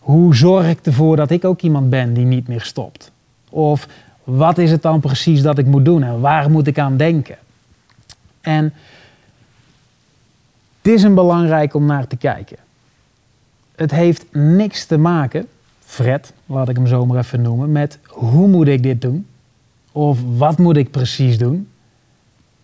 Hoe 0.10 0.36
zorg 0.36 0.70
ik 0.70 0.86
ervoor 0.86 1.16
dat 1.16 1.30
ik 1.30 1.46
ook 1.46 1.62
iemand 1.62 1.90
ben 1.90 2.14
die 2.14 2.26
niet 2.26 2.48
meer 2.48 2.62
stopt? 2.62 3.12
Of 3.50 3.88
wat 4.24 4.58
is 4.58 4.72
het 4.72 4.82
dan 4.82 5.00
precies 5.00 5.42
dat 5.42 5.58
ik 5.58 5.66
moet 5.66 5.86
doen 5.86 6.04
en 6.04 6.20
waar 6.20 6.52
moet 6.52 6.68
ik 6.68 6.80
aan 6.80 6.98
denken? 6.98 7.38
En 8.42 8.74
het 10.82 10.94
is 10.94 11.04
een 11.04 11.14
belangrijk 11.14 11.74
om 11.74 11.86
naar 11.86 12.08
te 12.08 12.16
kijken. 12.16 12.58
Het 13.76 13.92
heeft 13.92 14.26
niks 14.32 14.86
te 14.86 14.98
maken, 14.98 15.48
Fred, 15.80 16.34
laat 16.46 16.70
ik 16.70 16.76
hem 16.76 16.88
zo 16.88 17.06
maar 17.06 17.18
even 17.18 17.42
noemen, 17.42 17.72
met 17.72 18.00
hoe 18.06 18.48
moet 18.48 18.68
ik 18.68 18.84
dit 18.84 19.02
doen? 19.02 19.28
Of 19.92 20.20
wat 20.38 20.58
moet 20.58 20.78
ik 20.78 20.92
precies 20.92 21.38
doen? 21.38 21.68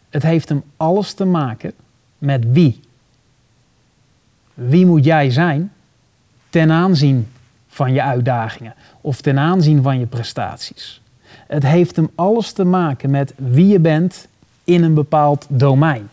Het 0.09 0.23
heeft 0.23 0.49
hem 0.49 0.63
alles 0.77 1.13
te 1.13 1.25
maken 1.25 1.73
met 2.17 2.51
wie. 2.51 2.79
Wie 4.53 4.85
moet 4.85 5.05
jij 5.05 5.29
zijn 5.29 5.71
ten 6.49 6.71
aanzien 6.71 7.27
van 7.75 7.93
je 7.93 8.01
uitdagingen 8.01 8.73
of 9.01 9.21
ten 9.21 9.39
aanzien 9.39 9.81
van 9.81 9.99
je 9.99 10.05
prestaties. 10.05 11.01
Het 11.47 11.63
heeft 11.63 11.95
hem 11.95 12.09
alles 12.15 12.51
te 12.51 12.63
maken 12.63 13.09
met 13.09 13.33
wie 13.35 13.67
je 13.67 13.79
bent 13.79 14.27
in 14.63 14.83
een 14.83 14.93
bepaald 14.93 15.45
domein. 15.49 16.09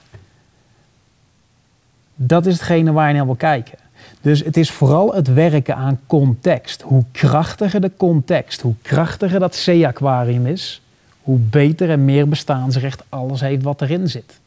Dat 2.14 2.46
is 2.46 2.52
hetgene 2.52 2.92
waar 2.92 3.08
je 3.08 3.14
naar 3.14 3.24
wil 3.24 3.34
kijken. 3.34 3.78
Dus 4.20 4.44
het 4.44 4.56
is 4.56 4.70
vooral 4.70 5.14
het 5.14 5.34
werken 5.34 5.76
aan 5.76 6.00
context. 6.06 6.82
Hoe 6.82 7.04
krachtiger 7.12 7.80
de 7.80 7.90
context, 7.96 8.60
hoe 8.60 8.74
krachtiger 8.82 9.40
dat 9.40 9.54
zee-aquarium 9.54 10.46
is, 10.46 10.82
hoe 11.22 11.38
beter 11.38 11.90
en 11.90 12.04
meer 12.04 12.28
bestaansrecht 12.28 13.04
alles 13.08 13.40
heeft 13.40 13.62
wat 13.62 13.82
erin 13.82 14.08
zit. 14.08 14.40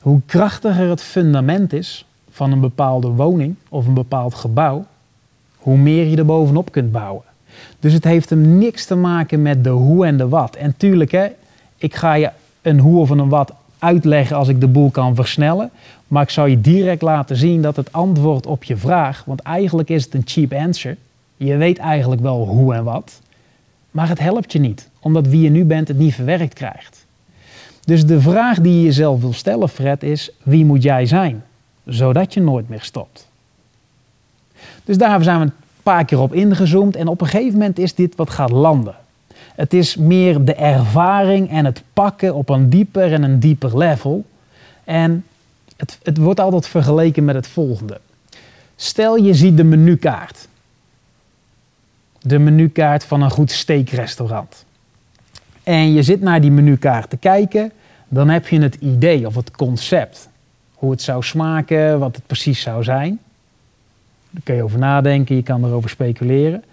Hoe 0.00 0.20
krachtiger 0.26 0.88
het 0.88 1.02
fundament 1.02 1.72
is 1.72 2.04
van 2.30 2.52
een 2.52 2.60
bepaalde 2.60 3.08
woning 3.08 3.54
of 3.68 3.86
een 3.86 3.94
bepaald 3.94 4.34
gebouw, 4.34 4.86
hoe 5.60 5.76
meer 5.76 6.06
je 6.06 6.16
er 6.16 6.24
bovenop 6.24 6.72
kunt 6.72 6.92
bouwen. 6.92 7.22
Dus 7.80 7.92
het 7.92 8.04
heeft 8.04 8.30
hem 8.30 8.58
niks 8.58 8.84
te 8.84 8.94
maken 8.94 9.42
met 9.42 9.64
de 9.64 9.70
hoe 9.70 10.06
en 10.06 10.16
de 10.16 10.28
wat. 10.28 10.56
En 10.56 10.74
tuurlijk, 10.76 11.12
hè, 11.12 11.26
ik 11.76 11.94
ga 11.94 12.14
je 12.14 12.30
een 12.62 12.78
hoe 12.78 13.00
of 13.00 13.10
een 13.10 13.28
wat 13.28 13.52
uitleggen 13.78 14.36
als 14.36 14.48
ik 14.48 14.60
de 14.60 14.66
boel 14.66 14.90
kan 14.90 15.14
versnellen. 15.14 15.70
Maar 16.08 16.22
ik 16.22 16.30
zou 16.30 16.48
je 16.48 16.60
direct 16.60 17.02
laten 17.02 17.36
zien 17.36 17.62
dat 17.62 17.76
het 17.76 17.92
antwoord 17.92 18.46
op 18.46 18.64
je 18.64 18.76
vraag, 18.76 19.24
want 19.26 19.40
eigenlijk 19.40 19.88
is 19.88 20.04
het 20.04 20.14
een 20.14 20.22
cheap 20.24 20.52
answer. 20.52 20.96
Je 21.36 21.56
weet 21.56 21.78
eigenlijk 21.78 22.20
wel 22.20 22.46
hoe 22.46 22.74
en 22.74 22.84
wat. 22.84 23.20
Maar 23.90 24.08
het 24.08 24.18
helpt 24.18 24.52
je 24.52 24.58
niet, 24.58 24.88
omdat 25.00 25.26
wie 25.26 25.40
je 25.40 25.50
nu 25.50 25.64
bent 25.64 25.88
het 25.88 25.98
niet 25.98 26.14
verwerkt 26.14 26.54
krijgt. 26.54 27.06
Dus 27.84 28.06
de 28.06 28.20
vraag 28.20 28.60
die 28.60 28.74
je 28.74 28.82
jezelf 28.82 29.20
wil 29.20 29.32
stellen, 29.32 29.68
Fred, 29.68 30.02
is: 30.02 30.30
wie 30.42 30.64
moet 30.64 30.82
jij 30.82 31.06
zijn? 31.06 31.44
Zodat 31.84 32.34
je 32.34 32.40
nooit 32.40 32.68
meer 32.68 32.82
stopt. 32.82 33.29
Dus 34.84 34.98
daar 34.98 35.22
zijn 35.22 35.40
we 35.40 35.50
paar 35.82 36.04
keer 36.04 36.20
op 36.20 36.32
ingezoomd 36.32 36.96
en 36.96 37.08
op 37.08 37.20
een 37.20 37.26
gegeven 37.26 37.52
moment 37.52 37.78
is 37.78 37.94
dit 37.94 38.14
wat 38.16 38.30
gaat 38.30 38.50
landen. 38.50 38.94
Het 39.54 39.74
is 39.74 39.96
meer 39.96 40.44
de 40.44 40.54
ervaring 40.54 41.50
en 41.50 41.64
het 41.64 41.82
pakken 41.92 42.34
op 42.34 42.48
een 42.48 42.70
dieper 42.70 43.12
en 43.12 43.22
een 43.22 43.40
dieper 43.40 43.78
level. 43.78 44.24
En 44.84 45.24
het, 45.76 45.98
het 46.02 46.16
wordt 46.16 46.40
altijd 46.40 46.66
vergeleken 46.66 47.24
met 47.24 47.34
het 47.34 47.46
volgende. 47.46 48.00
Stel 48.76 49.16
je 49.16 49.34
ziet 49.34 49.56
de 49.56 49.64
menukaart. 49.64 50.48
De 52.20 52.38
menukaart 52.38 53.04
van 53.04 53.22
een 53.22 53.30
goed 53.30 53.50
steakrestaurant. 53.50 54.64
En 55.62 55.92
je 55.92 56.02
zit 56.02 56.20
naar 56.20 56.40
die 56.40 56.50
menukaart 56.50 57.10
te 57.10 57.16
kijken, 57.16 57.72
dan 58.08 58.28
heb 58.28 58.48
je 58.48 58.60
het 58.60 58.74
idee 58.74 59.26
of 59.26 59.34
het 59.34 59.50
concept. 59.50 60.28
Hoe 60.74 60.90
het 60.90 61.02
zou 61.02 61.22
smaken, 61.22 61.98
wat 61.98 62.16
het 62.16 62.26
precies 62.26 62.60
zou 62.60 62.82
zijn. 62.82 63.18
Daar 64.30 64.42
kun 64.44 64.54
je 64.54 64.62
over 64.62 64.78
nadenken, 64.78 65.36
je 65.36 65.42
kan 65.42 65.64
erover 65.64 65.90
speculeren. 65.90 66.64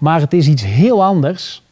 Maar 0.00 0.20
het 0.20 0.32
is 0.32 0.46
iets 0.48 0.64
heel 0.64 1.04
anders 1.04 1.62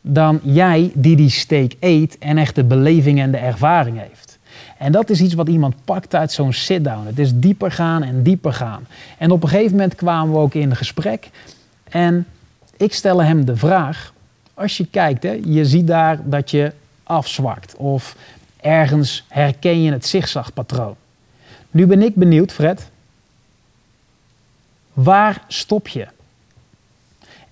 dan 0.00 0.40
jij 0.42 0.90
die 0.94 1.16
die 1.16 1.30
steak 1.30 1.72
eet 1.80 2.18
en 2.18 2.38
echt 2.38 2.54
de 2.54 2.64
beleving 2.64 3.20
en 3.20 3.30
de 3.30 3.36
ervaring 3.36 3.98
heeft. 3.98 4.38
En 4.78 4.92
dat 4.92 5.10
is 5.10 5.20
iets 5.20 5.34
wat 5.34 5.48
iemand 5.48 5.74
pakt 5.84 6.14
uit 6.14 6.32
zo'n 6.32 6.52
sit-down. 6.52 7.06
Het 7.06 7.18
is 7.18 7.30
dieper 7.34 7.72
gaan 7.72 8.02
en 8.02 8.22
dieper 8.22 8.52
gaan. 8.52 8.86
En 9.18 9.30
op 9.30 9.42
een 9.42 9.48
gegeven 9.48 9.70
moment 9.70 9.94
kwamen 9.94 10.32
we 10.32 10.38
ook 10.40 10.54
in 10.54 10.76
gesprek. 10.76 11.30
En 11.88 12.26
ik 12.76 12.92
stel 12.94 13.22
hem 13.22 13.44
de 13.44 13.56
vraag: 13.56 14.12
als 14.54 14.76
je 14.76 14.86
kijkt, 14.86 15.22
hè, 15.22 15.40
je 15.44 15.64
ziet 15.64 15.86
daar 15.86 16.18
dat 16.24 16.50
je 16.50 16.72
afzwakt. 17.02 17.76
Of 17.76 18.16
ergens 18.60 19.24
herken 19.28 19.82
je 19.82 19.92
het 19.92 20.06
zigzagpatroon. 20.06 20.94
Nu 21.70 21.86
ben 21.86 22.02
ik 22.02 22.14
benieuwd, 22.14 22.52
Fred. 22.52 22.90
Waar 24.98 25.44
stop 25.48 25.88
je? 25.88 26.06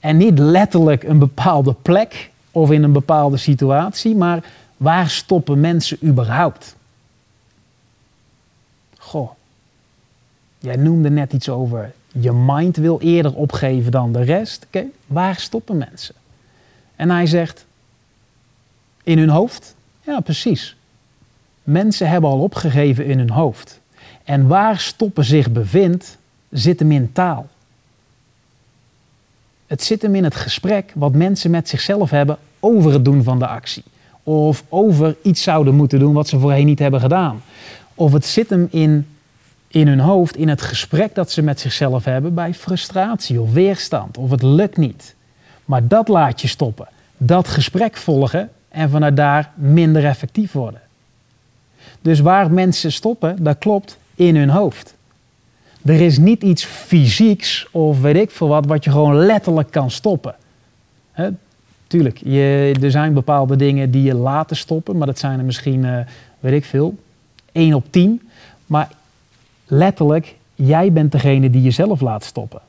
En 0.01 0.17
niet 0.17 0.39
letterlijk 0.39 1.03
een 1.03 1.19
bepaalde 1.19 1.75
plek 1.83 2.31
of 2.51 2.71
in 2.71 2.83
een 2.83 2.93
bepaalde 2.93 3.37
situatie, 3.37 4.17
maar 4.17 4.45
waar 4.77 5.11
stoppen 5.11 5.61
mensen 5.61 5.99
überhaupt? 6.05 6.77
Goh, 8.99 9.31
jij 10.59 10.77
noemde 10.77 11.11
net 11.11 11.33
iets 11.33 11.49
over 11.49 11.93
je 12.13 12.33
mind 12.33 12.77
wil 12.77 13.01
eerder 13.01 13.35
opgeven 13.35 13.93
dan 13.93 14.13
de 14.13 14.23
rest. 14.23 14.65
Oké, 14.67 14.85
waar 15.07 15.37
stoppen 15.37 15.77
mensen? 15.77 16.15
En 16.97 17.11
hij 17.11 17.27
zegt, 17.27 17.67
in 19.03 19.19
hun 19.19 19.29
hoofd? 19.29 19.75
Ja, 20.03 20.21
precies. 20.21 20.77
Mensen 21.63 22.09
hebben 22.09 22.31
al 22.31 22.41
opgegeven 22.41 23.07
in 23.07 23.19
hun 23.19 23.31
hoofd. 23.31 23.81
En 24.25 24.47
waar 24.47 24.79
stoppen 24.79 25.25
zich 25.25 25.51
bevindt, 25.51 26.19
zit 26.51 26.79
hem 26.79 26.93
in 26.93 27.13
taal. 27.13 27.49
Het 29.67 29.83
zit 29.83 30.03
hem 30.03 30.15
in 30.15 30.25
het 30.25 30.35
gesprek 30.35 30.93
wat 30.95 31.13
mensen 31.13 31.51
met 31.51 31.69
zichzelf 31.69 32.11
hebben 32.11 32.39
over 32.61 32.93
het 32.93 33.05
doen 33.05 33.23
van 33.23 33.39
de 33.39 33.47
actie. 33.47 33.83
Of 34.23 34.65
over 34.69 35.17
iets 35.23 35.43
zouden 35.43 35.75
moeten 35.75 35.99
doen 35.99 36.15
wat 36.15 36.29
ze 36.29 36.39
voorheen 36.39 36.67
niet 36.67 36.79
hebben 36.79 37.01
gedaan. 37.01 37.43
Of 37.95 38.13
het 38.13 38.27
zit 38.27 38.51
hem 38.51 38.69
in, 38.71 39.07
in 39.69 39.89
hun 39.89 40.01
hoofd, 40.01 40.37
in 40.37 40.49
het 40.49 40.63
gesprek 40.63 41.15
dat 41.15 41.31
ze 41.31 41.43
met 41.43 41.61
zichzelf 41.61 42.05
hebben 42.05 42.35
bij 42.35 42.55
frustratie 42.55 43.41
of 43.41 43.53
weerstand. 43.53 44.19
Of 44.19 44.31
het 44.31 44.43
lukt 44.43 44.77
niet. 44.77 45.15
Maar 45.65 45.89
dat 45.89 46.09
laat 46.09 46.41
je 46.41 46.49
stoppen. 46.49 46.89
Dat 47.17 47.49
gesprek 47.49 47.97
volgen 47.97 48.51
en 48.69 48.91
vanuit 48.91 49.17
daar 49.17 49.53
minder 49.55 50.05
effectief 50.05 50.53
worden. 50.53 50.81
Dus 52.03 52.21
waar 52.21 52.51
mensen 52.51 52.93
stoppen, 52.93 53.43
dat 53.43 53.59
klopt, 53.59 53.99
in 54.15 54.37
hun 54.37 54.51
hoofd. 54.51 54.96
Er 55.87 56.01
is 56.01 56.19
niet 56.19 56.43
iets 56.43 56.65
fysieks 56.65 57.67
of 57.71 58.01
weet 58.01 58.17
ik 58.17 58.31
veel 58.31 58.49
wat, 58.49 58.67
wat 58.67 58.85
je 58.85 58.91
gewoon 58.91 59.17
letterlijk 59.17 59.71
kan 59.71 59.91
stoppen. 59.91 60.35
Tuurlijk, 61.87 62.19
je, 62.25 62.75
er 62.83 62.91
zijn 62.91 63.13
bepaalde 63.13 63.57
dingen 63.57 63.91
die 63.91 64.03
je 64.03 64.15
laten 64.15 64.57
stoppen, 64.57 64.97
maar 64.97 65.07
dat 65.07 65.19
zijn 65.19 65.39
er 65.39 65.45
misschien, 65.45 65.85
uh, 65.85 65.99
weet 66.41 66.53
ik 66.53 66.65
veel, 66.65 66.95
1 67.53 67.75
op 67.75 67.85
10. 67.91 68.29
Maar 68.67 68.91
letterlijk, 69.67 70.37
jij 70.55 70.93
bent 70.93 71.13
degene 71.13 71.51
die 71.51 71.63
jezelf 71.63 72.01
laat 72.01 72.25
stoppen. 72.25 72.61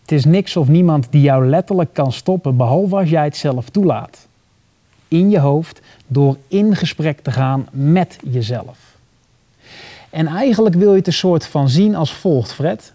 Het 0.00 0.12
is 0.12 0.24
niks 0.24 0.56
of 0.56 0.68
niemand 0.68 1.06
die 1.10 1.22
jou 1.22 1.46
letterlijk 1.46 1.92
kan 1.92 2.12
stoppen, 2.12 2.56
behalve 2.56 2.96
als 2.96 3.10
jij 3.10 3.24
het 3.24 3.36
zelf 3.36 3.68
toelaat. 3.68 4.26
In 5.08 5.30
je 5.30 5.38
hoofd, 5.38 5.80
door 6.06 6.36
in 6.48 6.76
gesprek 6.76 7.20
te 7.20 7.30
gaan 7.30 7.66
met 7.70 8.18
jezelf. 8.30 8.87
En 10.10 10.26
eigenlijk 10.26 10.74
wil 10.74 10.90
je 10.90 10.98
het 10.98 11.06
een 11.06 11.12
soort 11.12 11.46
van 11.46 11.68
zien 11.68 11.94
als 11.94 12.12
volgt, 12.12 12.52
Fred. 12.52 12.92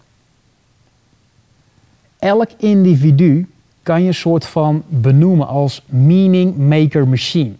Elk 2.18 2.50
individu 2.56 3.48
kan 3.82 4.02
je 4.02 4.06
een 4.06 4.14
soort 4.14 4.46
van 4.46 4.82
benoemen 4.88 5.46
als 5.46 5.82
meaning 5.86 6.56
maker 6.56 7.08
machine. 7.08 7.52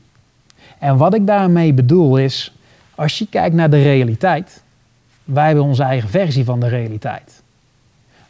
En 0.78 0.96
wat 0.96 1.14
ik 1.14 1.26
daarmee 1.26 1.72
bedoel 1.72 2.18
is, 2.18 2.52
als 2.94 3.18
je 3.18 3.26
kijkt 3.26 3.54
naar 3.54 3.70
de 3.70 3.82
realiteit, 3.82 4.62
wij 5.24 5.46
hebben 5.46 5.64
onze 5.64 5.82
eigen 5.82 6.08
versie 6.08 6.44
van 6.44 6.60
de 6.60 6.68
realiteit. 6.68 7.42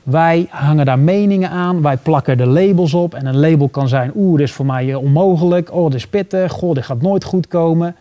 Wij 0.03 0.47
hangen 0.51 0.87
daar 0.87 0.99
meningen 0.99 1.51
aan, 1.51 1.83
wij 1.83 1.97
plakken 1.97 2.37
de 2.37 2.47
labels 2.47 2.95
op. 2.95 3.15
En 3.15 3.27
een 3.27 3.39
label 3.39 3.69
kan 3.69 3.89
zijn, 3.89 4.13
oeh, 4.15 4.39
dit 4.39 4.49
is 4.49 4.55
voor 4.55 4.67
mij 4.67 4.95
onmogelijk. 4.95 5.73
Oh, 5.73 5.85
dit 5.85 5.95
is 5.95 6.07
pittig. 6.07 6.53
Goh, 6.53 6.75
dit 6.75 6.85
gaat 6.85 7.03
nooit 7.03 7.25
goed 7.25 7.49
komen. 7.49 7.97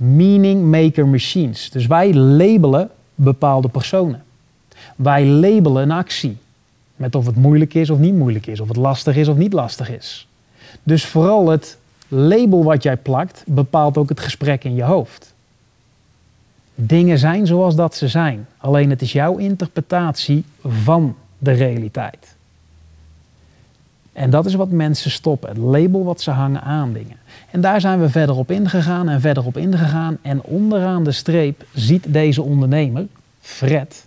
Meaning 0.00 0.70
maker 0.70 1.06
machines. 1.06 1.70
Dus 1.70 1.86
wij 1.86 2.14
labelen 2.14 2.90
bepaalde 3.14 3.68
personen. 3.68 4.22
Wij 4.96 5.26
labelen 5.26 5.82
een 5.82 5.90
actie. 5.90 6.36
Met 6.96 7.14
of 7.14 7.26
het 7.26 7.36
moeilijk 7.36 7.74
is 7.74 7.90
of 7.90 7.98
niet 7.98 8.14
moeilijk 8.14 8.46
is. 8.46 8.60
Of 8.60 8.68
het 8.68 8.76
lastig 8.76 9.16
is 9.16 9.28
of 9.28 9.36
niet 9.36 9.52
lastig 9.52 9.90
is. 9.90 10.28
Dus 10.82 11.06
vooral 11.06 11.48
het 11.48 11.78
label 12.08 12.64
wat 12.64 12.82
jij 12.82 12.96
plakt 12.96 13.42
bepaalt 13.46 13.96
ook 13.96 14.08
het 14.08 14.20
gesprek 14.20 14.64
in 14.64 14.74
je 14.74 14.82
hoofd. 14.82 15.34
Dingen 16.74 17.18
zijn 17.18 17.46
zoals 17.46 17.74
dat 17.74 17.94
ze 17.94 18.08
zijn. 18.08 18.46
Alleen 18.56 18.90
het 18.90 19.02
is 19.02 19.12
jouw 19.12 19.36
interpretatie 19.36 20.44
van 20.64 21.16
de 21.38 21.52
realiteit. 21.52 22.34
En 24.20 24.30
dat 24.30 24.46
is 24.46 24.54
wat 24.54 24.70
mensen 24.70 25.10
stoppen, 25.10 25.48
het 25.48 25.58
label 25.58 26.04
wat 26.04 26.20
ze 26.20 26.30
hangen 26.30 26.62
aan 26.62 26.92
dingen. 26.92 27.16
En 27.50 27.60
daar 27.60 27.80
zijn 27.80 28.00
we 28.00 28.08
verder 28.08 28.36
op 28.36 28.50
ingegaan 28.50 29.08
en 29.08 29.20
verder 29.20 29.46
op 29.46 29.56
ingegaan. 29.56 30.18
En 30.22 30.42
onderaan 30.42 31.04
de 31.04 31.12
streep 31.12 31.64
ziet 31.74 32.12
deze 32.12 32.42
ondernemer, 32.42 33.06
Fred, 33.40 34.06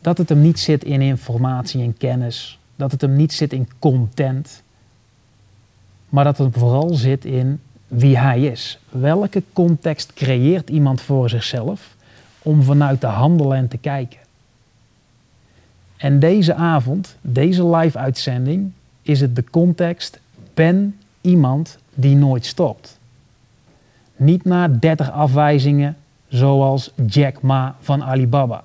dat 0.00 0.18
het 0.18 0.28
hem 0.28 0.40
niet 0.40 0.58
zit 0.58 0.84
in 0.84 1.00
informatie 1.00 1.82
en 1.82 1.96
kennis, 1.96 2.58
dat 2.76 2.92
het 2.92 3.00
hem 3.00 3.16
niet 3.16 3.32
zit 3.32 3.52
in 3.52 3.68
content, 3.78 4.62
maar 6.08 6.24
dat 6.24 6.38
het 6.38 6.54
vooral 6.56 6.94
zit 6.94 7.24
in 7.24 7.60
wie 7.88 8.18
hij 8.18 8.42
is. 8.42 8.78
Welke 8.88 9.42
context 9.52 10.12
creëert 10.12 10.70
iemand 10.70 11.00
voor 11.00 11.28
zichzelf 11.28 11.94
om 12.42 12.62
vanuit 12.62 13.00
te 13.00 13.06
handelen 13.06 13.56
en 13.56 13.68
te 13.68 13.78
kijken? 13.78 14.18
En 15.96 16.18
deze 16.18 16.54
avond, 16.54 17.16
deze 17.20 17.66
live-uitzending, 17.66 18.72
is 19.08 19.20
het 19.20 19.36
de 19.36 19.44
context: 19.50 20.20
ben 20.54 20.96
iemand 21.20 21.78
die 21.94 22.16
nooit 22.16 22.46
stopt. 22.46 22.98
Niet 24.16 24.44
na 24.44 24.68
30 24.68 25.10
afwijzingen 25.10 25.96
zoals 26.28 26.92
Jack 27.06 27.42
Ma 27.42 27.76
van 27.80 28.04
Alibaba. 28.04 28.64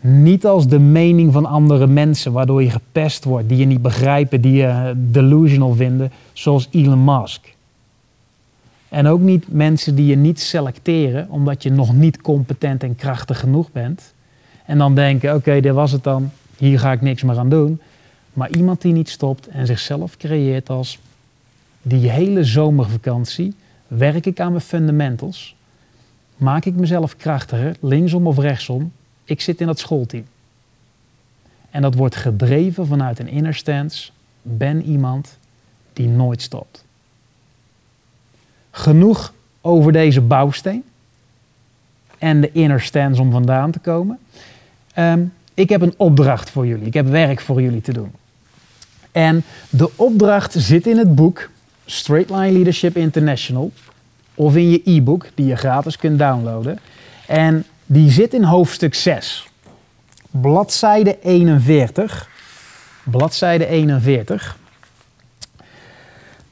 Niet 0.00 0.46
als 0.46 0.68
de 0.68 0.78
mening 0.78 1.32
van 1.32 1.46
andere 1.46 1.86
mensen 1.86 2.32
waardoor 2.32 2.62
je 2.62 2.70
gepest 2.70 3.24
wordt, 3.24 3.48
die 3.48 3.58
je 3.58 3.64
niet 3.64 3.82
begrijpen, 3.82 4.40
die 4.40 4.52
je 4.52 4.92
delusional 4.96 5.74
vinden, 5.74 6.12
zoals 6.32 6.68
Elon 6.70 7.04
Musk. 7.04 7.54
En 8.88 9.06
ook 9.06 9.20
niet 9.20 9.52
mensen 9.52 9.94
die 9.94 10.06
je 10.06 10.16
niet 10.16 10.40
selecteren 10.40 11.26
omdat 11.30 11.62
je 11.62 11.70
nog 11.70 11.94
niet 11.94 12.20
competent 12.20 12.82
en 12.82 12.96
krachtig 12.96 13.40
genoeg 13.40 13.72
bent. 13.72 14.14
En 14.64 14.78
dan 14.78 14.94
denken, 14.94 15.34
oké, 15.34 15.60
dit 15.60 15.72
was 15.72 15.92
het 15.92 16.02
dan, 16.02 16.30
hier 16.58 16.78
ga 16.78 16.92
ik 16.92 17.00
niks 17.00 17.22
meer 17.22 17.38
aan 17.38 17.48
doen. 17.48 17.80
Maar 18.34 18.50
iemand 18.50 18.80
die 18.80 18.92
niet 18.92 19.08
stopt 19.08 19.48
en 19.48 19.66
zichzelf 19.66 20.16
creëert 20.16 20.68
als 20.68 20.98
die 21.82 22.10
hele 22.10 22.44
zomervakantie 22.44 23.54
werk 23.86 24.26
ik 24.26 24.40
aan 24.40 24.50
mijn 24.50 24.62
fundamentals. 24.62 25.56
Maak 26.36 26.64
ik 26.64 26.74
mezelf 26.74 27.16
krachtiger, 27.16 27.76
linksom 27.80 28.26
of 28.26 28.38
rechtsom. 28.38 28.92
Ik 29.24 29.40
zit 29.40 29.60
in 29.60 29.66
dat 29.66 29.78
schoolteam. 29.78 30.24
En 31.70 31.82
dat 31.82 31.94
wordt 31.94 32.16
gedreven 32.16 32.86
vanuit 32.86 33.18
een 33.18 33.28
inner 33.28 33.54
stance. 33.54 34.10
Ben 34.42 34.82
iemand 34.82 35.38
die 35.92 36.08
nooit 36.08 36.42
stopt. 36.42 36.84
Genoeg 38.70 39.32
over 39.60 39.92
deze 39.92 40.20
bouwsteen 40.20 40.84
en 42.18 42.40
de 42.40 42.52
inner 42.52 42.80
stance 42.80 43.20
om 43.20 43.30
vandaan 43.30 43.70
te 43.70 43.78
komen. 43.78 44.18
Ehm, 44.94 45.24
ik 45.54 45.68
heb 45.68 45.80
een 45.80 45.94
opdracht 45.96 46.50
voor 46.50 46.66
jullie. 46.66 46.86
Ik 46.86 46.94
heb 46.94 47.06
werk 47.06 47.40
voor 47.40 47.62
jullie 47.62 47.80
te 47.80 47.92
doen. 47.92 48.12
En 49.14 49.44
de 49.70 49.90
opdracht 49.96 50.54
zit 50.58 50.86
in 50.86 50.98
het 50.98 51.14
boek 51.14 51.50
Straight 51.84 52.30
Line 52.30 52.52
Leadership 52.52 52.96
International. 52.96 53.72
Of 54.34 54.56
in 54.56 54.70
je 54.70 54.80
e-book, 54.84 55.26
die 55.34 55.46
je 55.46 55.56
gratis 55.56 55.96
kunt 55.96 56.18
downloaden. 56.18 56.78
En 57.26 57.64
die 57.86 58.10
zit 58.10 58.34
in 58.34 58.42
hoofdstuk 58.42 58.94
6. 58.94 59.46
Bladzijde 60.30 61.18
41. 61.22 62.28
bladzijde 63.04 63.66
41. 63.66 64.58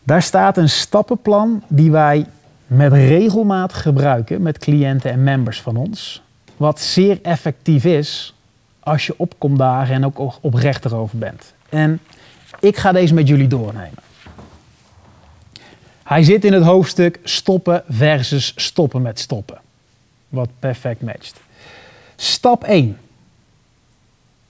Daar 0.02 0.22
staat 0.22 0.56
een 0.56 0.68
stappenplan 0.68 1.62
die 1.68 1.90
wij 1.90 2.26
met 2.66 2.92
regelmaat 2.92 3.72
gebruiken 3.72 4.42
met 4.42 4.58
cliënten 4.58 5.10
en 5.10 5.22
members 5.22 5.60
van 5.60 5.76
ons. 5.76 6.22
Wat 6.56 6.80
zeer 6.80 7.18
effectief 7.22 7.84
is 7.84 8.34
als 8.80 9.06
je 9.06 9.14
opkomt 9.16 9.58
dagen 9.58 9.94
en 9.94 10.04
ook 10.04 10.38
oprecht 10.40 10.84
erover 10.84 11.18
bent. 11.18 11.52
En 11.68 12.00
ik 12.62 12.76
ga 12.76 12.92
deze 12.92 13.14
met 13.14 13.28
jullie 13.28 13.46
doornemen. 13.46 13.98
Hij 16.02 16.22
zit 16.22 16.44
in 16.44 16.52
het 16.52 16.62
hoofdstuk 16.62 17.18
stoppen 17.22 17.82
versus 17.88 18.52
stoppen 18.56 19.02
met 19.02 19.18
stoppen. 19.18 19.58
Wat 20.28 20.48
perfect 20.58 21.02
matcht. 21.02 21.40
Stap 22.16 22.64
1. 22.64 22.96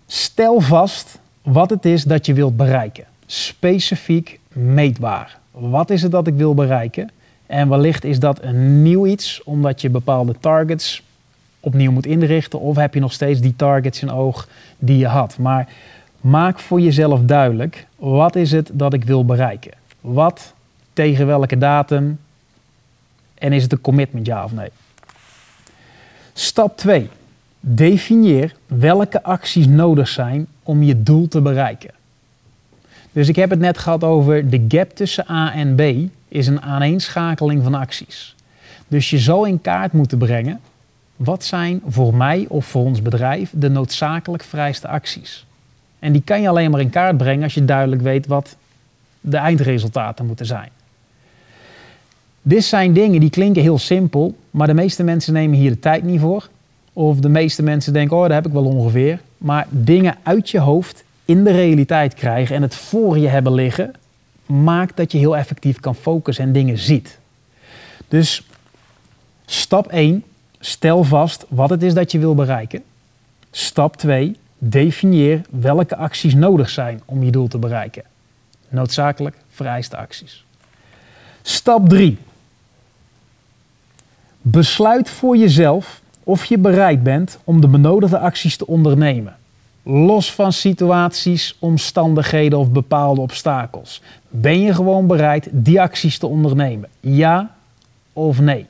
Stel 0.07 0.61
vast 0.61 1.19
wat 1.43 1.71
het 1.71 1.85
is 1.85 2.05
dat 2.05 2.27
je 2.27 2.35
wilt 2.35 2.57
bereiken. 2.57 3.05
Specifiek 3.27 4.39
meetbaar. 4.49 5.39
Wat 5.51 5.91
is 5.91 6.03
het 6.03 6.13
dat 6.13 6.27
ik 6.27 6.35
wil 6.35 6.55
bereiken? 6.55 7.11
En 7.47 7.69
wellicht 7.69 8.05
is 8.05 8.19
dat 8.19 8.43
een 8.43 8.83
nieuw 8.83 9.07
iets, 9.07 9.43
omdat 9.45 9.81
je 9.81 9.91
bepaalde 9.91 10.35
targets 10.41 11.03
opnieuw 11.61 11.93
moet 11.93 12.07
inrichten. 12.07 12.61
Of 12.61 12.77
heb 12.77 12.95
je 12.95 13.01
nog 13.01 13.13
steeds 13.13 13.41
die 13.41 13.57
targets 13.57 14.03
in 14.03 14.11
oog 14.11 14.49
die 14.79 14.99
je 14.99 15.07
had. 15.07 15.39
Maar 15.39 15.69
maak 16.23 16.59
voor 16.59 16.81
jezelf 16.81 17.21
duidelijk, 17.21 17.87
wat 17.97 18.37
is 18.37 18.53
het 18.53 18.71
dat 18.73 18.93
ik 18.93 19.05
wil 19.05 19.25
bereiken? 19.25 19.73
Wat, 20.01 20.55
tegen 20.93 21.27
welke 21.27 21.59
datum? 21.59 22.19
En 23.35 23.53
is 23.53 23.63
het 23.63 23.73
een 23.73 23.81
commitment, 23.81 24.27
ja 24.27 24.45
of 24.45 24.53
nee? 24.53 24.71
Stap 26.33 26.77
2. 26.77 27.09
Definieer 27.61 28.55
welke 28.67 29.23
acties 29.23 29.67
nodig 29.67 30.09
zijn 30.09 30.47
om 30.63 30.83
je 30.83 31.03
doel 31.03 31.29
te 31.29 31.41
bereiken. 31.41 31.91
Dus 33.13 33.29
ik 33.29 33.37
heb 33.37 33.51
het 33.51 33.59
net 33.59 33.79
gehad 33.79 34.05
over 34.05 34.51
de 34.51 34.65
gap 34.69 34.91
tussen 34.91 35.31
A 35.31 35.55
en 35.55 35.75
B 35.75 36.11
is 36.29 36.47
een 36.47 36.63
aaneenschakeling 36.63 37.63
van 37.63 37.75
acties. 37.75 38.35
Dus 38.89 39.11
je 39.11 39.19
zal 39.19 39.45
in 39.45 39.61
kaart 39.61 39.93
moeten 39.93 40.19
brengen 40.19 40.61
wat 41.17 41.45
zijn 41.45 41.83
voor 41.87 42.15
mij 42.15 42.47
of 42.49 42.67
voor 42.67 42.85
ons 42.85 43.03
bedrijf 43.03 43.51
de 43.55 43.71
noodzakelijk 43.71 44.43
vrijste 44.43 44.89
acties. 44.89 45.47
En 46.03 46.13
die 46.13 46.23
kan 46.25 46.41
je 46.41 46.49
alleen 46.49 46.71
maar 46.71 46.81
in 46.81 46.91
kaart 46.91 47.17
brengen 47.17 47.43
als 47.43 47.55
je 47.55 47.65
duidelijk 47.65 48.03
weet 48.03 48.27
wat 48.27 48.57
de 49.21 49.37
eindresultaten 49.37 50.27
moeten 50.27 50.47
zijn. 50.47 50.69
Dit 52.43 52.65
zijn 52.65 52.93
dingen 52.93 53.21
die 53.21 53.31
klinken 53.31 53.63
heel 53.63 53.79
simpel, 53.79 54.37
maar 54.51 54.67
de 54.67 54.75
meeste 54.75 55.03
mensen 55.03 55.33
nemen 55.33 55.59
hier 55.59 55.71
de 55.71 55.79
tijd 55.79 56.03
niet 56.03 56.21
voor. 56.21 56.49
Of 56.93 57.19
de 57.19 57.29
meeste 57.29 57.63
mensen 57.63 57.93
denken, 57.93 58.17
oh, 58.17 58.23
dat 58.23 58.33
heb 58.33 58.47
ik 58.47 58.53
wel 58.53 58.65
ongeveer. 58.65 59.21
Maar 59.39 59.67
dingen 59.71 60.17
uit 60.23 60.51
je 60.51 60.59
hoofd 60.59 61.05
in 61.25 61.45
de 61.45 61.51
realiteit 61.51 62.15
krijgen 62.15 62.57
en 62.57 62.63
het 62.63 62.75
voor 62.75 63.19
je 63.19 63.29
hebben 63.29 63.55
liggen, 63.55 63.95
maakt 64.47 64.97
dat 64.97 65.13
je 65.13 65.19
heel 65.19 65.37
effectief 65.37 65.81
kan 65.81 65.95
focussen 65.95 66.45
en 66.45 66.53
dingen 66.53 66.79
ziet. 66.79 67.19
Dus 68.09 68.47
stap 69.47 69.87
1, 69.87 70.25
stel 70.61 71.05
vast 71.05 71.45
wat 71.49 71.71
het 71.71 71.83
is 71.83 71.95
dat 71.95 72.13
je 72.13 72.19
wil 72.19 72.35
bereiken. 72.35 72.83
Stap 73.51 73.97
2, 73.97 74.37
definieer 74.65 75.41
welke 75.51 75.97
acties 75.97 76.35
nodig 76.35 76.71
zijn 76.71 77.01
om 77.05 77.23
je 77.23 77.31
doel 77.31 77.49
te 77.49 77.59
bereiken. 77.59 78.03
Noodzakelijk 78.69 79.37
vereiste 79.51 79.97
acties. 79.97 80.45
Stap 81.43 81.89
3. 81.89 82.19
Besluit 84.41 85.11
voor 85.11 85.37
jezelf 85.37 86.01
of 86.25 86.45
je 86.45 86.59
bereid 86.59 87.03
bent 87.03 87.39
om 87.45 87.61
de 87.61 87.69
benodigde 87.69 88.19
acties 88.19 88.57
te 88.57 88.67
ondernemen. 88.67 89.37
Los 89.83 90.33
van 90.33 90.53
situaties, 90.53 91.57
omstandigheden 91.59 92.59
of 92.59 92.71
bepaalde 92.71 93.21
obstakels. 93.21 94.03
Ben 94.29 94.61
je 94.61 94.75
gewoon 94.75 95.07
bereid 95.07 95.49
die 95.51 95.81
acties 95.81 96.19
te 96.19 96.27
ondernemen? 96.27 96.89
Ja 97.01 97.55
of 98.13 98.41
nee? 98.41 98.67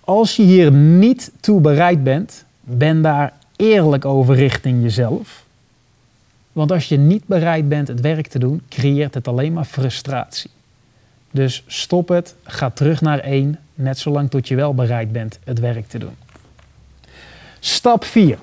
Als 0.00 0.36
je 0.36 0.42
hier 0.42 0.72
niet 0.72 1.32
toe 1.40 1.60
bereid 1.60 2.02
bent, 2.02 2.44
ben 2.60 3.02
daar 3.02 3.32
eerlijk 3.56 4.04
over 4.04 4.34
richting 4.34 4.82
jezelf. 4.82 5.44
Want 6.52 6.72
als 6.72 6.88
je 6.88 6.96
niet 6.96 7.26
bereid 7.26 7.68
bent 7.68 7.88
het 7.88 8.00
werk 8.00 8.26
te 8.26 8.38
doen, 8.38 8.62
creëert 8.68 9.14
het 9.14 9.28
alleen 9.28 9.52
maar 9.52 9.64
frustratie. 9.64 10.50
Dus 11.30 11.64
stop 11.66 12.08
het, 12.08 12.34
ga 12.44 12.70
terug 12.70 13.00
naar 13.00 13.18
één, 13.18 13.58
net 13.74 13.98
zolang 13.98 14.30
tot 14.30 14.48
je 14.48 14.54
wel 14.54 14.74
bereid 14.74 15.12
bent 15.12 15.38
het 15.44 15.60
werk 15.60 15.88
te 15.88 15.98
doen. 15.98 16.14
Stap 17.60 18.04
4. 18.04 18.38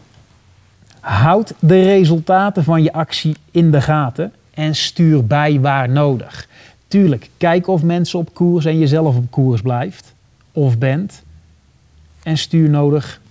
Houd 1.00 1.54
de 1.60 1.84
resultaten 1.84 2.64
van 2.64 2.84
je 2.84 2.94
actie 2.94 3.36
in 3.52 3.72
de 3.72 3.82
gaten 3.82 4.34
en 4.54 4.76
stuur 4.76 5.26
bij 5.26 5.60
waar 5.60 5.90
nodig. 5.90 6.48
Tuurlijk, 6.88 7.30
kijk 7.38 7.68
of 7.68 7.84
mensen 7.84 8.20
op 8.20 8.34
koers 8.34 8.66
en 8.66 8.80
jezelf 8.80 9.16
op 9.16 9.32
koers 9.32 9.62
blijft 9.62 10.14
of 10.52 10.78
bent. 10.78 11.24
En 12.24 12.38
stuur 12.38 12.70
nodig 12.70 13.22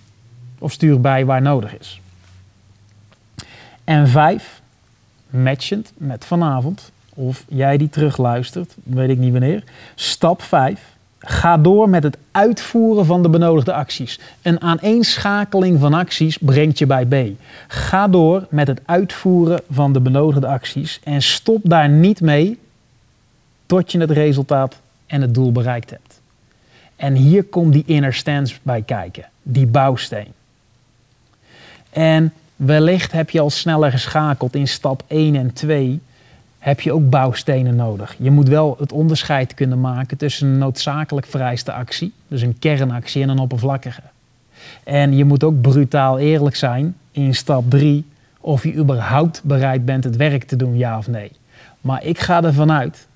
of 0.61 0.71
stuur 0.71 1.01
bij 1.01 1.25
waar 1.25 1.41
nodig 1.41 1.79
is. 1.79 2.01
En 3.83 4.07
vijf, 4.07 4.61
matchend 5.29 5.91
met 5.97 6.25
vanavond, 6.25 6.91
of 7.13 7.45
jij 7.47 7.77
die 7.77 7.89
terugluistert, 7.89 8.75
weet 8.83 9.09
ik 9.09 9.17
niet 9.17 9.31
wanneer. 9.31 9.63
Stap 9.95 10.41
5. 10.41 10.95
Ga 11.19 11.57
door 11.57 11.89
met 11.89 12.03
het 12.03 12.17
uitvoeren 12.31 13.05
van 13.05 13.21
de 13.21 13.29
benodigde 13.29 13.73
acties. 13.73 14.19
Een 14.41 14.61
aaneenschakeling 14.61 15.79
van 15.79 15.93
acties 15.93 16.37
brengt 16.37 16.77
je 16.77 16.85
bij 16.85 17.05
B. 17.05 17.15
Ga 17.67 18.07
door 18.07 18.47
met 18.49 18.67
het 18.67 18.81
uitvoeren 18.85 19.61
van 19.69 19.93
de 19.93 19.99
benodigde 19.99 20.47
acties 20.47 20.99
en 21.03 21.21
stop 21.21 21.61
daar 21.63 21.89
niet 21.89 22.21
mee 22.21 22.59
tot 23.65 23.91
je 23.91 23.99
het 23.99 24.11
resultaat 24.11 24.79
en 25.07 25.21
het 25.21 25.33
doel 25.33 25.51
bereikt 25.51 25.89
hebt. 25.89 26.21
En 26.95 27.15
hier 27.15 27.43
komt 27.43 27.73
die 27.73 27.83
inner 27.85 28.13
stance 28.13 28.55
bij 28.61 28.81
kijken, 28.81 29.29
die 29.41 29.67
bouwsteen. 29.67 30.33
En 31.91 32.33
wellicht 32.55 33.11
heb 33.11 33.29
je 33.29 33.39
al 33.39 33.49
sneller 33.49 33.91
geschakeld 33.91 34.55
in 34.55 34.67
stap 34.67 35.03
1 35.07 35.35
en 35.35 35.53
2 35.53 36.01
heb 36.59 36.81
je 36.81 36.93
ook 36.93 37.09
bouwstenen 37.09 37.75
nodig. 37.75 38.15
Je 38.19 38.31
moet 38.31 38.47
wel 38.47 38.75
het 38.79 38.91
onderscheid 38.91 39.53
kunnen 39.53 39.81
maken 39.81 40.17
tussen 40.17 40.47
een 40.47 40.57
noodzakelijk 40.57 41.27
vereiste 41.27 41.73
actie, 41.73 42.13
dus 42.27 42.41
een 42.41 42.59
kernactie 42.59 43.21
en 43.21 43.29
een 43.29 43.39
oppervlakkige. 43.39 44.01
En 44.83 45.15
je 45.15 45.25
moet 45.25 45.43
ook 45.43 45.61
brutaal 45.61 46.19
eerlijk 46.19 46.55
zijn 46.55 46.95
in 47.11 47.35
stap 47.35 47.69
3 47.69 48.05
of 48.39 48.63
je 48.63 48.73
überhaupt 48.73 49.41
bereid 49.43 49.85
bent 49.85 50.03
het 50.03 50.15
werk 50.15 50.43
te 50.43 50.55
doen, 50.55 50.77
ja 50.77 50.97
of 50.97 51.07
nee. 51.07 51.31
Maar 51.81 52.03
ik 52.03 52.19
ga 52.19 52.43
ervan 52.43 52.71
uit 52.71 53.07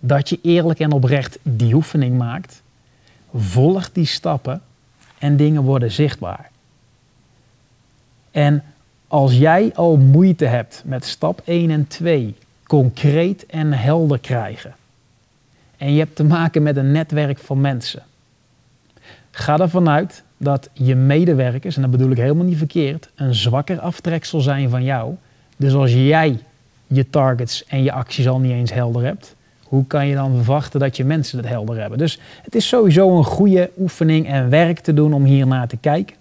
dat 0.00 0.28
je 0.28 0.38
eerlijk 0.42 0.78
en 0.78 0.92
oprecht 0.92 1.38
die 1.42 1.74
oefening 1.74 2.18
maakt, 2.18 2.62
volg 3.34 3.92
die 3.92 4.06
stappen 4.06 4.60
en 5.18 5.36
dingen 5.36 5.62
worden 5.62 5.90
zichtbaar. 5.90 6.50
En 8.36 8.62
als 9.08 9.38
jij 9.38 9.70
al 9.74 9.96
moeite 9.96 10.44
hebt 10.44 10.82
met 10.84 11.04
stap 11.04 11.42
1 11.44 11.70
en 11.70 11.86
2 11.86 12.34
concreet 12.66 13.46
en 13.46 13.72
helder 13.72 14.18
krijgen. 14.18 14.74
En 15.76 15.92
je 15.92 15.98
hebt 15.98 16.16
te 16.16 16.24
maken 16.24 16.62
met 16.62 16.76
een 16.76 16.92
netwerk 16.92 17.38
van 17.38 17.60
mensen. 17.60 18.02
Ga 19.30 19.58
ervan 19.58 19.88
uit 19.88 20.22
dat 20.36 20.68
je 20.72 20.94
medewerkers, 20.94 21.76
en 21.76 21.82
dat 21.82 21.90
bedoel 21.90 22.10
ik 22.10 22.16
helemaal 22.16 22.44
niet 22.44 22.58
verkeerd, 22.58 23.08
een 23.14 23.34
zwakker 23.34 23.80
aftreksel 23.80 24.40
zijn 24.40 24.70
van 24.70 24.84
jou. 24.84 25.14
Dus 25.56 25.74
als 25.74 25.92
jij 25.92 26.38
je 26.86 27.10
targets 27.10 27.64
en 27.66 27.82
je 27.82 27.92
acties 27.92 28.28
al 28.28 28.38
niet 28.38 28.52
eens 28.52 28.72
helder 28.72 29.02
hebt, 29.02 29.34
hoe 29.62 29.86
kan 29.86 30.06
je 30.06 30.14
dan 30.14 30.34
verwachten 30.34 30.80
dat 30.80 30.96
je 30.96 31.04
mensen 31.04 31.38
het 31.38 31.48
helder 31.48 31.80
hebben? 31.80 31.98
Dus 31.98 32.20
het 32.42 32.54
is 32.54 32.68
sowieso 32.68 33.16
een 33.16 33.24
goede 33.24 33.70
oefening 33.78 34.28
en 34.28 34.50
werk 34.50 34.78
te 34.78 34.94
doen 34.94 35.12
om 35.12 35.24
hier 35.24 35.46
naar 35.46 35.68
te 35.68 35.76
kijken. 35.76 36.16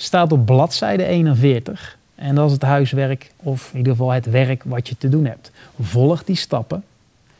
Staat 0.00 0.32
op 0.32 0.46
bladzijde 0.46 1.04
41. 1.04 1.98
En 2.14 2.34
dat 2.34 2.46
is 2.46 2.52
het 2.52 2.62
huiswerk, 2.62 3.30
of 3.36 3.70
in 3.72 3.78
ieder 3.78 3.92
geval 3.92 4.10
het 4.10 4.26
werk 4.26 4.62
wat 4.64 4.88
je 4.88 4.96
te 4.98 5.08
doen 5.08 5.24
hebt. 5.24 5.50
Volg 5.80 6.24
die 6.24 6.36
stappen. 6.36 6.84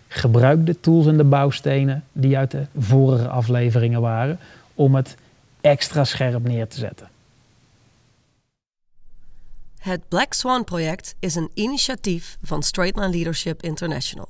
Gebruik 0.08 0.66
de 0.66 0.80
tools 0.80 1.06
en 1.06 1.16
de 1.16 1.24
bouwstenen 1.24 2.04
die 2.12 2.36
uit 2.38 2.50
de 2.50 2.66
vorige 2.78 3.28
afleveringen 3.28 4.00
waren 4.00 4.38
om 4.74 4.94
het 4.94 5.16
extra 5.60 6.04
scherp 6.04 6.42
neer 6.48 6.68
te 6.68 6.78
zetten. 6.78 7.08
Het 9.78 10.08
Black 10.08 10.32
Swan 10.32 10.64
project 10.64 11.14
is 11.18 11.34
een 11.34 11.50
initiatief 11.54 12.36
van 12.42 12.62
Straightline 12.62 13.10
Leadership 13.10 13.62
International. 13.62 14.28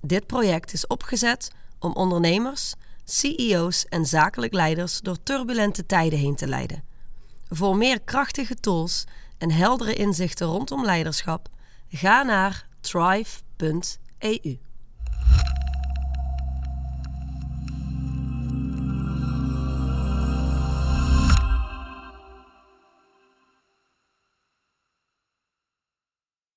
Dit 0.00 0.26
project 0.26 0.72
is 0.72 0.86
opgezet 0.86 1.50
om 1.78 1.92
ondernemers, 1.92 2.74
CEO's 3.04 3.84
en 3.88 4.06
zakelijk 4.06 4.52
leiders 4.52 5.00
door 5.00 5.22
turbulente 5.22 5.86
tijden 5.86 6.18
heen 6.18 6.34
te 6.34 6.46
leiden. 6.46 6.85
Voor 7.48 7.76
meer 7.76 8.00
krachtige 8.00 8.54
tools 8.54 9.04
en 9.38 9.50
heldere 9.50 9.94
inzichten 9.94 10.46
rondom 10.46 10.84
leiderschap, 10.84 11.48
ga 11.88 12.22
naar 12.22 12.66
thrive.eu. 12.80 14.58